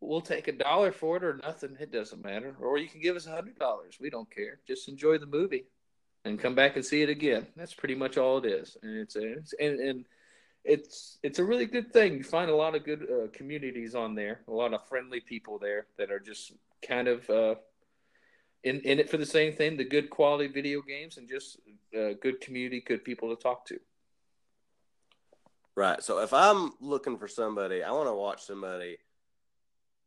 we'll 0.00 0.20
take 0.20 0.48
a 0.48 0.52
dollar 0.52 0.92
for 0.92 1.16
it 1.16 1.24
or 1.24 1.40
nothing. 1.42 1.76
It 1.78 1.92
doesn't 1.92 2.24
matter. 2.24 2.56
Or 2.60 2.78
you 2.78 2.88
can 2.88 3.00
give 3.00 3.16
us 3.16 3.26
a 3.26 3.32
hundred 3.32 3.58
dollars. 3.58 3.98
We 4.00 4.10
don't 4.10 4.30
care. 4.30 4.60
Just 4.66 4.88
enjoy 4.88 5.18
the 5.18 5.26
movie 5.26 5.66
and 6.24 6.38
come 6.40 6.54
back 6.54 6.76
and 6.76 6.84
see 6.84 7.02
it 7.02 7.08
again. 7.08 7.46
That's 7.56 7.74
pretty 7.74 7.94
much 7.94 8.16
all 8.16 8.38
it 8.38 8.46
is. 8.46 8.76
And 8.82 8.96
it's, 8.98 9.16
it's 9.16 9.54
and, 9.60 9.78
and 9.78 10.04
it's 10.64 11.18
it's 11.22 11.38
a 11.38 11.44
really 11.44 11.66
good 11.66 11.92
thing. 11.92 12.14
You 12.14 12.24
find 12.24 12.50
a 12.50 12.56
lot 12.56 12.74
of 12.74 12.84
good 12.84 13.06
uh, 13.10 13.28
communities 13.32 13.94
on 13.94 14.14
there, 14.14 14.40
a 14.48 14.52
lot 14.52 14.74
of 14.74 14.86
friendly 14.88 15.20
people 15.20 15.58
there 15.58 15.86
that 15.98 16.10
are 16.10 16.18
just 16.18 16.52
kind 16.86 17.08
of 17.08 17.28
uh, 17.30 17.54
in 18.64 18.80
in 18.80 18.98
it 18.98 19.08
for 19.08 19.16
the 19.16 19.26
same 19.26 19.52
thing, 19.52 19.76
the 19.76 19.84
good 19.84 20.10
quality 20.10 20.48
video 20.48 20.82
games, 20.82 21.18
and 21.18 21.28
just 21.28 21.58
uh, 21.96 22.14
good 22.20 22.40
community, 22.40 22.80
good 22.80 23.04
people 23.04 23.34
to 23.34 23.40
talk 23.40 23.64
to. 23.66 23.78
Right. 25.76 26.02
So 26.02 26.20
if 26.20 26.32
I'm 26.32 26.72
looking 26.80 27.18
for 27.18 27.28
somebody, 27.28 27.82
I 27.82 27.92
want 27.92 28.08
to 28.08 28.14
watch 28.14 28.42
somebody 28.42 28.96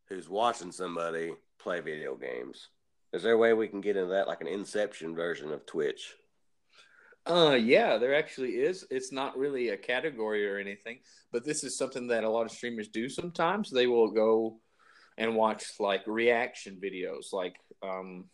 who's 0.07 0.27
watching 0.27 0.71
somebody 0.71 1.33
play 1.59 1.79
video 1.79 2.15
games. 2.15 2.69
Is 3.13 3.21
there 3.21 3.33
a 3.33 3.37
way 3.37 3.53
we 3.53 3.67
can 3.67 3.79
get 3.79 3.95
into 3.95 4.09
that, 4.09 4.27
like 4.27 4.41
an 4.41 4.47
Inception 4.47 5.15
version 5.15 5.51
of 5.51 5.65
Twitch? 5.67 6.15
Uh, 7.27 7.57
yeah, 7.59 7.97
there 7.97 8.15
actually 8.15 8.53
is. 8.53 8.87
It's 8.89 9.11
not 9.11 9.37
really 9.37 9.69
a 9.69 9.77
category 9.77 10.49
or 10.49 10.57
anything, 10.57 10.99
but 11.31 11.45
this 11.45 11.63
is 11.63 11.77
something 11.77 12.07
that 12.07 12.23
a 12.23 12.29
lot 12.29 12.45
of 12.45 12.51
streamers 12.51 12.87
do 12.87 13.07
sometimes. 13.07 13.69
They 13.69 13.85
will 13.85 14.09
go 14.09 14.59
and 15.19 15.35
watch 15.35 15.63
like 15.79 16.01
reaction 16.07 16.79
videos, 16.81 17.31
like 17.31 17.57
um, 17.83 18.25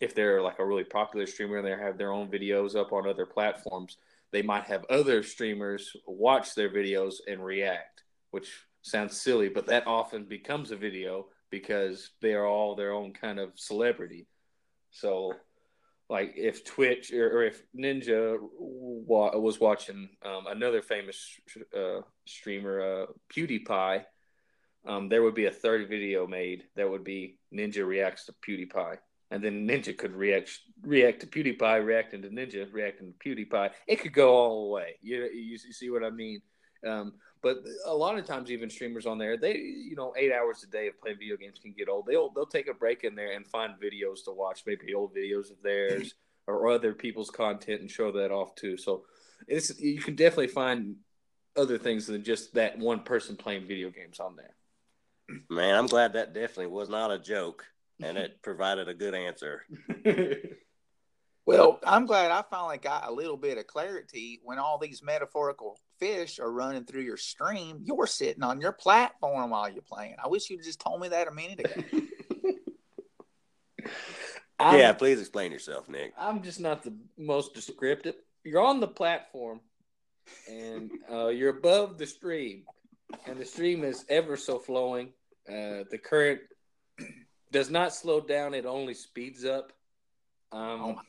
if 0.00 0.14
they're 0.14 0.42
like 0.42 0.58
a 0.58 0.66
really 0.66 0.84
popular 0.84 1.26
streamer 1.26 1.58
and 1.58 1.66
they 1.66 1.70
have 1.70 1.96
their 1.96 2.12
own 2.12 2.28
videos 2.28 2.76
up 2.76 2.92
on 2.92 3.08
other 3.08 3.24
platforms, 3.24 3.96
they 4.32 4.42
might 4.42 4.64
have 4.64 4.84
other 4.90 5.22
streamers 5.22 5.96
watch 6.06 6.54
their 6.54 6.70
videos 6.70 7.14
and 7.26 7.44
react, 7.44 8.02
which 8.30 8.50
sounds 8.82 9.20
silly, 9.20 9.48
but 9.48 9.66
that 9.66 9.86
often 9.86 10.24
becomes 10.24 10.70
a 10.70 10.76
video 10.76 11.26
because 11.50 12.10
they 12.20 12.34
are 12.34 12.46
all 12.46 12.74
their 12.74 12.92
own 12.92 13.12
kind 13.12 13.38
of 13.38 13.52
celebrity. 13.56 14.26
So, 14.90 15.32
like 16.10 16.34
if 16.36 16.64
Twitch 16.64 17.12
or, 17.12 17.42
if 17.42 17.62
Ninja 17.78 18.38
wa- 18.40 19.36
was 19.36 19.60
watching 19.60 20.08
um, 20.24 20.46
another 20.46 20.82
famous 20.82 21.38
uh, 21.76 22.00
streamer, 22.26 22.80
uh, 22.80 23.06
PewDiePie, 23.34 24.04
um, 24.86 25.08
there 25.08 25.22
would 25.22 25.34
be 25.34 25.46
a 25.46 25.50
third 25.50 25.88
video 25.88 26.26
made 26.26 26.64
that 26.76 26.88
would 26.88 27.04
be 27.04 27.38
Ninja 27.52 27.86
reacts 27.86 28.26
to 28.26 28.34
PewDiePie. 28.46 28.98
And 29.30 29.44
then 29.44 29.68
Ninja 29.68 29.96
could 29.96 30.14
react 30.14 30.58
react 30.82 31.20
to 31.20 31.26
PewDiePie, 31.26 31.84
reacting 31.84 32.22
to 32.22 32.28
Ninja, 32.28 32.66
reacting 32.72 33.12
to 33.12 33.28
PewDiePie. 33.28 33.70
It 33.86 33.96
could 33.96 34.14
go 34.14 34.34
all 34.34 34.64
the 34.64 34.70
way. 34.70 34.96
You 35.02 35.24
you, 35.26 35.58
see 35.58 35.90
what 35.90 36.02
I 36.02 36.10
mean? 36.10 36.40
Um, 36.86 37.14
but 37.42 37.58
a 37.84 37.94
lot 37.94 38.18
of 38.18 38.24
times, 38.24 38.50
even 38.50 38.70
streamers 38.70 39.06
on 39.06 39.18
there, 39.18 39.36
they 39.36 39.56
you 39.56 39.94
know 39.96 40.14
eight 40.16 40.32
hours 40.32 40.64
a 40.64 40.66
day 40.66 40.88
of 40.88 41.00
playing 41.00 41.18
video 41.18 41.36
games 41.36 41.58
can 41.58 41.74
get 41.76 41.88
old. 41.88 42.06
They'll 42.06 42.30
they'll 42.30 42.46
take 42.46 42.68
a 42.68 42.74
break 42.74 43.04
in 43.04 43.14
there 43.14 43.32
and 43.32 43.46
find 43.46 43.74
videos 43.74 44.24
to 44.24 44.32
watch, 44.32 44.62
maybe 44.66 44.94
old 44.94 45.14
videos 45.14 45.50
of 45.50 45.62
theirs 45.62 46.14
or 46.46 46.68
other 46.68 46.94
people's 46.94 47.30
content, 47.30 47.82
and 47.82 47.90
show 47.90 48.10
that 48.12 48.32
off 48.32 48.54
too. 48.54 48.76
So 48.76 49.04
it's 49.46 49.78
you 49.78 50.00
can 50.00 50.16
definitely 50.16 50.48
find 50.48 50.96
other 51.56 51.78
things 51.78 52.06
than 52.06 52.24
just 52.24 52.54
that 52.54 52.78
one 52.78 53.00
person 53.00 53.36
playing 53.36 53.66
video 53.66 53.90
games 53.90 54.20
on 54.20 54.36
there. 54.36 54.54
Man, 55.50 55.74
I'm 55.74 55.86
glad 55.86 56.14
that 56.14 56.32
definitely 56.32 56.68
was 56.68 56.88
not 56.88 57.10
a 57.10 57.18
joke, 57.18 57.66
and 58.02 58.16
it 58.18 58.42
provided 58.42 58.88
a 58.88 58.94
good 58.94 59.14
answer. 59.14 59.62
Well, 61.48 61.80
I'm 61.82 62.04
glad 62.04 62.30
I 62.30 62.42
finally 62.50 62.76
got 62.76 63.08
a 63.08 63.10
little 63.10 63.38
bit 63.38 63.56
of 63.56 63.66
clarity 63.66 64.38
when 64.44 64.58
all 64.58 64.76
these 64.76 65.02
metaphorical 65.02 65.80
fish 65.98 66.38
are 66.38 66.52
running 66.52 66.84
through 66.84 67.04
your 67.04 67.16
stream. 67.16 67.78
You're 67.82 68.06
sitting 68.06 68.42
on 68.42 68.60
your 68.60 68.72
platform 68.72 69.48
while 69.48 69.66
you're 69.72 69.80
playing. 69.80 70.16
I 70.22 70.28
wish 70.28 70.50
you'd 70.50 70.62
just 70.62 70.78
told 70.78 71.00
me 71.00 71.08
that 71.08 71.26
a 71.26 71.30
minute 71.30 71.60
ago. 71.60 71.82
I'm- 74.58 74.78
yeah, 74.78 74.92
please 74.92 75.20
explain 75.20 75.50
yourself, 75.50 75.88
Nick. 75.88 76.12
I'm 76.18 76.42
just 76.42 76.60
not 76.60 76.82
the 76.82 76.94
most 77.16 77.54
descriptive. 77.54 78.16
You're 78.44 78.60
on 78.62 78.80
the 78.80 78.88
platform, 78.88 79.60
and 80.50 80.90
uh, 81.10 81.28
you're 81.28 81.56
above 81.56 81.96
the 81.96 82.06
stream, 82.06 82.64
and 83.26 83.38
the 83.38 83.46
stream 83.46 83.84
is 83.84 84.04
ever 84.10 84.36
so 84.36 84.58
flowing. 84.58 85.14
Uh, 85.48 85.84
the 85.90 85.96
current 86.02 86.40
does 87.52 87.70
not 87.70 87.94
slow 87.94 88.20
down; 88.20 88.54
it 88.54 88.66
only 88.66 88.94
speeds 88.94 89.44
up. 89.44 89.72
Um, 90.52 90.80
Oh 90.80 91.00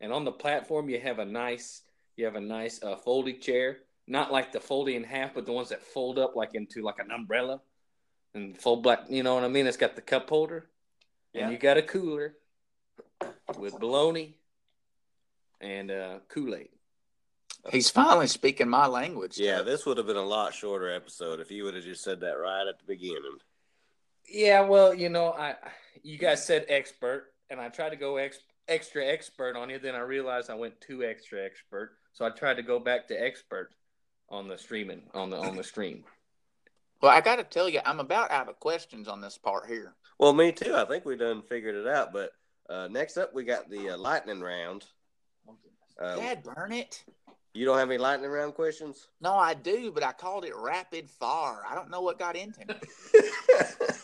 and 0.00 0.12
on 0.12 0.24
the 0.24 0.30
platform, 0.32 0.88
you 0.88 1.00
have 1.00 1.18
a 1.18 1.24
nice, 1.24 1.82
you 2.16 2.24
have 2.24 2.36
a 2.36 2.40
nice 2.40 2.80
uh, 2.84 2.94
folding 2.94 3.40
chair, 3.40 3.78
not 4.06 4.30
like 4.30 4.52
the 4.52 4.60
folding 4.60 4.94
in 4.94 5.02
half, 5.02 5.34
but 5.34 5.44
the 5.44 5.52
ones 5.52 5.70
that 5.70 5.82
fold 5.82 6.20
up 6.20 6.36
like 6.36 6.54
into 6.54 6.82
like 6.82 7.00
an 7.00 7.10
umbrella, 7.10 7.60
and 8.34 8.56
fold 8.56 8.82
black. 8.84 9.00
You 9.08 9.22
know 9.24 9.34
what 9.34 9.42
I 9.44 9.48
mean? 9.48 9.66
It's 9.66 9.76
got 9.76 9.96
the 9.96 10.02
cup 10.02 10.28
holder, 10.28 10.68
Yeah. 11.32 11.44
and 11.44 11.52
you 11.52 11.58
got 11.58 11.78
a 11.78 11.82
cooler 11.82 12.34
with 13.58 13.78
bologna 13.80 14.36
and 15.60 15.90
uh, 15.90 16.18
Kool 16.28 16.54
Aid. 16.54 16.68
He's 17.72 17.90
finally 17.90 18.28
speaking 18.28 18.68
my 18.68 18.86
language. 18.86 19.36
Yeah, 19.36 19.62
this 19.62 19.84
would 19.84 19.96
have 19.98 20.06
been 20.06 20.16
a 20.16 20.22
lot 20.24 20.54
shorter 20.54 20.92
episode 20.94 21.40
if 21.40 21.50
you 21.50 21.64
would 21.64 21.74
have 21.74 21.82
just 21.82 22.04
said 22.04 22.20
that 22.20 22.34
right 22.38 22.66
at 22.68 22.78
the 22.78 22.84
beginning. 22.86 23.38
Yeah, 24.30 24.60
well, 24.60 24.92
you 24.94 25.08
know, 25.08 25.32
I 25.32 25.54
you 26.02 26.18
guys 26.18 26.44
said 26.44 26.66
expert, 26.68 27.32
and 27.50 27.60
I 27.60 27.68
tried 27.68 27.90
to 27.90 27.96
go 27.96 28.16
ex, 28.16 28.38
extra 28.68 29.04
expert 29.04 29.56
on 29.56 29.70
you. 29.70 29.78
Then 29.78 29.94
I 29.94 30.00
realized 30.00 30.50
I 30.50 30.54
went 30.54 30.80
too 30.80 31.04
extra 31.04 31.44
expert, 31.44 31.92
so 32.12 32.24
I 32.24 32.30
tried 32.30 32.54
to 32.54 32.62
go 32.62 32.78
back 32.78 33.08
to 33.08 33.14
expert 33.14 33.70
on 34.28 34.48
the 34.48 34.58
streaming 34.58 35.02
on 35.14 35.30
the 35.30 35.38
on 35.38 35.56
the 35.56 35.64
stream. 35.64 36.04
Well, 37.00 37.12
I 37.12 37.20
got 37.20 37.36
to 37.36 37.44
tell 37.44 37.68
you, 37.68 37.80
I'm 37.84 38.00
about 38.00 38.30
out 38.30 38.48
of 38.48 38.58
questions 38.58 39.06
on 39.06 39.20
this 39.20 39.38
part 39.38 39.66
here. 39.66 39.94
Well, 40.18 40.32
me 40.32 40.50
too. 40.50 40.74
I 40.74 40.84
think 40.84 41.04
we 41.04 41.16
done 41.16 41.42
figured 41.42 41.76
it 41.76 41.86
out. 41.86 42.12
But 42.12 42.32
uh, 42.68 42.88
next 42.88 43.16
up, 43.16 43.32
we 43.32 43.44
got 43.44 43.70
the 43.70 43.90
uh, 43.90 43.96
lightning 43.96 44.40
round. 44.40 44.84
Uh, 46.00 46.16
Dad, 46.16 46.42
burn 46.42 46.72
it. 46.72 47.04
you 47.54 47.64
don't 47.64 47.78
have 47.78 47.88
any 47.88 47.98
lightning 47.98 48.30
round 48.30 48.54
questions? 48.54 49.08
No, 49.20 49.34
I 49.34 49.54
do, 49.54 49.92
but 49.92 50.02
I 50.02 50.12
called 50.12 50.44
it 50.44 50.54
rapid 50.56 51.08
fire. 51.10 51.62
I 51.68 51.74
don't 51.74 51.90
know 51.90 52.00
what 52.00 52.18
got 52.18 52.36
into 52.36 52.60
me. 52.66 52.74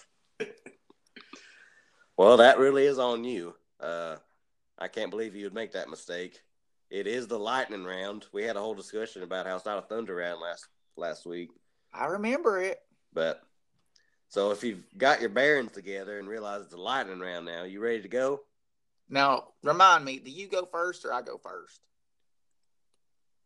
Well, 2.16 2.36
that 2.38 2.58
really 2.58 2.86
is 2.86 2.98
on 2.98 3.24
you. 3.24 3.54
Uh, 3.80 4.16
I 4.78 4.88
can't 4.88 5.10
believe 5.10 5.34
you 5.34 5.44
would 5.44 5.54
make 5.54 5.72
that 5.72 5.88
mistake. 5.90 6.40
It 6.90 7.06
is 7.06 7.26
the 7.26 7.38
lightning 7.38 7.84
round. 7.84 8.26
We 8.32 8.44
had 8.44 8.56
a 8.56 8.60
whole 8.60 8.74
discussion 8.74 9.22
about 9.22 9.46
how 9.46 9.56
it's 9.56 9.64
not 9.64 9.78
a 9.78 9.86
thunder 9.86 10.14
round 10.16 10.40
last 10.40 10.66
last 10.96 11.26
week, 11.26 11.50
I 11.92 12.06
remember 12.06 12.60
it. 12.60 12.80
but 13.12 13.42
so 14.28 14.52
if 14.52 14.62
you've 14.62 14.84
got 14.96 15.20
your 15.20 15.28
bearings 15.30 15.72
together 15.72 16.18
and 16.20 16.28
realize 16.28 16.62
it's 16.62 16.72
a 16.72 16.76
lightning 16.76 17.18
round 17.18 17.46
now, 17.46 17.64
you 17.64 17.80
ready 17.80 18.02
to 18.02 18.08
go? 18.08 18.40
Now, 19.08 19.48
remind 19.62 20.04
me, 20.04 20.18
do 20.20 20.30
you 20.30 20.46
go 20.48 20.66
first 20.70 21.04
or 21.04 21.12
I 21.12 21.22
go 21.22 21.36
first? 21.38 21.80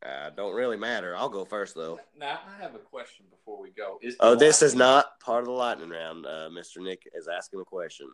Uh, 0.04 0.30
don't 0.30 0.54
really 0.54 0.76
matter. 0.76 1.16
I'll 1.16 1.28
go 1.28 1.44
first 1.44 1.74
though. 1.74 1.98
Now 2.18 2.38
I 2.46 2.62
have 2.62 2.74
a 2.74 2.78
question 2.78 3.26
before 3.30 3.60
we 3.60 3.70
go. 3.70 3.98
Is 4.02 4.16
Oh, 4.20 4.34
this 4.34 4.62
is 4.62 4.74
not 4.74 5.18
part 5.20 5.40
of 5.40 5.46
the 5.46 5.52
lightning 5.52 5.90
round. 5.90 6.24
Uh, 6.26 6.48
Mr. 6.52 6.82
Nick 6.82 7.02
is 7.14 7.28
asking 7.28 7.60
a 7.60 7.64
question. 7.64 8.08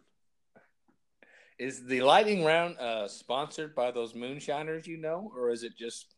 Is 1.58 1.84
the 1.86 2.02
lightning 2.02 2.44
round 2.44 2.78
uh, 2.78 3.06
sponsored 3.08 3.74
by 3.74 3.90
those 3.90 4.14
moonshiners 4.14 4.86
you 4.86 4.96
know, 4.96 5.30
or 5.36 5.50
is 5.50 5.62
it 5.62 5.76
just 5.78 6.14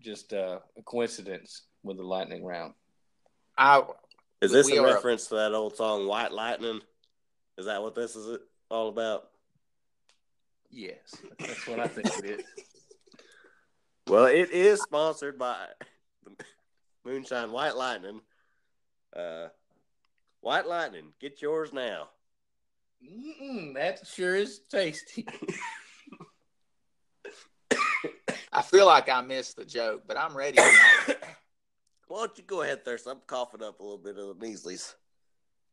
just 0.00 0.32
uh, 0.32 0.60
a 0.78 0.82
coincidence 0.82 1.62
with 1.82 1.96
the 1.96 2.02
lightning 2.04 2.44
round? 2.44 2.74
I 3.58 3.82
Is 4.40 4.52
this 4.52 4.70
a 4.70 4.78
are- 4.78 4.86
reference 4.94 5.26
to 5.28 5.34
that 5.36 5.52
old 5.52 5.76
song 5.76 6.06
"White 6.06 6.32
Lightning"? 6.32 6.80
Is 7.58 7.66
that 7.66 7.82
what 7.82 7.94
this 7.94 8.14
is 8.16 8.38
all 8.70 8.88
about? 8.88 9.28
Yes, 10.70 11.16
that's 11.38 11.66
what 11.66 11.80
I 11.80 11.88
think 11.88 12.06
it 12.18 12.24
is. 12.24 12.44
Well, 14.06 14.24
it 14.24 14.50
is 14.50 14.82
sponsored 14.82 15.38
by 15.38 15.66
Moonshine 17.04 17.52
White 17.52 17.76
Lightning. 17.76 18.20
Uh, 19.14 19.48
White 20.40 20.66
Lightning, 20.66 21.12
get 21.20 21.40
yours 21.40 21.72
now. 21.72 22.08
Mm-mm, 23.04 23.74
that 23.74 24.06
sure 24.06 24.36
is 24.36 24.60
tasty. 24.70 25.26
I 28.52 28.62
feel 28.62 28.86
like 28.86 29.08
I 29.08 29.20
missed 29.20 29.56
the 29.56 29.64
joke, 29.64 30.02
but 30.06 30.18
I'm 30.18 30.36
ready. 30.36 30.58
Why 32.08 32.26
don't 32.26 32.36
you 32.36 32.44
go 32.44 32.62
ahead, 32.62 32.84
Thirst? 32.84 33.06
I'm 33.06 33.20
coughing 33.26 33.62
up 33.62 33.78
a 33.78 33.82
little 33.82 33.98
bit 33.98 34.18
of 34.18 34.26
the 34.26 34.34
measles. 34.34 34.96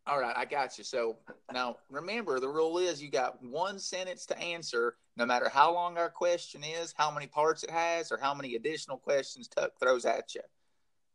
All 0.06 0.20
right, 0.20 0.36
I 0.38 0.46
got 0.46 0.78
you. 0.78 0.84
So 0.84 1.18
now 1.52 1.78
remember, 1.90 2.40
the 2.40 2.48
rule 2.48 2.78
is 2.78 3.02
you 3.02 3.12
got 3.12 3.44
one 3.44 3.78
sentence 3.78 4.26
to 4.28 4.40
answer, 4.40 4.96
no 5.18 5.26
matter 5.26 5.50
how 5.50 5.74
long 5.74 5.98
our 5.98 6.10
question 6.10 6.64
is, 6.64 6.94
how 6.96 7.12
many 7.12 7.28
parts 7.28 7.64
it 7.64 7.72
has, 7.72 8.12
or 8.12 8.18
how 8.18 8.34
many 8.34 8.56
additional 8.56 8.98
questions 8.98 9.50
Tuck 9.50 9.72
throws 9.82 10.06
at 10.06 10.34
you. 10.34 10.42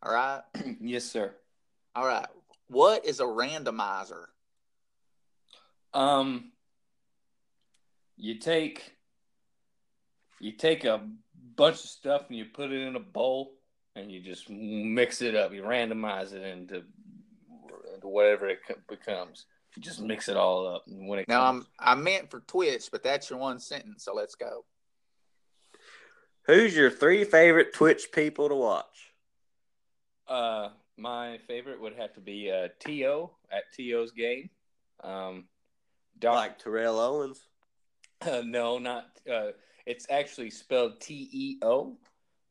All 0.03 0.13
right. 0.13 0.43
yes, 0.81 1.05
sir. 1.05 1.33
All 1.95 2.07
right. 2.07 2.27
What 2.67 3.07
is 3.07 3.21
a 3.21 3.25
randomizer? 3.25 4.27
Um, 5.95 6.53
you 8.16 8.38
take 8.38 8.95
you 10.40 10.53
take 10.53 10.84
a 10.84 11.07
bunch 11.57 11.76
of 11.76 11.90
stuff 11.90 12.24
and 12.28 12.36
you 12.36 12.47
put 12.47 12.72
it 12.72 12.80
in 12.80 12.97
a 12.97 13.01
bowl 13.01 13.55
and 13.95 14.11
you 14.11 14.20
just 14.20 14.49
mix 14.51 15.22
it 15.22 15.34
up. 15.34 15.53
You 15.53 15.62
randomize 15.62 16.32
it 16.32 16.43
into, 16.43 16.82
into 17.95 18.09
whatever 18.09 18.49
it 18.49 18.59
becomes. 18.88 19.47
You 19.76 19.82
just 19.82 20.01
mix 20.01 20.28
it 20.28 20.36
all 20.36 20.66
up. 20.66 20.84
And 20.86 21.09
when 21.09 21.20
it 21.20 21.28
Now 21.28 21.47
comes, 21.47 21.66
I'm 21.78 21.99
I 21.99 22.01
meant 22.01 22.30
for 22.30 22.40
Twitch, 22.40 22.88
but 22.90 23.03
that's 23.03 23.30
your 23.30 23.38
one 23.38 23.61
sentence. 23.61 24.05
So 24.05 24.14
let's 24.14 24.34
go. 24.34 24.64
Who's 26.47 26.74
your 26.76 26.90
three 26.90 27.24
favorite 27.24 27.72
Twitch 27.72 28.11
people 28.12 28.49
to 28.49 28.55
watch? 28.55 29.12
uh, 30.28 30.70
my 30.97 31.38
favorite 31.47 31.80
would 31.80 31.95
have 31.95 32.12
to 32.14 32.20
be 32.20 32.51
uh, 32.51 32.68
To 32.80 33.30
at 33.51 33.64
To's 33.76 34.12
game. 34.12 34.51
Um, 35.05 35.45
Doc, 36.23 36.35
Like 36.37 36.59
Terrell 36.59 36.99
Owens. 36.99 37.41
Uh, 38.25 38.41
no, 38.45 38.79
not. 38.79 39.07
Uh, 39.29 39.49
it's 39.85 40.07
actually 40.09 40.49
spelled 40.49 41.01
T 41.01 41.29
E 41.33 41.59
O. 41.61 41.97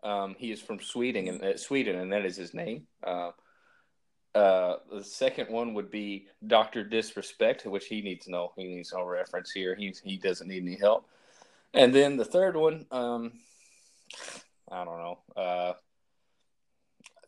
Um, 0.03 0.36
he 0.38 0.51
is 0.51 0.61
from 0.61 0.82
Sweden, 0.82 1.30
and 1.30 1.41
uh, 1.41 1.55
Sweden, 1.55 1.95
and 1.95 2.11
that 2.11 2.26
is 2.26 2.36
his 2.36 2.53
name. 2.53 2.88
Uh, 3.01 3.32
uh, 4.36 4.80
the 4.91 5.01
second 5.01 5.49
one 5.49 5.74
would 5.74 5.89
be 5.89 6.28
Doctor 6.45 6.84
Disrespect, 6.84 7.65
which 7.65 7.86
he 7.86 8.01
needs 8.01 8.28
no 8.28 8.51
he 8.57 8.65
needs 8.65 8.91
no 8.91 9.05
reference 9.05 9.51
here. 9.51 9.74
He 9.74 9.95
he 10.03 10.17
doesn't 10.17 10.49
need 10.49 10.63
any 10.63 10.76
help. 10.76 11.07
And 11.74 11.95
then 11.95 12.17
the 12.17 12.26
third 12.26 12.57
one, 12.57 12.86
um, 12.91 13.32
I 14.69 14.84
don't 14.84 14.97
know. 14.97 15.19
Uh, 15.38 15.74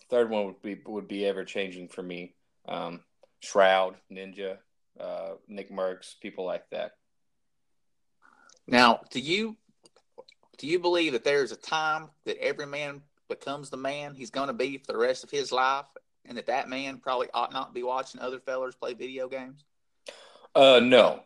third 0.10 0.30
one 0.30 0.48
would 0.48 0.62
be 0.62 0.82
would 0.86 1.08
be 1.08 1.26
ever 1.26 1.46
changing 1.46 1.88
for 1.88 2.04
me. 2.04 2.34
Um, 2.68 3.00
Shroud, 3.40 3.96
Ninja, 4.12 4.58
uh, 5.00 5.34
Nick 5.48 5.72
Mercs, 5.72 6.20
people 6.22 6.46
like 6.46 6.70
that. 6.72 6.94
Now, 8.68 9.02
do 9.12 9.20
you 9.20 9.58
do 10.58 10.68
you 10.68 10.80
believe 10.80 11.14
that 11.14 11.24
there's 11.24 11.52
a 11.52 11.58
time 11.58 12.10
that 12.26 12.38
every 12.38 12.66
man 12.66 13.02
becomes 13.28 13.70
the 13.70 13.78
man 13.78 14.14
he's 14.14 14.30
going 14.30 14.48
to 14.48 14.54
be 14.54 14.78
for 14.78 14.92
the 14.92 14.98
rest 14.98 15.24
of 15.24 15.32
his 15.32 15.52
life, 15.52 15.86
and 16.26 16.38
that 16.38 16.48
that 16.48 16.70
man 16.70 16.98
probably 16.98 17.28
ought 17.34 17.52
not 17.52 17.74
be 17.74 17.84
watching 17.84 18.22
other 18.22 18.40
fellers 18.40 18.76
play 18.76 18.94
video 18.94 19.28
games? 19.28 19.66
Uh, 20.56 20.80
no. 20.82 21.24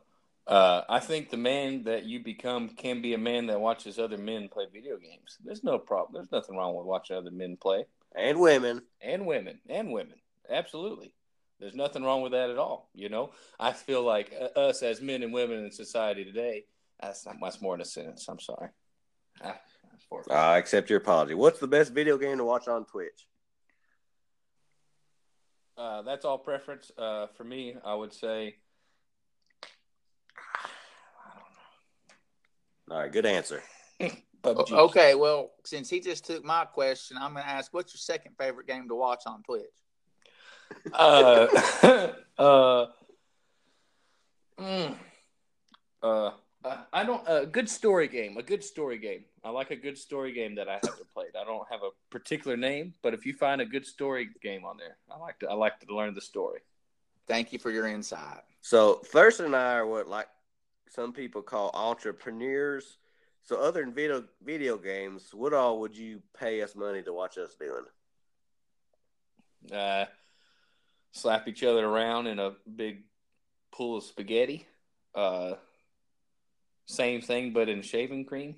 Uh, 0.48 0.84
I 0.88 1.00
think 1.00 1.30
the 1.30 1.38
man 1.38 1.84
that 1.84 2.06
you 2.06 2.24
become 2.24 2.70
can 2.70 3.02
be 3.02 3.14
a 3.14 3.18
man 3.18 3.48
that 3.48 3.60
watches 3.60 4.00
other 4.00 4.18
men 4.18 4.48
play 4.48 4.66
video 4.72 4.96
games. 4.98 5.38
There's 5.44 5.64
no 5.64 5.78
problem. 5.78 6.14
There's 6.14 6.32
nothing 6.32 6.56
wrong 6.56 6.74
with 6.74 6.86
watching 6.86 7.18
other 7.18 7.32
men 7.32 7.58
play, 7.58 7.86
and 8.16 8.40
women, 8.40 8.82
and 9.02 9.26
women, 9.26 9.60
and 9.70 9.92
women. 9.92 10.16
Absolutely. 10.50 11.12
There's 11.60 11.76
nothing 11.76 12.04
wrong 12.04 12.22
with 12.22 12.34
that 12.34 12.50
at 12.50 12.58
all. 12.58 12.90
You 12.94 13.10
know, 13.10 13.32
I 13.60 13.74
feel 13.74 14.04
like 14.04 14.34
uh, 14.40 14.60
us 14.60 14.84
as 14.84 15.02
men 15.02 15.24
and 15.24 15.34
women 15.34 15.66
in 15.66 15.72
society 15.72 16.24
today, 16.24 16.66
that's 17.02 17.26
not 17.26 17.40
much 17.40 17.62
more 17.62 17.74
than 17.74 17.82
a 17.82 17.86
sentence. 17.86 18.28
I'm 18.28 18.40
sorry. 18.40 18.70
Ah, 19.42 19.60
I 20.30 20.58
accept 20.58 20.90
your 20.90 21.00
apology. 21.00 21.34
What's 21.34 21.60
the 21.60 21.68
best 21.68 21.94
video 21.94 22.18
game 22.18 22.38
to 22.38 22.44
watch 22.44 22.68
on 22.68 22.86
Twitch? 22.86 23.28
Uh, 25.78 26.02
that's 26.02 26.26
all 26.26 26.40
preference. 26.40 26.92
Uh, 26.98 27.28
for 27.36 27.44
me, 27.44 27.76
I 27.86 27.94
would 27.94 28.14
say. 28.14 28.56
All 32.90 33.00
right, 33.00 33.12
good 33.12 33.28
answer. 33.28 33.62
okay, 34.46 35.14
well, 35.14 35.52
since 35.66 35.90
he 35.90 36.00
just 36.00 36.26
took 36.26 36.44
my 36.44 36.66
question, 36.66 37.18
I'm 37.20 37.34
going 37.34 37.44
to 37.44 37.50
ask, 37.50 37.72
what's 37.74 37.94
your 37.94 38.00
second 38.00 38.32
favorite 38.40 38.66
game 38.66 38.88
to 38.88 38.96
watch 38.96 39.24
on 39.28 39.44
Twitch? 39.44 39.66
Uh, 40.94 41.48
uh, 42.38 42.86
mm, 44.60 44.96
uh, 46.02 46.32
I 46.92 47.04
don't. 47.04 47.24
A 47.28 47.46
good 47.46 47.70
story 47.70 48.08
game. 48.08 48.38
A 48.38 48.44
good 48.44 48.64
story 48.64 48.98
game. 48.98 49.24
I 49.44 49.50
like 49.50 49.72
a 49.72 49.76
good 49.76 49.98
story 49.98 50.34
game 50.34 50.56
that 50.56 50.68
I 50.68 50.74
haven't 50.74 51.14
played. 51.14 51.36
I 51.40 51.46
don't 51.46 51.68
have 51.70 51.82
a 51.84 51.92
particular 52.10 52.58
name, 52.58 52.94
but 53.02 53.14
if 53.14 53.26
you 53.26 53.34
find 53.34 53.62
a 53.62 53.66
good 53.66 53.86
story 53.86 54.30
game 54.42 54.66
on 54.66 54.78
there, 54.78 54.98
I 55.10 55.18
like 55.18 55.40
to. 55.40 55.48
I 55.48 55.54
like 55.54 55.80
to 55.80 55.96
learn 55.96 56.14
the 56.14 56.22
story. 56.22 56.60
Thank 57.28 57.54
you 57.54 57.60
for 57.60 57.72
your 57.72 57.88
insight. 57.88 58.42
So 58.62 58.96
Thurston 59.06 59.48
and 59.48 59.56
I 59.56 59.76
are 59.76 59.86
what 59.86 60.08
like 60.08 60.28
some 60.90 61.14
people 61.14 61.42
call 61.42 61.72
entrepreneurs. 61.74 62.98
So 63.44 63.62
other 63.62 63.82
than 63.82 63.94
video 63.94 64.24
video 64.44 64.78
games, 64.78 65.30
what 65.34 65.54
all 65.54 65.80
would 65.80 65.96
you 65.96 66.22
pay 66.38 66.62
us 66.62 66.76
money 66.76 67.02
to 67.04 67.14
watch 67.14 67.38
us 67.38 67.56
doing? 67.56 67.86
Uh, 69.72 70.06
slap 71.12 71.48
each 71.48 71.64
other 71.64 71.86
around 71.86 72.28
in 72.28 72.40
a 72.40 72.54
big 72.76 73.04
pool 73.72 73.98
of 73.98 74.04
spaghetti. 74.04 74.68
Uh, 75.16 75.54
same 76.86 77.22
thing, 77.22 77.54
but 77.54 77.70
in 77.70 77.82
shaving 77.82 78.26
cream. 78.26 78.56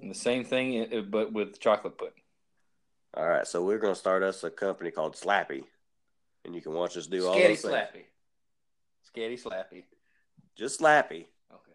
And 0.00 0.10
the 0.10 0.14
same 0.14 0.44
thing, 0.44 0.92
uh, 0.92 1.00
but 1.02 1.32
with 1.32 1.60
chocolate 1.60 1.98
pudding. 1.98 2.14
All 3.14 3.28
right, 3.28 3.46
so 3.46 3.64
we're 3.64 3.78
going 3.78 3.94
to 3.94 3.98
start 3.98 4.22
us 4.22 4.44
a 4.44 4.50
company 4.50 4.90
called 4.90 5.16
Slappy, 5.16 5.64
and 6.44 6.54
you 6.54 6.62
can 6.62 6.72
watch 6.72 6.96
us 6.96 7.06
do 7.06 7.26
all 7.26 7.34
Scatty 7.34 7.60
those 7.60 7.64
Slappy. 7.64 7.92
Things. 7.92 9.42
Scatty 9.42 9.42
Slappy. 9.42 9.82
Just 10.56 10.80
Slappy. 10.80 11.26
Okay. 11.52 11.72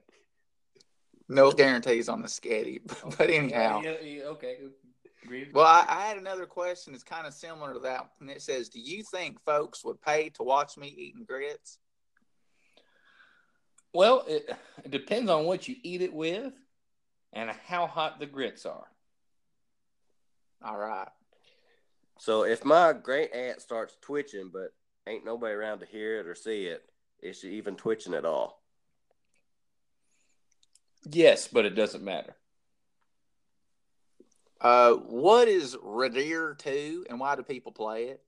No 1.28 1.52
guarantees 1.52 2.08
on 2.08 2.22
the 2.22 2.30
Scatty, 2.30 2.80
but 3.18 3.30
anyhow. 3.30 3.82
Yeah, 3.84 3.96
yeah, 4.02 4.24
okay. 4.24 4.58
Well, 5.54 5.66
I, 5.66 5.86
I, 5.88 6.08
had 6.08 6.18
another 6.18 6.46
question. 6.46 6.94
It's 6.94 7.04
kind 7.04 7.28
of 7.28 7.34
similar 7.34 7.74
to 7.74 7.80
that, 7.80 8.10
and 8.20 8.30
it 8.30 8.42
says, 8.42 8.70
"Do 8.70 8.80
you 8.80 9.04
think 9.04 9.40
folks 9.44 9.84
would 9.84 10.02
pay 10.02 10.30
to 10.30 10.44
watch 10.44 10.78
me 10.78 10.88
eating 10.88 11.26
grits?" 11.26 11.80
Well, 13.94 14.24
it, 14.28 14.50
it 14.84 14.92
depends 14.92 15.30
on 15.30 15.46
what 15.46 15.68
you 15.68 15.76
eat 15.84 16.02
it 16.02 16.14
with, 16.14 16.54
and 17.34 17.50
how 17.66 17.88
hot 17.88 18.20
the 18.20 18.26
grits 18.26 18.66
are. 18.66 18.88
All 20.64 20.78
right. 20.78 21.08
So 22.20 22.44
if 22.44 22.64
my 22.64 22.94
great 22.94 23.34
aunt 23.34 23.62
starts 23.62 23.98
twitching, 24.02 24.50
but 24.52 24.74
ain't 25.08 25.26
nobody 25.26 25.54
around 25.54 25.80
to 25.80 25.86
hear 25.86 26.20
it 26.20 26.28
or 26.28 26.36
see 26.36 26.66
it, 26.66 26.84
is 27.22 27.40
she 27.40 27.52
even 27.52 27.76
twitching 27.76 28.14
at 28.14 28.26
all? 28.26 28.62
Yes, 31.10 31.48
but 31.48 31.66
it 31.66 31.76
doesn't 31.76 32.04
matter. 32.04 32.36
Uh, 34.62 34.94
what 34.94 35.48
is 35.48 35.76
Redir 35.84 36.58
2 36.58 37.06
and 37.10 37.20
why 37.20 37.36
do 37.36 37.44
people 37.44 37.72
play 37.72 38.06
it? 38.06 38.22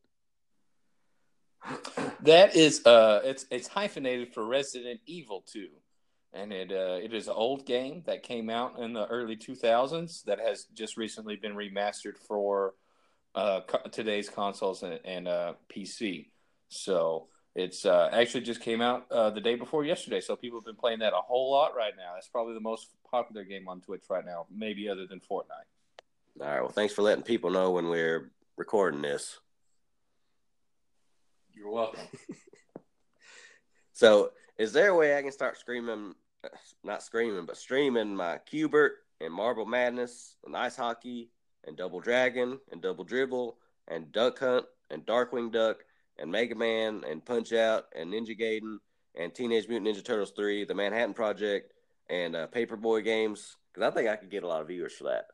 That 2.21 2.55
is 2.55 2.85
uh 2.85 3.21
it's 3.23 3.45
it's 3.51 3.67
hyphenated 3.67 4.33
for 4.33 4.45
Resident 4.45 4.99
Evil 5.05 5.43
2. 5.47 5.67
And 6.33 6.51
it 6.51 6.71
uh, 6.71 6.99
it 7.01 7.13
is 7.13 7.27
an 7.27 7.33
old 7.35 7.65
game 7.65 8.03
that 8.05 8.23
came 8.23 8.49
out 8.49 8.79
in 8.79 8.93
the 8.93 9.07
early 9.07 9.35
2000s 9.35 10.23
that 10.25 10.39
has 10.39 10.65
just 10.73 10.97
recently 10.97 11.35
been 11.35 11.55
remastered 11.55 12.17
for 12.17 12.75
uh, 13.33 13.61
co- 13.67 13.89
today's 13.91 14.29
consoles 14.29 14.83
and, 14.83 14.99
and 15.05 15.27
uh, 15.27 15.53
PC. 15.73 16.29
So 16.69 17.27
it's 17.55 17.85
uh, 17.85 18.09
actually 18.11 18.41
just 18.41 18.61
came 18.61 18.81
out 18.81 19.05
uh, 19.11 19.29
the 19.29 19.41
day 19.41 19.55
before 19.55 19.85
yesterday. 19.85 20.21
So 20.21 20.35
people 20.35 20.59
have 20.59 20.65
been 20.65 20.75
playing 20.75 20.99
that 20.99 21.13
a 21.13 21.21
whole 21.21 21.51
lot 21.51 21.75
right 21.75 21.93
now. 21.95 22.13
It's 22.17 22.27
probably 22.27 22.53
the 22.53 22.59
most 22.59 22.89
popular 23.09 23.43
game 23.43 23.67
on 23.67 23.81
Twitch 23.81 24.03
right 24.09 24.25
now, 24.25 24.45
maybe 24.55 24.89
other 24.89 25.07
than 25.07 25.19
Fortnite. 25.19 25.65
All 26.39 26.47
right. 26.47 26.61
Well, 26.61 26.69
thanks 26.69 26.93
for 26.93 27.01
letting 27.01 27.23
people 27.23 27.49
know 27.49 27.71
when 27.71 27.89
we're 27.89 28.31
recording 28.57 29.01
this. 29.01 29.39
You're 31.51 31.71
welcome. 31.71 32.01
so, 33.93 34.31
is 34.59 34.71
there 34.71 34.89
a 34.89 34.95
way 34.95 35.17
I 35.17 35.23
can 35.23 35.31
start 35.31 35.57
screaming, 35.57 36.13
not 36.83 37.01
screaming, 37.01 37.47
but 37.47 37.57
streaming 37.57 38.15
my 38.15 38.37
Q*bert 38.37 38.97
and 39.19 39.33
Marble 39.33 39.65
Madness 39.65 40.35
and 40.45 40.55
Ice 40.55 40.75
Hockey 40.75 41.31
and 41.65 41.75
Double 41.75 41.99
Dragon 41.99 42.59
and 42.71 42.83
Double 42.83 43.03
Dribble 43.03 43.57
and 43.87 44.11
Duck 44.11 44.37
Hunt 44.37 44.65
and 44.91 45.03
Darkwing 45.07 45.51
Duck 45.51 45.77
and 46.19 46.31
Mega 46.31 46.53
Man 46.53 47.03
and 47.09 47.25
Punch 47.25 47.51
Out 47.51 47.85
and 47.95 48.13
Ninja 48.13 48.39
Gaiden 48.39 48.77
and 49.15 49.33
Teenage 49.33 49.67
Mutant 49.67 49.89
Ninja 49.89 50.05
Turtles 50.05 50.33
3, 50.35 50.65
The 50.65 50.75
Manhattan 50.75 51.15
Project, 51.15 51.73
and 52.11 52.35
uh, 52.35 52.45
Paperboy 52.47 53.03
games? 53.03 53.55
Because 53.73 53.91
I 53.91 53.95
think 53.95 54.07
I 54.07 54.17
could 54.17 54.29
get 54.29 54.43
a 54.43 54.47
lot 54.47 54.61
of 54.61 54.67
viewers 54.67 54.93
for 54.93 55.05
that. 55.05 55.25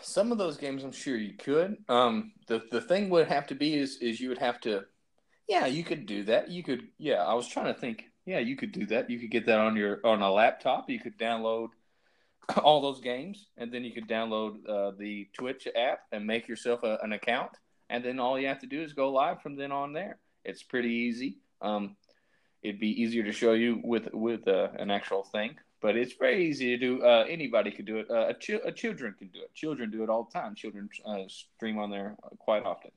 Some 0.00 0.32
of 0.32 0.38
those 0.38 0.56
games, 0.56 0.84
I'm 0.84 0.92
sure 0.92 1.16
you 1.16 1.34
could. 1.34 1.76
Um, 1.88 2.32
the 2.46 2.62
the 2.70 2.80
thing 2.80 3.10
would 3.10 3.28
have 3.28 3.46
to 3.48 3.54
be 3.54 3.74
is 3.74 3.98
is 3.98 4.20
you 4.20 4.28
would 4.28 4.38
have 4.38 4.60
to, 4.62 4.84
yeah, 5.48 5.66
you 5.66 5.84
could 5.84 6.06
do 6.06 6.24
that. 6.24 6.50
You 6.50 6.62
could, 6.62 6.88
yeah. 6.98 7.24
I 7.24 7.34
was 7.34 7.48
trying 7.48 7.72
to 7.72 7.78
think. 7.78 8.04
Yeah, 8.24 8.40
you 8.40 8.56
could 8.56 8.72
do 8.72 8.86
that. 8.86 9.08
You 9.08 9.20
could 9.20 9.30
get 9.30 9.46
that 9.46 9.58
on 9.58 9.76
your 9.76 10.00
on 10.04 10.22
a 10.22 10.30
laptop. 10.30 10.90
You 10.90 10.98
could 10.98 11.18
download 11.18 11.68
all 12.62 12.80
those 12.80 13.00
games, 13.00 13.48
and 13.56 13.72
then 13.72 13.84
you 13.84 13.92
could 13.92 14.08
download 14.08 14.68
uh, 14.68 14.92
the 14.98 15.28
Twitch 15.32 15.68
app 15.76 16.00
and 16.12 16.26
make 16.26 16.48
yourself 16.48 16.82
a, 16.82 16.98
an 17.02 17.12
account. 17.12 17.52
And 17.88 18.04
then 18.04 18.18
all 18.18 18.38
you 18.38 18.48
have 18.48 18.60
to 18.60 18.66
do 18.66 18.82
is 18.82 18.92
go 18.94 19.12
live 19.12 19.42
from 19.42 19.56
then 19.56 19.70
on 19.70 19.92
there. 19.92 20.18
It's 20.44 20.62
pretty 20.62 20.90
easy. 20.90 21.38
Um, 21.62 21.96
it'd 22.62 22.80
be 22.80 23.00
easier 23.00 23.22
to 23.24 23.32
show 23.32 23.52
you 23.52 23.80
with 23.84 24.08
with 24.12 24.48
uh, 24.48 24.68
an 24.78 24.90
actual 24.90 25.22
thing 25.24 25.56
but 25.80 25.96
it's 25.96 26.14
very 26.14 26.46
easy 26.46 26.76
to 26.76 26.78
do. 26.78 27.02
Uh, 27.04 27.24
anybody 27.28 27.70
could 27.70 27.84
do 27.84 27.98
it. 27.98 28.10
Uh, 28.10 28.28
a, 28.28 28.34
ch- 28.34 28.60
a, 28.64 28.72
children 28.72 29.14
can 29.18 29.28
do 29.28 29.40
it. 29.40 29.54
Children 29.54 29.90
do 29.90 30.02
it 30.02 30.08
all 30.08 30.24
the 30.24 30.38
time. 30.38 30.54
Children 30.54 30.88
uh, 31.04 31.24
stream 31.28 31.78
on 31.78 31.90
there 31.90 32.16
quite 32.38 32.64
often. 32.64 32.90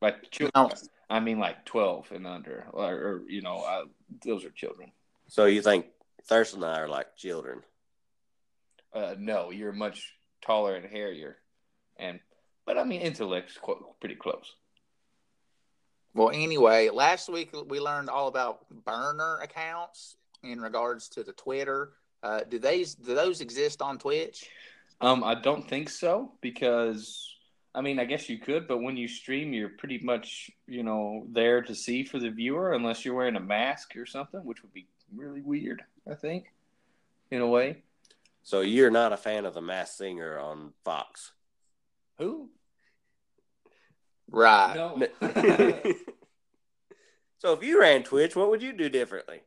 Like 0.00 0.30
children, 0.30 0.70
I 1.08 1.20
mean, 1.20 1.38
like 1.38 1.64
twelve 1.64 2.10
and 2.12 2.26
under, 2.26 2.66
or, 2.72 2.92
or 2.92 3.22
you 3.28 3.40
know, 3.40 3.58
uh, 3.58 3.84
those 4.24 4.44
are 4.44 4.50
children. 4.50 4.92
So 5.28 5.46
you 5.46 5.62
think 5.62 5.86
Thurston 6.26 6.62
and 6.62 6.72
I 6.72 6.80
are 6.80 6.88
like 6.88 7.16
children? 7.16 7.62
Uh, 8.92 9.14
no, 9.18 9.50
you're 9.50 9.72
much 9.72 10.12
taller 10.42 10.74
and 10.76 10.84
hairier, 10.84 11.38
and 11.96 12.20
but 12.66 12.76
I 12.76 12.84
mean, 12.84 13.00
intellect's 13.00 13.56
quite, 13.56 13.78
pretty 14.00 14.14
close. 14.14 14.54
Well, 16.12 16.30
anyway, 16.30 16.90
last 16.90 17.28
week 17.28 17.50
we 17.68 17.80
learned 17.80 18.10
all 18.10 18.28
about 18.28 18.66
burner 18.84 19.38
accounts 19.42 20.16
in 20.50 20.60
regards 20.60 21.08
to 21.10 21.22
the 21.22 21.32
Twitter. 21.32 21.92
Uh, 22.22 22.40
do 22.48 22.58
these 22.58 22.94
do 22.94 23.14
those 23.14 23.40
exist 23.40 23.82
on 23.82 23.98
Twitch? 23.98 24.48
Um, 25.00 25.22
I 25.22 25.34
don't 25.34 25.68
think 25.68 25.90
so 25.90 26.32
because 26.40 27.28
I 27.74 27.80
mean 27.80 27.98
I 27.98 28.04
guess 28.04 28.28
you 28.28 28.38
could, 28.38 28.66
but 28.66 28.78
when 28.78 28.96
you 28.96 29.08
stream, 29.08 29.52
you're 29.52 29.68
pretty 29.70 29.98
much 29.98 30.50
you 30.66 30.82
know 30.82 31.26
there 31.30 31.60
to 31.62 31.74
see 31.74 32.04
for 32.04 32.18
the 32.18 32.30
viewer 32.30 32.72
unless 32.72 33.04
you're 33.04 33.14
wearing 33.14 33.36
a 33.36 33.40
mask 33.40 33.96
or 33.96 34.06
something, 34.06 34.40
which 34.44 34.62
would 34.62 34.72
be 34.72 34.86
really 35.14 35.42
weird. 35.42 35.82
I 36.10 36.14
think, 36.14 36.52
in 37.30 37.40
a 37.40 37.46
way. 37.46 37.82
So 38.42 38.60
you're 38.60 38.90
not 38.90 39.12
a 39.12 39.16
fan 39.16 39.46
of 39.46 39.54
the 39.54 39.62
Masked 39.62 39.96
Singer 39.96 40.38
on 40.38 40.74
Fox? 40.84 41.32
Who? 42.18 42.50
Right. 44.30 44.74
No. 44.76 44.98
so 47.38 47.54
if 47.54 47.62
you 47.62 47.80
ran 47.80 48.02
Twitch, 48.02 48.36
what 48.36 48.50
would 48.50 48.62
you 48.62 48.74
do 48.74 48.90
differently? 48.90 49.40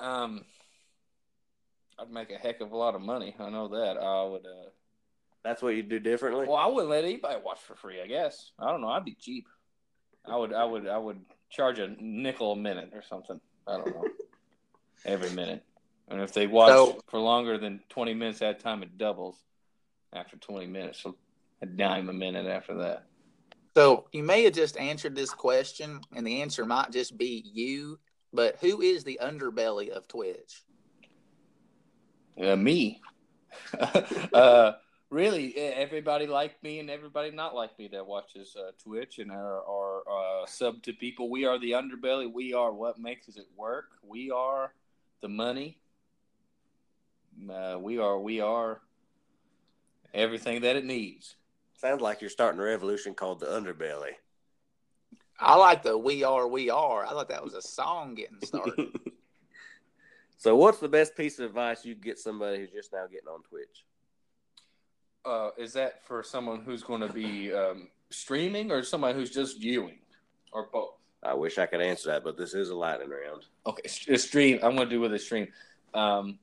Um, 0.00 0.44
I'd 1.98 2.10
make 2.10 2.30
a 2.30 2.36
heck 2.36 2.60
of 2.60 2.72
a 2.72 2.76
lot 2.76 2.94
of 2.94 3.00
money. 3.00 3.34
I 3.38 3.48
know 3.50 3.68
that. 3.68 3.96
I 3.98 4.22
would. 4.24 4.44
Uh, 4.44 4.68
That's 5.44 5.62
what 5.62 5.74
you'd 5.74 5.88
do 5.88 5.98
differently. 5.98 6.46
well, 6.46 6.56
I 6.56 6.66
wouldn't 6.66 6.90
let 6.90 7.04
anybody 7.04 7.40
watch 7.44 7.60
for 7.60 7.74
free. 7.74 8.00
I 8.02 8.06
guess. 8.06 8.50
I 8.58 8.70
don't 8.70 8.80
know. 8.82 8.88
I'd 8.88 9.04
be 9.04 9.14
cheap. 9.18 9.46
I 10.26 10.36
would. 10.36 10.52
I 10.52 10.64
would. 10.64 10.86
I 10.86 10.98
would 10.98 11.20
charge 11.50 11.78
a 11.78 11.88
nickel 12.00 12.52
a 12.52 12.56
minute 12.56 12.90
or 12.92 13.02
something. 13.02 13.40
I 13.66 13.76
don't 13.78 13.94
know. 13.94 14.04
Every 15.04 15.30
minute, 15.30 15.62
and 16.08 16.20
if 16.20 16.32
they 16.32 16.46
watch 16.46 16.70
So- 16.70 17.00
for 17.08 17.20
longer 17.20 17.58
than 17.58 17.80
twenty 17.88 18.14
minutes 18.14 18.42
at 18.42 18.56
a 18.56 18.58
time, 18.58 18.82
it 18.82 18.98
doubles 18.98 19.36
after 20.12 20.36
twenty 20.36 20.66
minutes. 20.66 21.00
So 21.02 21.16
a 21.62 21.66
dime 21.66 22.08
a 22.08 22.12
minute 22.12 22.46
after 22.46 22.74
that. 22.78 23.06
So 23.76 24.06
you 24.12 24.22
may 24.22 24.42
have 24.44 24.54
just 24.54 24.76
answered 24.78 25.14
this 25.14 25.30
question, 25.30 26.00
and 26.14 26.26
the 26.26 26.40
answer 26.42 26.64
might 26.64 26.90
just 26.92 27.16
be 27.16 27.44
you. 27.54 27.98
But 28.36 28.58
who 28.60 28.82
is 28.82 29.02
the 29.02 29.18
underbelly 29.22 29.88
of 29.88 30.06
Twitch? 30.06 30.62
Uh, 32.40 32.54
me. 32.54 33.00
uh, 34.34 34.72
really, 35.08 35.56
everybody 35.56 36.26
like 36.26 36.62
me 36.62 36.78
and 36.78 36.90
everybody 36.90 37.30
not 37.30 37.54
like 37.54 37.78
me 37.78 37.88
that 37.88 38.06
watches 38.06 38.54
uh, 38.54 38.72
Twitch 38.82 39.18
and 39.18 39.32
are, 39.32 39.66
are 39.66 40.02
uh, 40.42 40.46
sub 40.46 40.82
to 40.82 40.92
people. 40.92 41.30
We 41.30 41.46
are 41.46 41.58
the 41.58 41.72
underbelly. 41.72 42.30
We 42.30 42.52
are 42.52 42.72
what 42.72 42.98
makes 42.98 43.26
it 43.28 43.46
work. 43.56 43.86
We 44.02 44.30
are 44.30 44.74
the 45.22 45.28
money. 45.28 45.78
Uh, 47.50 47.78
we 47.80 47.98
are 47.98 48.18
we 48.18 48.40
are 48.42 48.82
everything 50.12 50.60
that 50.60 50.76
it 50.76 50.84
needs. 50.84 51.36
Sounds 51.74 52.02
like 52.02 52.20
you're 52.20 52.30
starting 52.30 52.60
a 52.60 52.64
revolution 52.64 53.14
called 53.14 53.40
the 53.40 53.46
Underbelly. 53.46 54.12
I 55.38 55.56
like 55.56 55.82
the 55.82 55.96
"We 55.96 56.24
Are, 56.24 56.46
We 56.48 56.70
Are." 56.70 57.04
I 57.04 57.10
thought 57.10 57.28
that 57.28 57.44
was 57.44 57.54
a 57.54 57.62
song 57.62 58.14
getting 58.14 58.38
started. 58.42 58.88
so, 60.36 60.56
what's 60.56 60.78
the 60.78 60.88
best 60.88 61.16
piece 61.16 61.38
of 61.38 61.46
advice 61.46 61.84
you 61.84 61.94
get 61.94 62.18
somebody 62.18 62.60
who's 62.60 62.70
just 62.70 62.92
now 62.92 63.06
getting 63.06 63.28
on 63.28 63.42
Twitch? 63.42 63.84
Uh, 65.24 65.50
is 65.58 65.72
that 65.72 66.06
for 66.06 66.22
someone 66.22 66.62
who's 66.62 66.82
going 66.82 67.00
to 67.00 67.12
be 67.12 67.52
um, 67.52 67.88
streaming 68.10 68.70
or 68.70 68.82
somebody 68.82 69.18
who's 69.18 69.30
just 69.30 69.60
viewing, 69.60 69.98
or 70.52 70.68
both? 70.72 70.94
I 71.22 71.34
wish 71.34 71.58
I 71.58 71.66
could 71.66 71.80
answer 71.80 72.10
that, 72.10 72.22
but 72.22 72.36
this 72.36 72.54
is 72.54 72.70
a 72.70 72.76
lightning 72.76 73.10
round. 73.10 73.44
Okay, 73.66 73.82
s- 73.84 74.06
a 74.08 74.16
stream. 74.16 74.60
I'm 74.62 74.76
going 74.76 74.88
to 74.88 74.94
do 74.94 75.00
with 75.00 75.12
a 75.12 75.18
stream. 75.18 75.48
Um, 75.92 76.38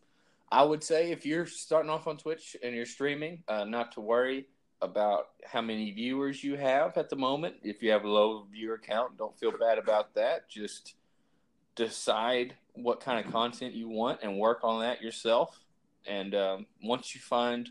I 0.52 0.64
would 0.64 0.84
say 0.84 1.12
if 1.12 1.26
you're 1.26 1.46
starting 1.46 1.90
off 1.90 2.06
on 2.06 2.18
Twitch 2.18 2.56
and 2.62 2.76
you're 2.76 2.86
streaming, 2.86 3.44
uh, 3.48 3.64
not 3.64 3.94
to 3.94 4.02
worry 4.02 4.46
about 4.84 5.30
how 5.46 5.62
many 5.62 5.92
viewers 5.92 6.44
you 6.44 6.58
have 6.58 6.98
at 6.98 7.10
the 7.10 7.16
moment. 7.16 7.56
If 7.64 7.82
you 7.82 7.92
have 7.92 8.04
a 8.04 8.10
low 8.10 8.46
viewer 8.52 8.78
count, 8.78 9.18
don't 9.18 9.38
feel 9.40 9.52
bad 9.58 9.78
about 9.78 10.14
that. 10.16 10.50
Just 10.50 10.96
decide 11.76 12.56
what 12.74 13.00
kind 13.00 13.26
of 13.26 13.32
content 13.32 13.74
you 13.74 13.88
want 13.88 14.20
and 14.22 14.38
work 14.38 14.60
on 14.64 14.82
that 14.82 15.02
yourself. 15.02 15.60
And 16.06 16.36
um, 16.36 16.66
once 16.84 17.16
you 17.16 17.22
find 17.22 17.70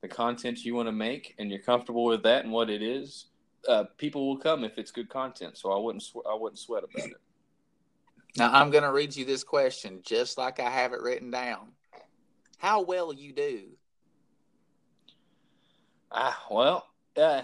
the 0.00 0.08
content 0.08 0.64
you 0.64 0.74
want 0.74 0.88
to 0.88 0.92
make 0.92 1.34
and 1.38 1.50
you're 1.50 1.60
comfortable 1.60 2.04
with 2.04 2.22
that 2.22 2.44
and 2.44 2.52
what 2.52 2.70
it 2.70 2.82
is, 2.82 3.26
uh, 3.68 3.84
people 3.98 4.26
will 4.26 4.38
come 4.38 4.64
if 4.64 4.78
it's 4.78 4.90
good 4.90 5.08
content. 5.08 5.58
So 5.58 5.72
I 5.72 5.78
wouldn't 5.78 6.02
sw- 6.02 6.26
I 6.28 6.34
wouldn't 6.34 6.58
sweat 6.58 6.84
about 6.84 7.10
it. 7.10 7.16
now 8.36 8.50
I'm 8.52 8.70
going 8.70 8.84
to 8.84 8.92
read 8.92 9.14
you 9.14 9.24
this 9.24 9.44
question 9.44 10.00
just 10.02 10.38
like 10.38 10.58
I 10.60 10.70
have 10.70 10.92
it 10.92 11.02
written 11.02 11.30
down. 11.30 11.72
How 12.58 12.80
well 12.80 13.12
you 13.12 13.32
do? 13.32 13.76
Ah, 16.18 16.42
well, 16.50 16.86
uh, 17.18 17.42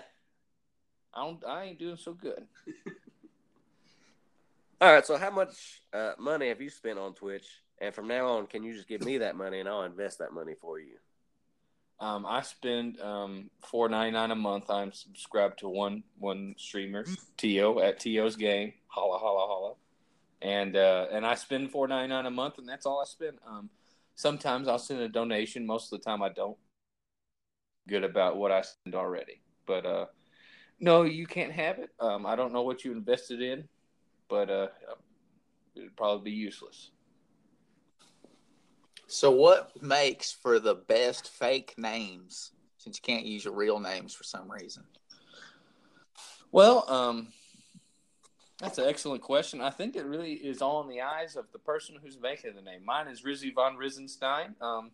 I 1.13 1.21
don't. 1.21 1.45
I 1.45 1.65
ain't 1.65 1.79
doing 1.79 1.99
so 1.99 2.15
good. 2.15 2.47
All 4.81 4.93
right, 4.93 5.05
so 5.05 5.19
how 5.19 5.31
much 5.31 5.83
uh, 5.93 6.13
money 6.19 6.49
have 6.49 6.63
you 6.63 6.71
spent 6.71 6.99
on 6.99 7.13
Twitch? 7.13 7.47
And 7.81 7.95
from 7.95 8.09
now 8.09 8.27
on, 8.29 8.47
can 8.47 8.63
you 8.65 8.73
just 8.75 8.89
give 8.89 9.05
me 9.05 9.19
that 9.19 9.37
money 9.37 9.61
and 9.61 9.69
I'll 9.69 9.83
invest 9.83 10.21
that 10.21 10.33
money 10.33 10.55
for 10.59 10.81
you? 10.81 10.97
Um, 12.01 12.25
I 12.27 12.41
spend 12.43 12.99
um 13.01 13.51
four 13.61 13.89
ninety 13.91 14.13
nine 14.13 14.31
a 14.31 14.37
month. 14.37 14.71
I'm 14.71 14.93
subscribed 14.93 15.59
to 15.61 15.69
one 15.69 16.03
one 16.19 16.55
streamer, 16.57 17.05
To 17.37 17.81
at 17.83 18.01
To's 18.01 18.37
game. 18.37 18.73
Holla 18.89 19.19
holla 19.19 19.47
holla, 19.47 19.75
and 20.41 20.77
uh, 20.77 21.09
and 21.13 21.27
I 21.27 21.35
spend 21.35 21.71
four 21.71 21.87
ninety 21.87 22.09
nine 22.09 22.25
a 22.25 22.31
month, 22.31 22.59
and 22.59 22.69
that's 22.69 22.87
all 22.87 23.01
I 23.01 23.05
spend. 23.05 23.39
Um, 23.47 23.69
sometimes 24.15 24.67
I'll 24.67 24.79
send 24.79 25.01
a 25.01 25.09
donation. 25.09 25.67
Most 25.67 25.93
of 25.93 26.01
the 26.01 26.05
time, 26.05 26.23
I 26.23 26.31
don't. 26.31 26.57
Good 27.89 28.05
about 28.05 28.37
what 28.37 28.53
I 28.53 28.63
spend 28.63 28.95
already, 28.95 29.41
but 29.67 29.85
uh, 29.85 30.07
no, 30.79 31.03
you 31.03 31.27
can't 31.27 31.53
have 31.53 31.79
it. 31.79 31.91
Um, 32.01 32.27
I 32.27 32.37
don't 32.37 32.53
know 32.53 32.63
what 32.63 32.85
you 32.85 32.93
invested 32.93 33.43
in, 33.43 33.69
but 34.29 34.51
uh, 34.51 34.69
it'd 35.75 35.97
probably 35.97 36.31
be 36.31 36.37
useless. 36.37 36.91
So, 39.07 39.31
what 39.31 39.83
makes 39.83 40.33
for 40.33 40.59
the 40.59 40.75
best 40.75 41.29
fake 41.29 41.75
names? 41.77 42.53
Since 42.79 42.99
you 42.99 43.03
can't 43.03 43.27
use 43.27 43.45
your 43.45 43.55
real 43.55 43.79
names 43.79 44.13
for 44.15 44.25
some 44.25 44.51
reason. 44.51 44.83
Well, 46.51 46.85
um, 46.91 47.29
that's 48.59 48.79
an 48.79 48.89
excellent 48.89 49.23
question. 49.23 49.61
I 49.61 49.71
think 49.71 49.97
it 49.97 50.05
really 50.05 50.33
is 50.33 50.63
all 50.63 50.83
in 50.83 50.89
the 50.89 51.01
eyes 51.01 51.37
of 51.37 51.45
the 51.53 51.59
person 51.59 51.97
who's 52.03 52.19
making 52.21 52.55
the 52.55 52.63
name. 52.63 52.85
Mine 52.85 53.09
is 53.09 53.23
Rizzy 53.23 53.55
von 53.55 53.77
Risenstein. 53.77 54.55
Um, 54.61 54.91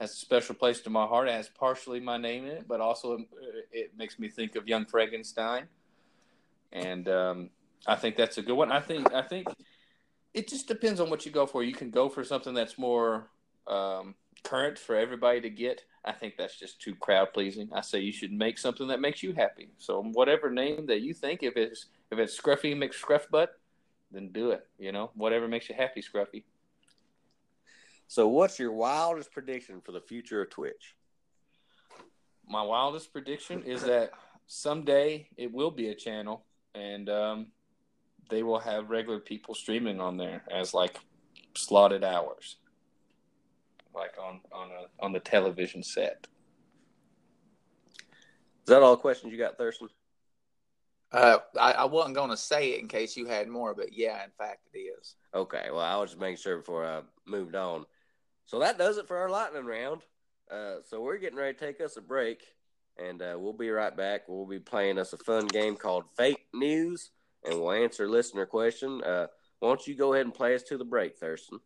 has 0.00 0.12
a 0.12 0.16
special 0.16 0.54
place 0.54 0.80
to 0.80 0.90
my 0.90 1.06
heart. 1.06 1.28
It 1.28 1.32
has 1.32 1.48
partially 1.48 2.00
my 2.00 2.16
name 2.16 2.46
in 2.46 2.52
it, 2.52 2.64
but 2.66 2.80
also 2.80 3.18
uh, 3.18 3.22
it 3.70 3.92
makes 3.96 4.18
me 4.18 4.28
think 4.28 4.56
of 4.56 4.66
young 4.66 4.86
Frankenstein. 4.86 5.68
And 6.72 7.06
um, 7.08 7.50
I 7.86 7.96
think 7.96 8.16
that's 8.16 8.38
a 8.38 8.42
good 8.42 8.54
one. 8.54 8.72
I 8.72 8.80
think 8.80 9.12
I 9.12 9.22
think 9.22 9.46
it 10.32 10.48
just 10.48 10.66
depends 10.66 11.00
on 11.00 11.10
what 11.10 11.26
you 11.26 11.32
go 11.32 11.46
for. 11.46 11.62
You 11.62 11.74
can 11.74 11.90
go 11.90 12.08
for 12.08 12.24
something 12.24 12.54
that's 12.54 12.78
more 12.78 13.28
um, 13.66 14.14
current 14.42 14.78
for 14.78 14.96
everybody 14.96 15.40
to 15.42 15.50
get. 15.50 15.84
I 16.04 16.12
think 16.12 16.34
that's 16.38 16.58
just 16.58 16.80
too 16.80 16.94
crowd 16.94 17.34
pleasing. 17.34 17.68
I 17.74 17.82
say 17.82 18.00
you 18.00 18.12
should 18.12 18.32
make 18.32 18.56
something 18.56 18.88
that 18.88 19.00
makes 19.00 19.22
you 19.22 19.34
happy. 19.34 19.68
So 19.76 20.02
whatever 20.02 20.50
name 20.50 20.86
that 20.86 21.02
you 21.02 21.12
think, 21.12 21.42
if 21.42 21.56
it's 21.56 21.86
if 22.10 22.18
it's 22.18 22.40
Scruffy 22.40 22.74
McScruffbutt, 22.74 23.48
then 24.10 24.30
do 24.32 24.52
it. 24.52 24.66
You 24.78 24.92
know, 24.92 25.10
whatever 25.14 25.46
makes 25.46 25.68
you 25.68 25.74
happy, 25.74 26.00
Scruffy. 26.00 26.44
So, 28.10 28.26
what's 28.26 28.58
your 28.58 28.72
wildest 28.72 29.30
prediction 29.30 29.80
for 29.80 29.92
the 29.92 30.00
future 30.00 30.42
of 30.42 30.50
Twitch? 30.50 30.96
My 32.44 32.60
wildest 32.60 33.12
prediction 33.12 33.62
is 33.62 33.84
that 33.84 34.10
someday 34.48 35.28
it 35.36 35.52
will 35.52 35.70
be 35.70 35.90
a 35.90 35.94
channel, 35.94 36.44
and 36.74 37.08
um, 37.08 37.46
they 38.28 38.42
will 38.42 38.58
have 38.58 38.90
regular 38.90 39.20
people 39.20 39.54
streaming 39.54 40.00
on 40.00 40.16
there 40.16 40.42
as 40.50 40.74
like 40.74 40.98
slotted 41.54 42.02
hours, 42.02 42.56
like 43.94 44.14
on 44.20 44.40
on 44.50 44.70
a 44.72 45.04
on 45.04 45.12
the 45.12 45.20
television 45.20 45.84
set. 45.84 46.26
Is 48.00 48.66
that 48.66 48.82
all 48.82 48.96
the 48.96 49.02
questions 49.02 49.30
you 49.30 49.38
got, 49.38 49.56
Thurston? 49.56 49.88
Uh, 51.12 51.38
I, 51.60 51.72
I 51.72 51.84
wasn't 51.84 52.16
going 52.16 52.30
to 52.30 52.36
say 52.36 52.70
it 52.70 52.80
in 52.80 52.88
case 52.88 53.16
you 53.16 53.26
had 53.26 53.46
more, 53.46 53.72
but 53.72 53.92
yeah, 53.92 54.24
in 54.24 54.30
fact, 54.36 54.66
it 54.72 54.78
is. 54.78 55.14
Okay, 55.32 55.68
well, 55.70 55.80
I 55.80 55.96
was 55.96 56.10
just 56.10 56.20
making 56.20 56.38
sure 56.38 56.58
before 56.58 56.84
I 56.84 57.02
moved 57.24 57.54
on. 57.54 57.86
So 58.50 58.58
that 58.58 58.78
does 58.78 58.98
it 58.98 59.06
for 59.06 59.16
our 59.16 59.30
lightning 59.30 59.64
round. 59.64 60.00
Uh, 60.50 60.78
so 60.82 61.00
we're 61.00 61.18
getting 61.18 61.38
ready 61.38 61.56
to 61.56 61.66
take 61.66 61.80
us 61.80 61.96
a 61.96 62.00
break, 62.00 62.42
and 62.98 63.22
uh, 63.22 63.36
we'll 63.38 63.52
be 63.52 63.70
right 63.70 63.96
back. 63.96 64.22
We'll 64.26 64.44
be 64.44 64.58
playing 64.58 64.98
us 64.98 65.12
a 65.12 65.18
fun 65.18 65.46
game 65.46 65.76
called 65.76 66.06
Fake 66.16 66.48
News, 66.52 67.12
and 67.44 67.60
we'll 67.60 67.70
answer 67.70 68.08
listener 68.08 68.46
question. 68.46 69.04
Uh, 69.04 69.28
why 69.60 69.68
don't 69.68 69.86
you 69.86 69.94
go 69.94 70.14
ahead 70.14 70.26
and 70.26 70.34
play 70.34 70.56
us 70.56 70.64
to 70.64 70.76
the 70.76 70.84
break, 70.84 71.16
Thurston? 71.16 71.60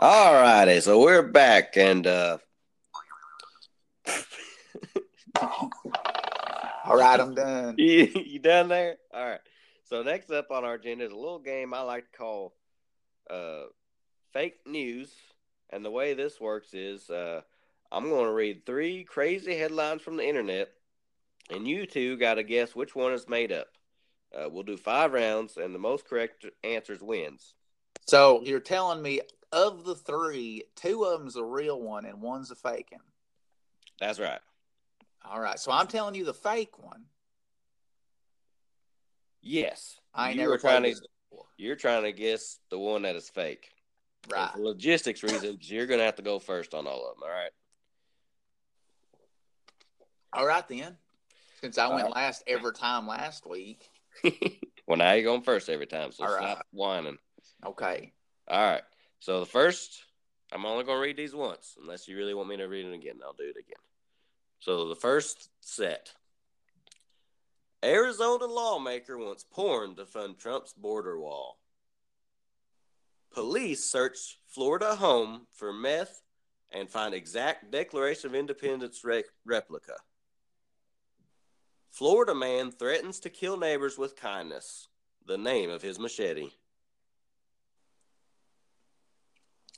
All 0.00 0.32
righty, 0.32 0.80
so 0.80 1.00
we're 1.00 1.22
back, 1.22 1.76
and 1.76 2.04
uh, 2.04 2.38
All 5.40 6.96
right, 6.96 7.20
I'm 7.20 7.34
done. 7.34 7.74
you, 7.78 8.10
you 8.26 8.38
done 8.38 8.68
there? 8.68 8.96
All 9.12 9.24
right. 9.24 9.40
So 9.84 10.02
next 10.02 10.30
up 10.30 10.50
on 10.50 10.64
our 10.64 10.74
agenda 10.74 11.04
is 11.04 11.12
a 11.12 11.16
little 11.16 11.38
game 11.38 11.72
I 11.72 11.80
like 11.80 12.10
to 12.10 12.18
call 12.18 12.54
uh, 13.30 13.64
fake 14.32 14.58
news, 14.66 15.10
and 15.70 15.84
the 15.84 15.90
way 15.90 16.14
this 16.14 16.40
works 16.40 16.74
is 16.74 17.08
uh, 17.10 17.42
I'm 17.90 18.08
going 18.08 18.26
to 18.26 18.32
read 18.32 18.66
three 18.66 19.04
crazy 19.04 19.56
headlines 19.56 20.02
from 20.02 20.16
the 20.16 20.28
internet, 20.28 20.68
and 21.50 21.66
you 21.66 21.86
two 21.86 22.16
got 22.16 22.34
to 22.34 22.42
guess 22.42 22.74
which 22.74 22.94
one 22.94 23.12
is 23.12 23.28
made 23.28 23.52
up. 23.52 23.68
Uh, 24.36 24.48
we'll 24.50 24.62
do 24.62 24.76
five 24.76 25.12
rounds, 25.12 25.56
and 25.56 25.74
the 25.74 25.78
most 25.78 26.06
correct 26.06 26.44
answers 26.62 27.00
wins. 27.00 27.54
So 28.06 28.42
you're 28.44 28.60
telling 28.60 29.00
me 29.02 29.20
of 29.52 29.84
the 29.84 29.94
three, 29.94 30.64
two 30.76 31.04
of 31.04 31.20
them's 31.20 31.36
a 31.36 31.44
real 31.44 31.80
one 31.80 32.04
and 32.04 32.20
one's 32.20 32.50
a 32.50 32.54
faking. 32.54 32.98
That's 34.00 34.18
right. 34.18 34.40
All 35.24 35.40
right. 35.40 35.58
So 35.58 35.72
I'm 35.72 35.86
telling 35.86 36.14
you 36.14 36.24
the 36.24 36.34
fake 36.34 36.78
one. 36.78 37.04
Yes. 39.42 39.98
I 40.14 40.30
you 40.30 40.36
never 40.36 40.58
trying 40.58 40.82
to 40.82 40.88
before. 41.30 41.46
you're 41.56 41.76
trying 41.76 42.02
to 42.02 42.12
guess 42.12 42.58
the 42.70 42.78
one 42.78 43.02
that 43.02 43.16
is 43.16 43.28
fake. 43.28 43.70
Right. 44.28 44.50
For 44.52 44.58
logistics 44.58 45.22
reasons, 45.22 45.70
you're 45.70 45.86
gonna 45.86 46.04
have 46.04 46.16
to 46.16 46.22
go 46.22 46.38
first 46.38 46.74
on 46.74 46.86
all 46.86 47.08
of 47.08 47.16
them. 47.16 47.22
All 47.22 47.30
right. 47.30 47.50
All 50.32 50.46
right 50.46 50.66
then. 50.68 50.96
Since 51.60 51.78
I 51.78 51.84
All 51.84 51.94
went 51.94 52.06
right. 52.06 52.14
last 52.14 52.44
every 52.46 52.72
time 52.72 53.06
last 53.06 53.46
week. 53.46 53.88
well, 54.86 54.98
now 54.98 55.12
you're 55.12 55.24
going 55.24 55.42
first 55.42 55.68
every 55.68 55.86
time, 55.86 56.12
so 56.12 56.24
All 56.24 56.30
stop 56.30 56.58
right. 56.58 56.64
whining. 56.72 57.18
Okay. 57.64 58.12
All 58.48 58.60
right. 58.60 58.82
So 59.20 59.40
the 59.40 59.46
first, 59.46 60.04
I'm 60.52 60.64
only 60.64 60.84
going 60.84 60.98
to 60.98 61.02
read 61.02 61.16
these 61.16 61.34
once, 61.34 61.76
unless 61.80 62.06
you 62.06 62.16
really 62.16 62.34
want 62.34 62.48
me 62.48 62.56
to 62.58 62.66
read 62.66 62.86
it 62.86 62.94
again. 62.94 63.18
I'll 63.24 63.32
do 63.32 63.44
it 63.44 63.58
again. 63.58 63.80
So 64.60 64.88
the 64.88 64.96
first 64.96 65.50
set. 65.60 66.12
Arizona 67.84 68.46
lawmaker 68.46 69.16
wants 69.16 69.44
porn 69.44 69.94
to 69.96 70.04
fund 70.04 70.38
Trump's 70.38 70.72
border 70.72 71.18
wall. 71.18 71.58
Police 73.32 73.84
search 73.84 74.38
Florida 74.48 74.96
home 74.96 75.46
for 75.52 75.72
meth 75.72 76.22
and 76.72 76.90
find 76.90 77.14
exact 77.14 77.70
Declaration 77.70 78.30
of 78.30 78.34
Independence 78.34 79.04
re- 79.04 79.24
replica. 79.44 79.94
Florida 81.90 82.34
man 82.34 82.70
threatens 82.72 83.20
to 83.20 83.30
kill 83.30 83.56
neighbors 83.56 83.96
with 83.96 84.16
kindness. 84.16 84.88
The 85.26 85.38
name 85.38 85.70
of 85.70 85.82
his 85.82 85.98
machete. 85.98 86.50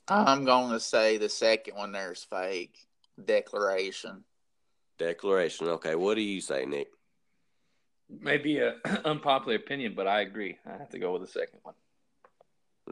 I'm 0.09 0.45
going 0.45 0.72
to 0.72 0.81
say 0.81 1.18
the 1.18 1.28
second 1.28 1.76
one 1.76 1.93
there's 1.93 2.24
fake. 2.24 2.76
Declaration. 3.22 4.24
Declaration. 5.01 5.67
Okay, 5.67 5.95
what 5.95 6.15
do 6.15 6.21
you 6.21 6.43
say, 6.43 6.67
Nick? 6.67 6.89
Maybe 8.11 8.59
a 8.59 8.75
unpopular 9.07 9.57
opinion, 9.57 9.95
but 9.97 10.07
I 10.07 10.21
agree. 10.21 10.59
I 10.67 10.73
have 10.77 10.91
to 10.91 10.99
go 10.99 11.13
with 11.13 11.23
the 11.23 11.29
second 11.29 11.61
one. 11.63 11.75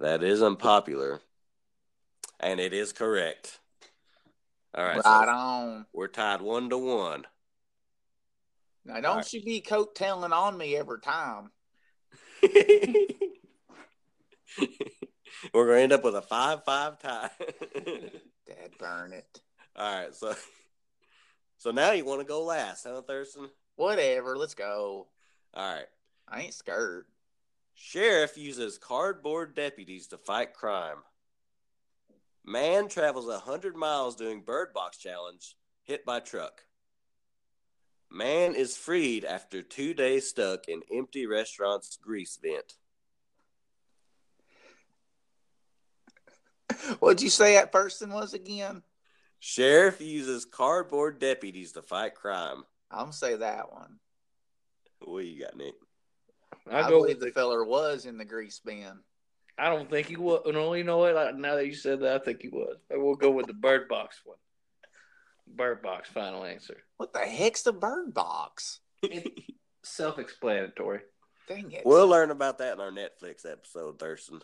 That 0.01 0.23
is 0.23 0.43
unpopular, 0.43 1.21
and 2.41 2.61
it 2.61 2.73
is 2.73 2.93
correct. 2.93 3.61
All 4.75 4.85
right, 4.85 4.97
Right, 4.97 5.05
so 5.05 5.31
on. 5.31 5.87
we're 5.93 6.09
tied 6.09 6.41
one 6.41 6.71
to 6.71 6.79
one. 6.79 7.27
Now, 8.87 9.01
don't 9.01 9.17
right. 9.17 9.33
you 9.35 9.43
be 9.45 9.61
coattailing 9.61 10.33
on 10.33 10.57
me 10.57 10.77
every 10.77 11.01
time. 11.01 11.51
we're 15.53 15.67
gonna 15.67 15.81
end 15.81 15.93
up 15.93 16.05
with 16.05 16.15
a 16.17 16.23
five-five 16.23 16.99
tie. 17.01 17.31
Dad, 18.47 18.71
burn 18.79 19.13
it. 19.13 19.41
All 19.77 19.95
right, 19.95 20.15
so 20.15 20.35
so 21.59 21.71
now 21.71 21.93
you 21.93 22.05
want 22.05 22.21
to 22.21 22.27
go 22.27 22.43
last, 22.43 22.87
huh, 22.89 23.03
Thurston? 23.03 23.51
Whatever. 23.77 24.37
Let's 24.37 24.55
go. 24.55 25.09
All 25.55 25.75
right. 25.75 25.87
I 26.29 26.43
ain't 26.43 26.55
scared. 26.55 27.07
Sheriff 27.75 28.37
uses 28.37 28.79
cardboard 28.79 29.55
deputies 29.55 30.09
to 30.09 30.19
fight 30.19 30.55
crime. 30.55 30.99
Man 32.45 32.89
travels 32.89 33.27
100 33.27 33.77
miles 33.77 34.17
doing 34.17 34.41
bird 34.41 34.73
box 34.73 34.99
challenge, 34.99 35.57
hit 35.85 36.05
by 36.05 36.21
truck. 36.21 36.63
Man 38.11 38.55
is 38.55 38.77
freed 38.77 39.25
after 39.25 39.63
two 39.63 39.95
days 39.95 40.29
stuck 40.29 40.69
in 40.69 40.81
empty 40.93 41.27
restaurant's 41.27 41.97
grease 41.97 42.39
vent. 42.41 42.75
What'd 47.01 47.23
you 47.23 47.31
say 47.31 47.55
that 47.55 47.73
person 47.73 48.11
was 48.11 48.33
again? 48.33 48.83
Sheriff 49.41 50.01
uses 50.01 50.45
cardboard 50.45 51.19
deputies 51.19 51.73
to 51.73 51.83
fight 51.83 52.15
crime. 52.15 52.65
I'm 52.91 52.99
gonna 53.01 53.13
say 53.13 53.37
that 53.37 53.73
one. 53.73 53.99
What 55.01 55.25
you 55.25 55.43
got, 55.43 55.57
Nick? 55.57 55.75
I 56.71 56.79
I 56.81 56.83
go 56.83 57.01
believe 57.01 57.17
with 57.17 57.21
the 57.21 57.27
the. 57.27 57.33
feller 57.33 57.65
was 57.65 58.05
in 58.07 58.19
the 58.19 58.25
grease 58.25 58.61
bin. 58.65 58.99
I 59.57 59.69
don't 59.71 59.91
think 59.91 60.07
he 60.09 60.17
was. 60.17 60.43
No, 60.47 60.75
you 60.75 60.85
know 60.85 60.99
what? 60.99 61.17
I- 61.17 61.31
Now 61.33 61.57
that 61.57 61.67
you 61.67 61.75
said 61.75 62.01
that, 62.01 62.21
I 62.21 62.25
think 62.25 62.43
he 62.43 62.49
was. 62.49 62.77
I 62.93 62.97
will 62.97 63.17
go 63.17 63.31
with 63.31 63.47
the 63.47 63.53
bird 63.55 63.89
box 63.89 64.21
one. 64.25 64.37
Bird 65.47 65.83
box, 65.83 66.09
final 66.09 66.45
answer. 66.45 66.77
What 66.99 67.13
the 67.13 67.21
heck's 67.21 67.63
the 67.63 67.73
bird 67.73 68.13
box? 68.15 68.81
Self-explanatory. 69.83 71.01
Dang 71.49 71.73
it. 71.73 71.83
we'll 71.87 72.09
learn 72.09 72.31
about 72.31 72.59
that 72.59 72.75
in 72.75 72.81
our 72.81 72.91
Netflix 72.91 73.51
episode, 73.51 73.99
Thurston. 73.99 74.43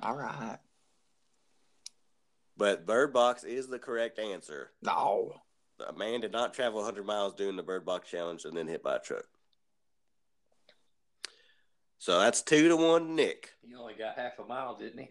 All 0.00 0.14
right. 0.14 0.58
But 2.58 2.86
bird 2.86 3.12
box 3.12 3.44
is 3.44 3.68
the 3.68 3.78
correct 3.78 4.18
answer. 4.18 4.72
No. 4.82 5.32
A 5.88 5.92
man 5.92 6.20
did 6.20 6.32
not 6.32 6.52
travel 6.52 6.80
100 6.80 7.06
miles 7.06 7.34
doing 7.34 7.54
the 7.54 7.62
bird 7.62 7.86
box 7.86 8.10
challenge 8.10 8.44
and 8.44 8.56
then 8.56 8.66
hit 8.66 8.82
by 8.82 8.96
a 8.96 8.98
truck. 8.98 9.24
So 11.98 12.18
that's 12.18 12.42
two 12.42 12.68
to 12.68 12.76
one, 12.76 13.14
Nick. 13.14 13.54
He 13.62 13.74
only 13.76 13.94
got 13.94 14.16
half 14.16 14.38
a 14.40 14.44
mile, 14.44 14.76
didn't 14.76 14.98
he? 14.98 15.08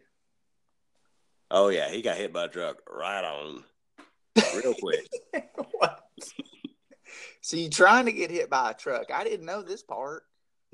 Oh 1.49 1.69
yeah, 1.69 1.89
he 1.89 2.01
got 2.01 2.17
hit 2.17 2.33
by 2.33 2.45
a 2.45 2.49
truck 2.49 2.81
right 2.89 3.23
on, 3.23 3.63
real 4.53 4.73
quick. 4.73 5.07
what? 5.71 6.01
so 7.39 7.55
you're 7.55 7.69
trying 7.69 8.05
to 8.05 8.11
get 8.11 8.29
hit 8.29 8.49
by 8.49 8.71
a 8.71 8.73
truck? 8.73 9.09
I 9.13 9.23
didn't 9.23 9.45
know 9.45 9.61
this 9.61 9.83
part. 9.83 10.23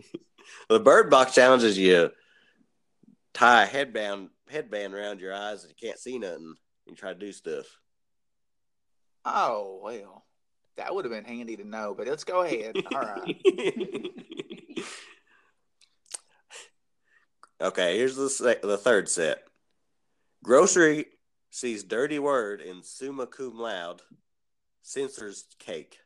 the 0.70 0.80
bird 0.80 1.12
box 1.12 1.36
challenge 1.36 1.62
is 1.62 1.78
you 1.78 2.10
tie 3.34 3.64
a 3.64 3.68
headband 3.68 4.30
headband 4.50 4.94
around 4.94 5.20
your 5.20 5.34
eyes 5.34 5.64
and 5.64 5.72
you 5.72 5.88
can't 5.88 6.00
see 6.00 6.18
nothing. 6.18 6.56
You 6.86 6.96
try 6.96 7.14
to 7.14 7.20
do 7.20 7.32
stuff. 7.32 7.66
Oh 9.26 9.80
well, 9.84 10.26
that 10.78 10.94
would 10.94 11.06
have 11.06 11.14
been 11.14 11.26
handy 11.26 11.56
to 11.58 11.68
know. 11.68 11.94
But 11.98 12.08
let's 12.08 12.24
go 12.24 12.42
ahead. 12.42 12.76
All 12.94 13.02
right. 13.02 13.42
okay, 17.62 17.98
here's 17.98 18.16
the 18.16 18.60
the 18.62 18.78
third 18.78 19.08
set. 19.10 19.44
Grocery 20.44 21.06
sees 21.52 21.84
dirty 21.84 22.20
word 22.20 22.62
in 22.62 22.84
summa 22.84 23.28
cum 23.28 23.58
laude. 23.58 24.02
Censors 24.82 25.46
cake. 25.60 26.00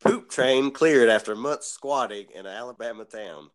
Poop 0.00 0.30
train 0.30 0.70
cleared 0.70 1.08
after 1.08 1.34
months 1.34 1.66
squatting 1.66 2.26
in 2.34 2.46
an 2.46 2.52
Alabama 2.54 3.04
town. 3.04 3.50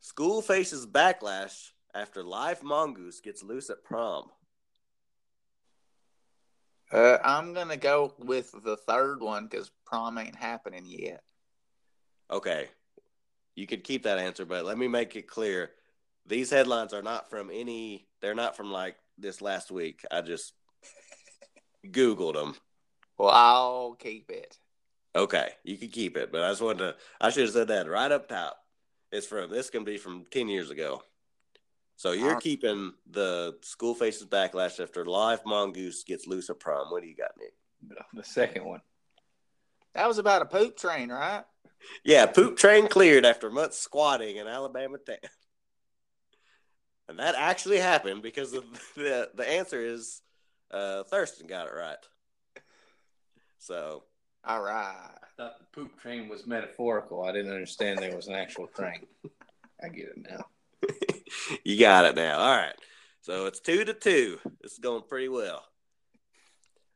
School 0.00 0.42
faces 0.42 0.86
backlash 0.86 1.70
after 1.96 2.22
live 2.22 2.62
mongoose 2.62 3.20
gets 3.20 3.42
loose 3.42 3.70
at 3.70 3.84
prom. 3.84 4.26
Uh, 6.92 7.18
I'm 7.24 7.52
gonna 7.52 7.76
go 7.76 8.14
with 8.18 8.54
the 8.64 8.76
third 8.76 9.20
one 9.20 9.46
because 9.46 9.70
prom 9.84 10.18
ain't 10.18 10.36
happening 10.36 10.84
yet. 10.86 11.22
Okay. 12.30 12.68
You 13.56 13.66
could 13.66 13.84
keep 13.84 14.02
that 14.02 14.18
answer, 14.18 14.44
but 14.44 14.64
let 14.64 14.78
me 14.78 14.86
make 14.86 15.16
it 15.16 15.26
clear. 15.26 15.70
These 16.26 16.50
headlines 16.50 16.92
are 16.92 17.02
not 17.02 17.30
from 17.30 17.50
any, 17.52 18.06
they're 18.20 18.34
not 18.34 18.56
from 18.56 18.70
like 18.70 18.96
this 19.18 19.40
last 19.40 19.70
week. 19.70 20.04
I 20.10 20.20
just 20.20 20.52
Googled 21.86 22.34
them. 22.34 22.54
Well, 23.18 23.30
I'll 23.30 23.94
keep 23.94 24.30
it. 24.30 24.58
Okay. 25.14 25.48
You 25.64 25.78
can 25.78 25.88
keep 25.88 26.16
it, 26.16 26.30
but 26.30 26.42
I 26.42 26.50
just 26.50 26.62
wanted 26.62 26.78
to, 26.78 26.96
I 27.20 27.30
should 27.30 27.44
have 27.44 27.52
said 27.52 27.68
that 27.68 27.88
right 27.88 28.12
up 28.12 28.28
top. 28.28 28.58
It's 29.10 29.26
from, 29.26 29.50
this 29.50 29.70
can 29.70 29.84
be 29.84 29.96
from 29.96 30.24
10 30.30 30.48
years 30.48 30.70
ago. 30.70 31.02
So 31.96 32.12
you're 32.12 32.28
Alright. 32.28 32.42
keeping 32.42 32.92
the 33.10 33.56
school 33.62 33.94
faces 33.94 34.26
backlash 34.26 34.80
after 34.80 35.06
live 35.06 35.40
mongoose 35.46 36.04
gets 36.04 36.26
loose 36.26 36.50
at 36.50 36.60
prom. 36.60 36.90
What 36.90 37.02
do 37.02 37.08
you 37.08 37.16
got, 37.16 37.30
Nick? 37.38 37.54
The 38.12 38.24
second 38.24 38.64
one. 38.64 38.80
That 39.94 40.06
was 40.06 40.18
about 40.18 40.42
a 40.42 40.46
poop 40.46 40.76
train, 40.76 41.08
right? 41.08 41.44
Yeah, 42.04 42.26
poop 42.26 42.58
train 42.58 42.88
cleared 42.88 43.24
after 43.24 43.50
months 43.50 43.78
squatting 43.78 44.36
in 44.36 44.46
Alabama 44.46 44.98
town. 44.98 45.16
And 47.08 47.18
that 47.18 47.34
actually 47.34 47.78
happened 47.78 48.22
because 48.22 48.52
of 48.52 48.64
the 48.96 49.30
the 49.34 49.48
answer 49.48 49.80
is 49.80 50.20
uh, 50.70 51.04
Thurston 51.04 51.46
got 51.46 51.68
it 51.68 51.74
right. 51.74 51.96
So 53.58 54.04
All 54.44 54.62
right. 54.62 55.14
I 55.22 55.26
thought 55.36 55.58
the 55.58 55.66
poop 55.72 55.98
train 55.98 56.28
was 56.28 56.46
metaphorical. 56.46 57.24
I 57.24 57.32
didn't 57.32 57.52
understand 57.52 57.98
there 57.98 58.14
was 58.14 58.28
an 58.28 58.34
actual 58.34 58.66
train. 58.66 59.06
I 59.82 59.88
get 59.88 60.08
it 60.08 60.30
now. 60.30 60.44
you 61.64 61.78
got 61.78 62.04
it 62.04 62.16
now. 62.16 62.38
All 62.38 62.56
right. 62.56 62.74
So 63.22 63.46
it's 63.46 63.60
two 63.60 63.84
to 63.84 63.94
two. 63.94 64.38
This 64.62 64.72
is 64.72 64.78
going 64.78 65.02
pretty 65.08 65.28
well. 65.28 65.64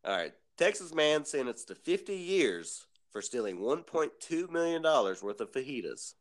All 0.05 0.17
right. 0.17 0.33
Texas 0.57 0.95
man 0.95 1.25
sentenced 1.25 1.69
to 1.69 1.75
50 1.75 2.15
years 2.15 2.87
for 3.13 3.23
stealing 3.23 3.59
$1.2 3.59 4.51
million 4.51 4.83
worth 4.83 5.41
of 5.41 5.53
fajitas. 5.53 6.15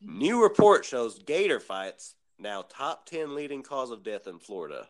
New 0.00 0.42
report 0.42 0.84
shows 0.84 1.18
gator 1.18 1.60
fights 1.60 2.14
now 2.38 2.62
top 2.62 3.06
10 3.06 3.34
leading 3.34 3.62
cause 3.62 3.90
of 3.90 4.02
death 4.02 4.26
in 4.26 4.38
Florida. 4.38 4.88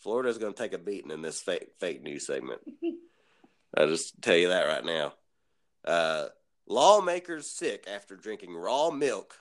Florida 0.00 0.30
is 0.30 0.38
going 0.38 0.52
to 0.52 0.58
take 0.58 0.72
a 0.72 0.78
beating 0.78 1.10
in 1.10 1.22
this 1.22 1.40
fake 1.40 1.68
fake 1.78 2.02
news 2.02 2.26
segment. 2.26 2.60
I'll 3.76 3.88
just 3.88 4.20
tell 4.20 4.36
you 4.36 4.48
that 4.48 4.66
right 4.66 4.84
now. 4.84 5.12
Uh, 5.84 6.26
lawmakers 6.66 7.50
sick 7.50 7.86
after 7.92 8.16
drinking 8.16 8.54
raw 8.54 8.90
milk 8.90 9.38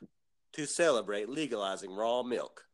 to 0.53 0.65
celebrate 0.65 1.29
legalizing 1.29 1.95
raw 1.95 2.23
milk. 2.23 2.65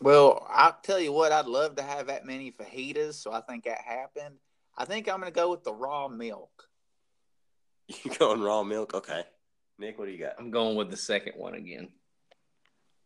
Well, 0.00 0.46
I'll 0.50 0.78
tell 0.82 0.98
you 0.98 1.12
what, 1.12 1.32
I'd 1.32 1.46
love 1.46 1.76
to 1.76 1.82
have 1.82 2.08
that 2.08 2.24
many 2.24 2.50
fajitas, 2.50 3.14
so 3.14 3.32
I 3.32 3.40
think 3.40 3.64
that 3.64 3.80
happened. 3.80 4.36
I 4.76 4.84
think 4.84 5.08
I'm 5.08 5.20
going 5.20 5.32
to 5.32 5.34
go 5.34 5.50
with 5.50 5.64
the 5.64 5.74
raw 5.74 6.08
milk. 6.08 6.68
You 8.04 8.10
going 8.18 8.40
raw 8.40 8.62
milk? 8.62 8.94
Okay. 8.94 9.22
Nick, 9.78 9.98
what 9.98 10.06
do 10.06 10.12
you 10.12 10.18
got? 10.18 10.36
I'm 10.38 10.50
going 10.50 10.76
with 10.76 10.90
the 10.90 10.96
second 10.96 11.34
one 11.36 11.54
again. 11.54 11.88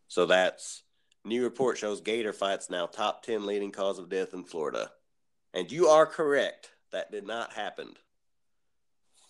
So 0.09 0.27
that's 0.27 0.85
new 1.25 1.43
report 1.43 1.79
shows 1.79 2.01
gator 2.01 2.33
fights 2.33 2.71
now 2.71 2.87
top 2.87 3.23
10 3.25 3.47
leading 3.47 3.73
cause 3.73 3.99
of 3.99 4.09
death 4.09 4.33
in 4.33 4.45
Florida. 4.45 4.91
And 5.55 5.73
you 5.73 5.89
are 5.89 6.07
correct. 6.07 6.71
That 6.93 7.11
did 7.11 7.27
not 7.27 7.53
happen. 7.53 7.95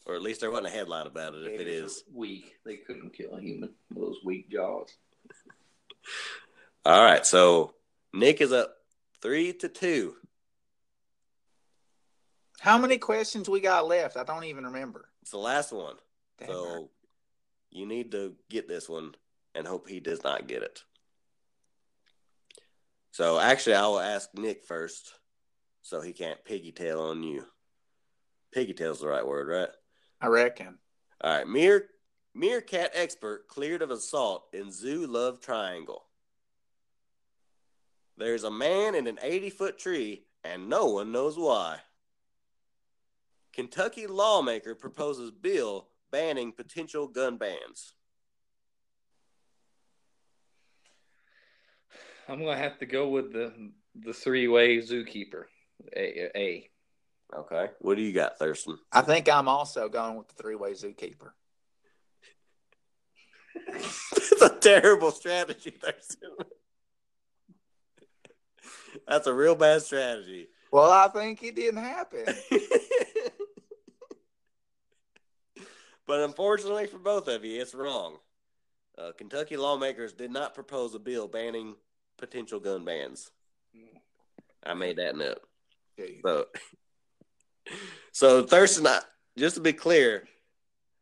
Or 0.07 0.14
at 0.14 0.22
least 0.22 0.40
there 0.40 0.50
wasn't 0.52 0.68
a 0.68 0.70
headline 0.70 1.09
about 1.09 1.34
it 1.34 1.52
if 1.52 1.61
it 1.61 1.66
is. 1.66 2.04
weak, 2.12 2.54
they 2.64 2.76
couldn't 2.76 3.12
kill 3.12 3.32
a 3.36 3.40
human 3.40 3.74
with 3.90 3.98
those 3.98 4.18
weak 4.24 4.48
jaws. 4.48 4.88
All 6.84 7.02
right. 7.02 7.26
So 7.26 7.74
Nick 8.14 8.40
is 8.40 8.52
up 8.52 8.76
three 9.20 9.52
to 9.54 9.68
two. 9.68 10.14
How 12.61 12.78
many 12.78 12.98
questions 12.98 13.48
we 13.48 13.61
got 13.61 13.88
left? 13.88 14.16
I 14.16 14.22
don't 14.22 14.44
even 14.44 14.64
remember. 14.64 15.09
It's 15.22 15.32
the 15.32 15.38
last 15.38 15.72
one. 15.72 15.96
Damn 16.38 16.48
so 16.48 16.74
right. 16.74 16.84
you 17.70 17.86
need 17.86 18.12
to 18.12 18.34
get 18.48 18.68
this 18.68 18.88
one 18.88 19.14
and 19.57 19.66
hope 19.66 19.88
he 19.88 19.98
does 19.98 20.22
not 20.22 20.46
get 20.46 20.62
it. 20.62 20.80
So 23.11 23.40
actually, 23.40 23.74
I 23.74 23.86
will 23.86 23.98
ask 23.98 24.28
Nick 24.34 24.64
first 24.64 25.12
so 25.82 26.00
he 26.00 26.12
can't 26.12 26.44
piggy 26.44 26.70
tail 26.70 27.00
on 27.00 27.22
you. 27.22 27.44
Piggy 28.52 28.74
tail's 28.74 29.00
the 29.00 29.09
right 29.09 29.26
word, 29.26 29.48
right? 29.48 29.68
I 30.20 30.28
reckon. 30.28 30.78
All 31.20 31.30
right. 31.30 31.46
Mere, 31.46 31.86
meerkat 32.34 32.90
expert 32.94 33.48
cleared 33.48 33.82
of 33.82 33.90
assault 33.90 34.46
in 34.52 34.70
zoo 34.70 35.06
love 35.06 35.40
triangle. 35.40 36.04
There's 38.16 38.44
a 38.44 38.50
man 38.50 38.94
in 38.94 39.06
an 39.06 39.18
80 39.20 39.50
foot 39.50 39.78
tree, 39.78 40.24
and 40.42 40.68
no 40.68 40.86
one 40.86 41.12
knows 41.12 41.36
why. 41.36 41.78
Kentucky 43.52 44.06
lawmaker 44.06 44.74
proposes 44.74 45.30
bill 45.30 45.88
banning 46.10 46.52
potential 46.52 47.08
gun 47.08 47.36
bans. 47.36 47.94
I'm 52.28 52.40
gonna 52.40 52.56
have 52.56 52.78
to 52.78 52.86
go 52.86 53.08
with 53.08 53.32
the 53.32 53.52
the 53.94 54.12
three 54.12 54.48
way 54.48 54.78
zookeeper. 54.78 55.44
A, 55.96 56.38
a. 56.38 56.68
Okay. 57.35 57.70
What 57.81 57.97
do 57.97 58.03
you 58.03 58.12
got, 58.12 58.39
Thurston? 58.39 58.79
I 58.93 59.01
think 59.03 59.29
I'm 59.29 59.49
also 59.49 59.89
going 59.89 60.16
with 60.16 60.29
the 60.29 60.35
three 60.35 60.55
way 60.55 60.72
zookeeper. 60.72 61.31
That's 63.72 64.43
a 64.43 64.51
terrible 64.61 65.11
strategy, 65.11 65.70
Thurston. 65.70 66.31
That's 69.09 69.27
a 69.27 69.35
real 69.35 69.55
bad 69.55 69.83
strategy. 69.83 70.49
Well, 70.70 70.91
I 70.91 71.09
think 71.09 71.43
it 71.43 71.57
didn't 71.57 71.83
happen. 71.83 72.24
but 76.07 76.20
unfortunately 76.20 76.87
for 76.87 76.99
both 76.99 77.29
of 77.29 77.45
you, 77.45 77.61
it's 77.61 77.74
wrong. 77.74 78.16
Uh, 78.99 79.12
Kentucky 79.16 79.57
lawmakers 79.57 80.12
did 80.12 80.31
not 80.31 80.55
propose 80.55 80.95
a 80.95 80.99
bill 80.99 81.29
banning 81.29 81.77
potential 82.16 82.61
gun 82.61 82.85
bans. 82.85 83.31
I 84.64 84.74
made 84.74 84.97
that 84.97 85.20
up. 85.20 85.39
So, 86.24 86.47
so 88.12 88.42
Thurston, 88.42 88.86
I, 88.86 89.00
just 89.36 89.56
to 89.56 89.60
be 89.60 89.72
clear, 89.72 90.24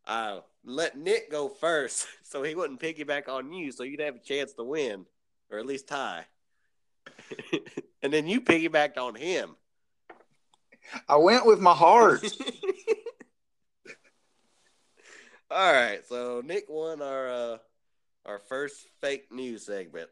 I 0.07 0.41
let 0.65 0.97
Nick 0.97 1.31
go 1.31 1.49
first 1.49 2.07
so 2.23 2.43
he 2.43 2.55
wouldn't 2.55 2.81
piggyback 2.81 3.29
on 3.29 3.53
you, 3.53 3.73
so 3.73 3.83
you'd 3.83 4.01
have 4.01 4.17
a 4.17 4.21
chance 4.21 4.53
to 4.55 4.65
win 4.65 5.07
or 5.51 5.59
at 5.59 5.67
least 5.67 5.89
tie. 5.89 6.25
and 8.03 8.13
then 8.13 8.27
you 8.27 8.41
piggybacked 8.41 8.99
on 8.99 9.15
him. 9.15 9.57
I 11.09 11.17
went 11.17 11.47
with 11.47 11.61
my 11.61 11.75
heart. 11.75 12.25
All 15.51 15.73
right, 15.73 16.01
so 16.09 16.43
Nick 16.45 16.65
won 16.69 17.01
our 17.01 17.29
uh, 17.29 17.59
our 18.27 18.39
first 18.39 18.87
fake 19.01 19.31
news 19.31 19.67
segment. 19.67 20.11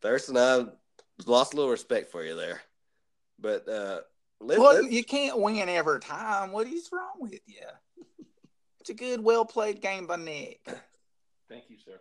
Thurston, 0.00 0.36
I 0.36 0.64
lost 1.26 1.52
a 1.52 1.56
little 1.56 1.70
respect 1.70 2.10
for 2.10 2.24
you 2.24 2.34
there, 2.34 2.62
but 3.38 3.68
uh, 3.68 4.00
let, 4.40 4.58
well, 4.58 4.74
let's- 4.82 4.92
you 4.92 5.04
can't 5.04 5.38
win 5.38 5.68
every 5.68 6.00
time. 6.00 6.52
What 6.52 6.66
is 6.66 6.88
wrong 6.92 7.20
with 7.20 7.40
you? 7.46 7.66
It's 8.80 8.90
a 8.90 8.94
good, 8.94 9.22
well 9.22 9.44
played 9.44 9.80
game 9.82 10.06
by 10.06 10.16
Nick. 10.16 10.60
Thank 11.48 11.64
you, 11.68 11.76
sir. 11.84 12.00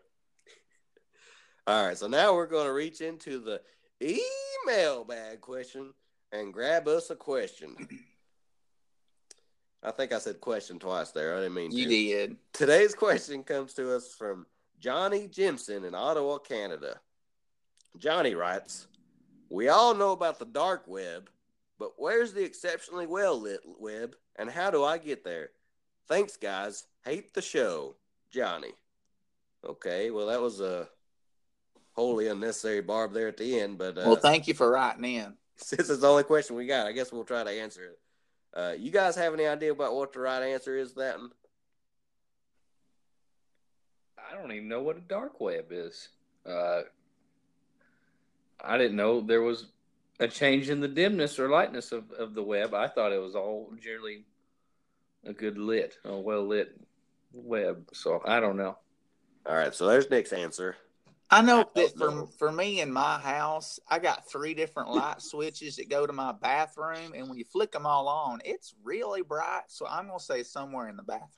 All 1.68 1.86
right, 1.88 1.98
so 1.98 2.08
now 2.08 2.34
we're 2.34 2.48
going 2.48 2.66
to 2.66 2.74
reach 2.74 3.02
into 3.02 3.40
the 3.40 3.62
email 4.02 5.04
bag 5.04 5.42
question 5.42 5.94
and 6.32 6.54
grab 6.54 6.88
us 6.88 7.10
a 7.10 7.16
question. 7.16 7.76
I 9.84 9.92
think 9.92 10.12
I 10.12 10.20
said 10.20 10.42
question 10.42 10.80
twice 10.80 11.12
there. 11.12 11.36
I 11.36 11.42
didn't 11.42 11.54
mean 11.54 11.72
You 11.72 11.84
to. 11.86 11.90
did. 11.90 12.36
Today's 12.54 12.94
question 12.96 13.44
comes 13.44 13.74
to 13.76 13.96
us 13.96 14.14
from 14.14 14.46
Johnny 14.80 15.28
Jimson 15.28 15.84
in 15.86 15.94
Ottawa, 15.96 16.38
Canada. 16.38 17.00
Johnny 17.98 18.36
writes, 18.36 18.88
We 19.50 19.70
all 19.70 19.94
know 19.94 20.12
about 20.12 20.38
the 20.40 20.46
dark 20.46 20.84
web, 20.88 21.30
but 21.80 21.94
where's 21.98 22.34
the 22.34 22.44
exceptionally 22.44 23.08
well 23.08 23.40
lit 23.40 23.62
web 23.80 24.16
and 24.36 24.50
how 24.50 24.70
do 24.70 24.84
I 24.84 24.98
get 24.98 25.24
there? 25.24 25.50
Thanks, 26.08 26.38
guys. 26.38 26.86
Hate 27.06 27.34
the 27.34 27.42
show. 27.42 27.96
Johnny. 28.32 28.74
Okay, 29.66 30.12
well, 30.12 30.28
that 30.28 30.42
was 30.42 30.62
a 30.62 30.88
wholly 31.94 32.28
unnecessary 32.28 32.82
barb 32.82 33.14
there 33.14 33.28
at 33.28 33.38
the 33.38 33.60
end, 33.60 33.78
but 33.78 33.98
uh, 33.98 34.04
Well, 34.06 34.16
thank 34.16 34.48
you 34.48 34.54
for 34.54 34.70
writing 34.72 35.04
in. 35.04 35.34
since 35.56 35.90
it's 35.90 36.02
the 36.02 36.08
only 36.08 36.24
question 36.24 36.56
we 36.56 36.66
got, 36.66 36.88
I 36.88 36.92
guess 36.92 37.12
we'll 37.12 37.24
try 37.24 37.44
to 37.44 37.50
answer 37.50 37.84
it. 37.84 38.00
Uh, 38.54 38.74
you 38.78 38.92
guys 38.92 39.16
have 39.16 39.34
any 39.34 39.46
idea 39.46 39.72
about 39.72 39.96
what 39.96 40.14
the 40.14 40.20
right 40.20 40.42
answer 40.42 40.78
is, 40.78 40.94
that? 40.94 41.20
one? 41.20 41.32
I 44.18 44.36
don't 44.36 44.52
even 44.52 44.68
know 44.68 44.82
what 44.82 44.98
a 44.98 45.02
dark 45.02 45.40
web 45.40 45.68
is. 45.72 46.10
Uh, 46.46 46.82
I 48.64 48.78
didn't 48.78 48.98
know 48.98 49.22
there 49.22 49.42
was 49.42 49.68
a 50.20 50.28
change 50.28 50.70
in 50.70 50.80
the 50.80 50.88
dimness 50.88 51.40
or 51.40 51.50
lightness 51.50 51.92
of, 51.92 52.12
of 52.12 52.34
the 52.34 52.44
web. 52.44 52.74
I 52.74 52.88
thought 52.88 53.14
it 53.14 53.22
was 53.22 53.36
all 53.36 53.72
generally 53.82 54.26
a 55.26 55.34
good 55.34 55.58
lit, 55.58 55.98
a 56.06 56.18
well 56.18 56.46
lit 56.46 56.80
web. 57.32 57.90
So 57.94 58.22
I 58.26 58.40
don't 58.40 58.58
know. 58.58 58.78
All 59.46 59.56
right, 59.56 59.74
so 59.74 59.88
there's 59.88 60.10
Nick's 60.10 60.34
answer. 60.34 60.76
I 61.32 61.42
know 61.42 61.62
I 61.62 61.66
that 61.76 61.98
for 61.98 62.12
know. 62.12 62.30
for 62.38 62.52
me 62.52 62.82
in 62.82 62.92
my 62.92 63.20
house, 63.20 63.80
I 63.88 64.00
got 64.00 64.30
three 64.30 64.54
different 64.54 64.90
light 64.90 65.22
switches 65.22 65.78
that 65.78 65.90
go 65.90 66.06
to 66.06 66.14
my 66.14 66.32
bathroom, 66.34 67.14
and 67.16 67.30
when 67.30 67.38
you 67.38 67.46
flick 67.46 67.72
them 67.72 67.86
all 67.86 68.08
on, 68.08 68.42
it's 68.44 68.74
really 68.84 69.22
bright. 69.22 69.64
So 69.68 69.88
I'm 69.88 70.08
gonna 70.08 70.20
say 70.20 70.44
somewhere 70.44 70.90
in 70.90 70.98
the 70.98 71.04
bathroom. 71.04 71.30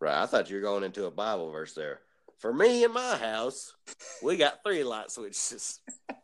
Right, 0.00 0.22
I 0.22 0.26
thought 0.26 0.50
you 0.50 0.56
were 0.56 0.62
going 0.62 0.84
into 0.84 1.06
a 1.06 1.10
Bible 1.10 1.50
verse 1.50 1.74
there. 1.74 2.00
For 2.38 2.52
me 2.52 2.84
in 2.84 2.92
my 2.92 3.16
house, 3.16 3.74
we 4.22 4.36
got 4.36 4.64
three 4.64 4.82
light 4.82 5.10
switches. 5.10 5.80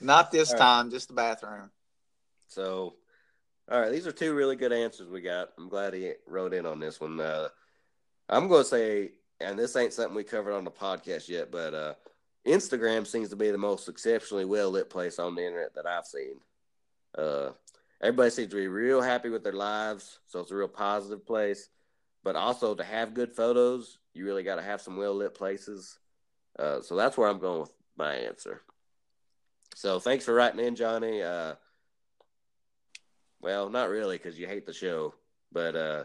Not 0.00 0.30
this 0.30 0.50
All 0.50 0.58
right. 0.58 0.64
time, 0.64 0.90
just 0.90 1.08
the 1.08 1.14
bathroom. 1.14 1.70
So, 2.46 2.94
all 3.70 3.80
right, 3.80 3.90
these 3.92 4.06
are 4.06 4.12
two 4.12 4.34
really 4.34 4.56
good 4.56 4.72
answers 4.72 5.08
we 5.08 5.20
got. 5.20 5.50
I'm 5.58 5.68
glad 5.68 5.94
he 5.94 6.12
wrote 6.26 6.54
in 6.54 6.66
on 6.66 6.80
this 6.80 7.00
one. 7.00 7.20
Uh, 7.20 7.48
I'm 8.28 8.48
going 8.48 8.62
to 8.62 8.68
say, 8.68 9.10
and 9.40 9.58
this 9.58 9.76
ain't 9.76 9.92
something 9.92 10.14
we 10.14 10.24
covered 10.24 10.52
on 10.54 10.64
the 10.64 10.70
podcast 10.70 11.28
yet, 11.28 11.50
but 11.50 11.74
uh, 11.74 11.94
Instagram 12.46 13.06
seems 13.06 13.28
to 13.30 13.36
be 13.36 13.50
the 13.50 13.58
most 13.58 13.88
exceptionally 13.88 14.44
well 14.44 14.70
lit 14.70 14.88
place 14.88 15.18
on 15.18 15.34
the 15.34 15.44
internet 15.44 15.74
that 15.74 15.86
I've 15.86 16.06
seen. 16.06 16.34
Uh, 17.16 17.50
everybody 18.00 18.30
seems 18.30 18.50
to 18.50 18.56
be 18.56 18.68
real 18.68 19.02
happy 19.02 19.28
with 19.28 19.44
their 19.44 19.52
lives, 19.52 20.20
so 20.26 20.40
it's 20.40 20.50
a 20.50 20.56
real 20.56 20.68
positive 20.68 21.26
place. 21.26 21.68
But 22.24 22.36
also 22.36 22.74
to 22.74 22.84
have 22.84 23.14
good 23.14 23.34
photos, 23.34 23.98
you 24.14 24.24
really 24.24 24.42
got 24.42 24.56
to 24.56 24.62
have 24.62 24.80
some 24.80 24.96
well 24.96 25.14
lit 25.14 25.34
places. 25.34 25.98
Uh, 26.58 26.80
so 26.80 26.96
that's 26.96 27.16
where 27.16 27.28
I'm 27.28 27.38
going 27.38 27.60
with 27.60 27.72
my 27.96 28.14
answer. 28.14 28.62
So 29.78 30.00
thanks 30.00 30.24
for 30.24 30.34
writing 30.34 30.58
in, 30.58 30.74
Johnny. 30.74 31.22
Uh, 31.22 31.54
well, 33.40 33.70
not 33.70 33.88
really, 33.88 34.16
because 34.16 34.36
you 34.36 34.48
hate 34.48 34.66
the 34.66 34.72
show, 34.72 35.14
but 35.52 35.76
uh, 35.76 36.04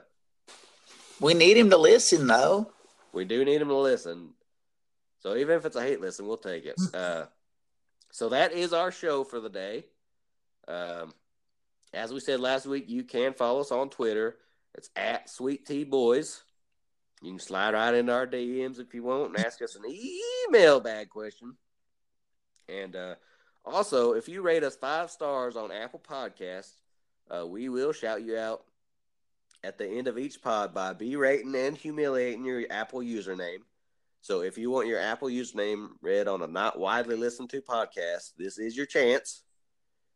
We 1.19 1.33
need 1.33 1.57
him 1.57 1.71
to 1.71 1.77
listen, 1.77 2.27
though. 2.27 2.71
we 3.13 3.25
do 3.25 3.43
need 3.43 3.59
him 3.59 3.69
to 3.69 3.75
listen. 3.75 4.35
So 5.21 5.35
even 5.37 5.57
if 5.57 5.65
it's 5.65 5.75
a 5.75 5.81
hate 5.81 5.99
listen, 5.99 6.27
we'll 6.27 6.37
take 6.37 6.65
it. 6.67 6.75
Uh, 6.93 7.25
so 8.11 8.29
that 8.29 8.53
is 8.53 8.73
our 8.73 8.91
show 8.91 9.23
for 9.23 9.39
the 9.39 9.49
day. 9.49 9.85
Um, 10.67 11.11
as 11.95 12.13
we 12.13 12.19
said 12.19 12.39
last 12.39 12.67
week, 12.67 12.87
you 12.87 13.03
can 13.03 13.33
follow 13.33 13.61
us 13.61 13.71
on 13.71 13.89
Twitter. 13.89 14.35
It's 14.75 14.91
at 14.95 15.31
Sweet 15.31 15.65
Tea 15.65 15.83
Boys. 15.83 16.43
You 17.23 17.31
can 17.31 17.39
slide 17.39 17.73
right 17.73 17.95
into 17.95 18.13
our 18.13 18.27
DMs 18.27 18.79
if 18.79 18.93
you 18.93 19.01
want 19.01 19.35
and 19.35 19.43
ask 19.43 19.63
us 19.63 19.75
an 19.75 19.83
email 19.89 20.79
bag 20.79 21.09
question. 21.09 21.55
And 22.69 22.95
uh, 22.95 23.15
also, 23.65 24.13
if 24.13 24.27
you 24.27 24.41
rate 24.41 24.63
us 24.63 24.75
five 24.75 25.09
stars 25.09 25.55
on 25.55 25.71
Apple 25.71 26.01
Podcasts, 26.07 26.75
uh, 27.29 27.47
we 27.47 27.69
will 27.69 27.93
shout 27.93 28.23
you 28.23 28.37
out 28.37 28.63
at 29.63 29.77
the 29.77 29.87
end 29.87 30.07
of 30.07 30.17
each 30.17 30.41
pod 30.41 30.73
by 30.73 30.93
berating 30.93 31.55
and 31.55 31.77
humiliating 31.77 32.43
your 32.43 32.63
Apple 32.69 32.99
username. 32.99 33.59
So 34.21 34.41
if 34.41 34.57
you 34.57 34.69
want 34.69 34.87
your 34.87 34.99
Apple 34.99 35.29
username 35.29 35.89
read 36.01 36.27
on 36.27 36.41
a 36.41 36.47
not 36.47 36.79
widely 36.79 37.15
listened 37.15 37.49
to 37.51 37.61
podcast, 37.61 38.33
this 38.37 38.57
is 38.57 38.75
your 38.75 38.85
chance. 38.85 39.43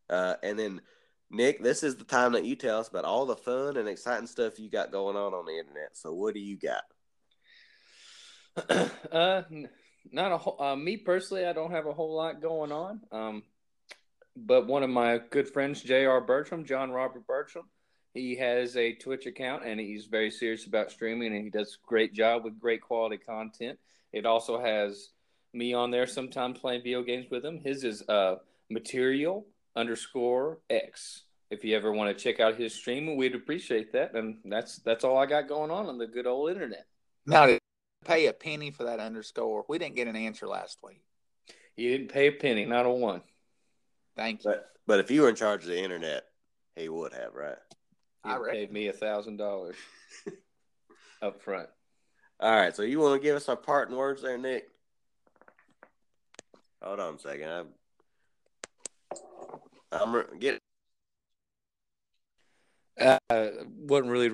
Uh, 0.10 0.36
and 0.43 0.58
then, 0.58 0.82
Nick, 1.30 1.62
this 1.62 1.84
is 1.84 1.95
the 1.95 2.06
time 2.06 2.34
that 2.34 2.45
you 2.45 2.56
tell 2.56 2.80
us 2.80 2.88
about 2.88 3.06
all 3.06 3.26
the 3.26 3.36
fun 3.36 3.78
and 3.78 3.88
exciting 3.88 4.28
stuff 4.28 4.60
you 4.60 4.70
got 4.70 4.91
going 4.91 5.18
on 5.18 5.34
on 5.34 5.45
the 5.45 5.58
internet. 5.58 5.89
So 5.93 6.14
what 6.14 6.34
do 6.34 6.39
you 6.39 6.58
got? 6.58 6.84
uh, 9.12 9.43
not 10.12 10.32
a 10.32 10.38
whole. 10.38 10.62
Uh, 10.62 10.76
me 10.76 10.97
personally, 10.97 11.45
I 11.45 11.53
don't 11.53 11.72
have 11.72 11.86
a 11.86 11.93
whole 11.93 12.16
lot 12.16 12.41
going 12.41 12.72
on. 12.72 13.01
Um, 13.12 13.43
but 14.36 14.68
one 14.68 14.84
of 14.84 14.89
my 14.89 15.20
good 15.30 15.49
friends, 15.49 15.82
J.R. 15.82 16.22
Bertram, 16.22 16.64
John 16.64 16.91
Robert 16.91 17.26
Bertram, 17.26 17.66
he 18.14 18.36
has 18.36 18.76
a 18.78 18.93
Twitch 18.93 19.26
account 19.26 19.64
and 19.66 19.80
he's 19.80 20.05
very 20.05 20.32
serious 20.32 20.66
about 20.66 20.91
streaming 20.91 21.36
and 21.36 21.43
he 21.43 21.49
does 21.49 21.78
a 21.82 21.88
great 21.88 22.14
job 22.14 22.43
with 22.43 22.60
great 22.60 22.82
quality 22.82 23.18
content. 23.18 23.80
It 24.14 24.26
also 24.26 24.60
has 24.60 25.10
me 25.53 25.74
on 25.74 25.91
there 25.91 26.08
sometimes 26.08 26.60
playing 26.60 26.82
video 26.82 27.03
games 27.03 27.28
with 27.32 27.43
him. 27.43 27.60
His 27.60 27.84
is 27.84 28.08
uh, 28.08 28.36
material 28.70 29.45
underscore 29.76 30.60
X. 30.70 31.24
If 31.49 31.64
you 31.64 31.76
ever 31.76 31.91
want 31.91 32.16
to 32.16 32.24
check 32.24 32.39
out 32.39 32.55
his 32.55 32.74
stream, 32.74 33.16
we'd 33.16 33.36
appreciate 33.36 33.93
that. 33.93 34.14
And 34.14 34.38
that's 34.45 34.78
that's 34.80 35.03
all 35.03 35.18
I 35.18 35.26
got 35.26 35.47
going 35.47 35.72
on 35.72 35.86
on 35.86 35.97
the 35.97 36.08
good 36.08 36.28
old 36.28 36.49
internet. 36.49 36.86
Now, 37.26 37.58
pay 38.08 38.28
a 38.28 38.34
penny 38.34 38.72
for 38.72 38.86
that 38.86 38.99
underscore. 38.99 39.66
We 39.68 39.78
didn't 39.78 39.95
get 39.95 40.08
an 40.08 40.16
answer 40.16 40.47
last 40.47 40.78
week. 40.84 41.01
You 41.76 41.91
didn't 41.91 42.12
pay 42.12 42.28
a 42.28 42.32
penny, 42.32 42.66
not 42.66 42.86
a 42.86 42.89
one. 42.89 43.22
Thank 44.16 44.43
you. 44.43 44.51
But 44.51 44.70
but 44.88 44.99
if 44.99 45.12
you 45.12 45.22
were 45.22 45.30
in 45.30 45.36
charge 45.36 45.64
of 45.64 45.70
the 45.70 45.80
internet, 45.84 46.24
he 46.76 46.89
would 46.89 47.14
have, 47.14 47.36
right? 47.36 47.58
He 48.24 48.30
I 48.32 48.38
reckon. 48.38 48.55
paid 48.55 48.72
me 48.72 48.88
a 48.88 48.93
thousand 48.93 49.38
dollars 49.38 49.76
up 51.22 51.41
front. 51.41 51.70
All 52.39 52.51
right. 52.51 52.76
So 52.76 52.82
you 52.84 52.99
want 52.99 53.22
to 53.22 53.26
give 53.26 53.36
us 53.36 53.49
our 53.49 53.55
parting 53.55 53.95
words 53.95 54.22
there, 54.22 54.38
Nick? 54.38 54.70
Hold 56.82 56.99
on 56.99 57.16
a 57.16 57.20
second. 57.20 57.49
I'm, 57.49 57.68
I'm 59.91 60.16
re- 60.16 60.24
get 60.39 60.60
Uh, 62.99 63.18
wasn't 63.78 64.12
really 64.12 64.32